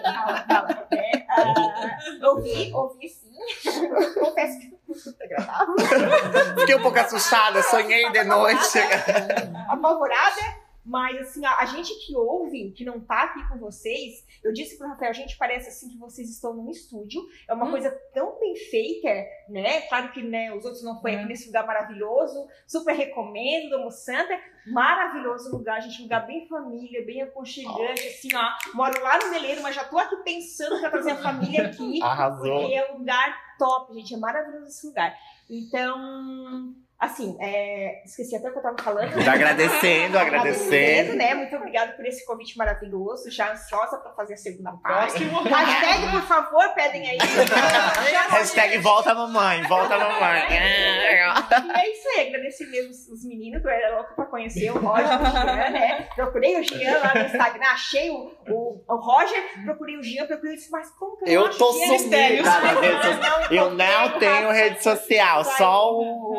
[0.03, 0.87] Calma, calma.
[0.93, 3.29] É, ah, ouvi, ouvi sim.
[4.19, 4.79] Confesso que.
[6.61, 8.79] Fiquei um pouco assustada, sonhei de noite.
[9.69, 10.68] Apavorada.
[10.89, 14.79] Mas, assim, a, a gente que ouve, que não tá aqui com vocês, eu disse
[14.79, 17.21] pro Rafael, gente, parece assim que vocês estão num estúdio.
[17.47, 19.09] É uma coisa tão bem feita,
[19.51, 19.83] né?
[19.83, 22.49] Claro que né, os outros não foi aqui nesse lugar maravilhoso.
[22.67, 24.41] Super recomendo, Domo Santa.
[24.67, 26.01] Maravilhoso lugar, gente.
[26.03, 28.75] Lugar bem família, bem aconchegante, assim, ó.
[28.75, 32.01] Moro lá no Meleiro, mas já tô aqui pensando pra trazer a família aqui.
[32.03, 32.61] Arrasou.
[32.61, 34.15] Porque é um lugar top, gente.
[34.15, 35.15] É maravilhoso esse lugar.
[35.51, 39.21] Então, assim, é, esqueci até o que eu tava falando.
[39.21, 41.15] Já agradecendo, agradecendo.
[41.15, 41.35] né?
[41.35, 43.31] Muito obrigada por esse convite maravilhoso.
[43.31, 45.23] Já ansiosa pra fazer a segunda parte.
[45.25, 47.19] Hashtag, por favor, pedem aí.
[48.31, 50.43] Hashtag volta mamãe, volta mamãe.
[50.51, 54.71] E é isso aí, agradecer mesmo os- os meninos, que eu era louca pra conhecer
[54.71, 56.09] o Roger, o Jean, né?
[56.15, 60.55] Procurei o Jean lá no Instagram, achei o, o, o Roger, procurei o Jean, procurei
[60.55, 63.51] o mas como que eu, Eu tô sumida nas redes sociais.
[63.51, 64.53] Eu não tenho Rafa.
[64.53, 65.93] rede social, só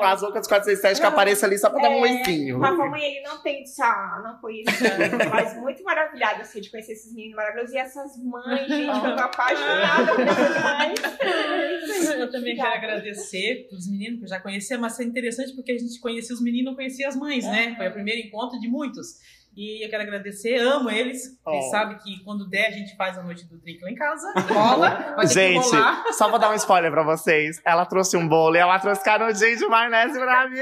[0.03, 2.59] as outras 467 que aparece ali só pra dar um É, oizinho.
[2.59, 4.83] Rafa Mãe, ele não tem ah, não foi isso.
[5.29, 9.15] Mas muito maravilhada assim, de conhecer esses meninos maravilhosos e essas mães, gente, que eu
[9.15, 12.09] tô apaixonada por essas mães.
[12.09, 12.21] É.
[12.21, 15.77] Eu também quero agradecer pros meninos que eu já conhecia, mas é interessante porque a
[15.77, 17.75] gente conhecia os meninos e não conhecia as mães, né?
[17.75, 19.19] Foi o primeiro encontro de muitos.
[19.55, 21.25] E eu quero agradecer, amo eles.
[21.25, 21.69] Eles Oh.
[21.71, 24.31] sabem que quando der a gente faz a noite do drink lá em casa.
[24.49, 25.67] Rola, vai Gente,
[26.13, 27.59] só vou dar um spoiler pra vocês.
[27.65, 30.59] Ela trouxe um bolo e ela trouxe canudinho de maionese pra mim.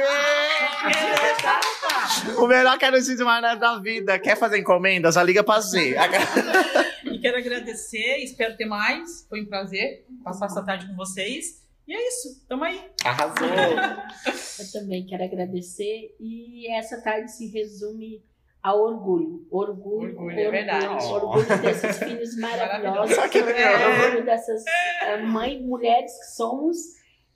[2.38, 4.18] O melhor canudinho de maionese da vida.
[4.20, 5.12] Quer fazer encomenda?
[5.12, 5.96] Já liga pra G.
[7.06, 9.26] E quero agradecer, espero ter mais.
[9.30, 11.62] Foi um prazer passar essa tarde com vocês.
[11.88, 12.82] E é isso, tamo aí.
[13.06, 13.48] Arrasou.
[14.60, 16.16] Eu também quero agradecer.
[16.20, 18.22] E essa tarde se resume
[18.68, 19.48] ao orgulho.
[19.50, 21.06] Orgulho, Orgulho, é verdade.
[21.06, 23.16] Orgulho desses filhos maravilhosos.
[23.16, 24.04] Só que legal.
[24.04, 24.64] Orgulho dessas
[25.04, 26.78] eh, mães, mulheres que somos.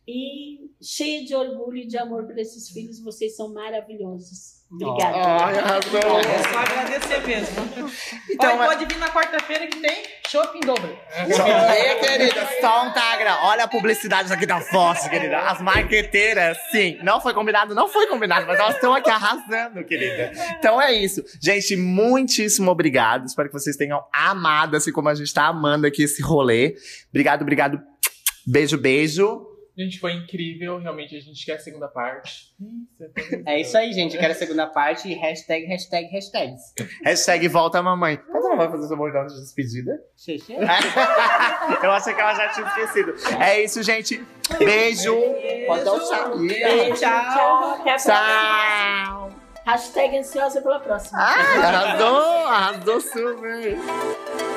[0.06, 3.02] E cheia de orgulho e de amor por esses filhos.
[3.02, 4.61] Vocês são maravilhosos.
[4.72, 5.18] Obrigada.
[5.18, 6.19] Ai, arrasou.
[6.19, 7.91] É só agradecer mesmo.
[8.30, 10.98] Então, Olha, pode vir na quarta-feira que tem shopping em dobro.
[11.14, 13.38] Aí, querida, só um tagra.
[13.43, 15.39] Olha a publicidade aqui da Fox, querida.
[15.39, 16.98] As marqueteiras, sim.
[17.03, 20.31] Não foi combinado, não foi combinado, mas elas estão aqui arrasando, querida.
[20.57, 21.22] Então é isso.
[21.41, 23.26] Gente, muitíssimo obrigado.
[23.26, 26.76] Espero que vocês tenham amado, assim como a gente tá amando aqui esse rolê.
[27.10, 27.81] Obrigado, obrigado.
[28.48, 29.51] Beijo, beijo.
[29.77, 30.80] Gente, foi incrível.
[30.80, 32.52] Realmente, a gente quer a segunda parte.
[33.45, 34.14] É isso aí, gente.
[34.14, 36.73] Eu quero a segunda parte e hashtag, hashtag, hashtags.
[37.03, 38.19] Hashtag volta mamãe.
[38.30, 39.99] Mas não vai fazer seu bordão de despedida?
[40.15, 40.53] Xexê.
[41.84, 43.15] Eu achei que ela já tinha esquecido.
[43.41, 44.23] É isso, gente.
[44.60, 45.15] Beijo.
[45.65, 46.38] Pode dar um tchau.
[46.38, 47.73] Beijo, tchau.
[47.73, 48.15] Até a próxima.
[49.06, 49.31] Tchau.
[49.65, 51.19] Hashtag ansiosa pela próxima.
[51.19, 54.51] Ai, arrasou, arrasou super.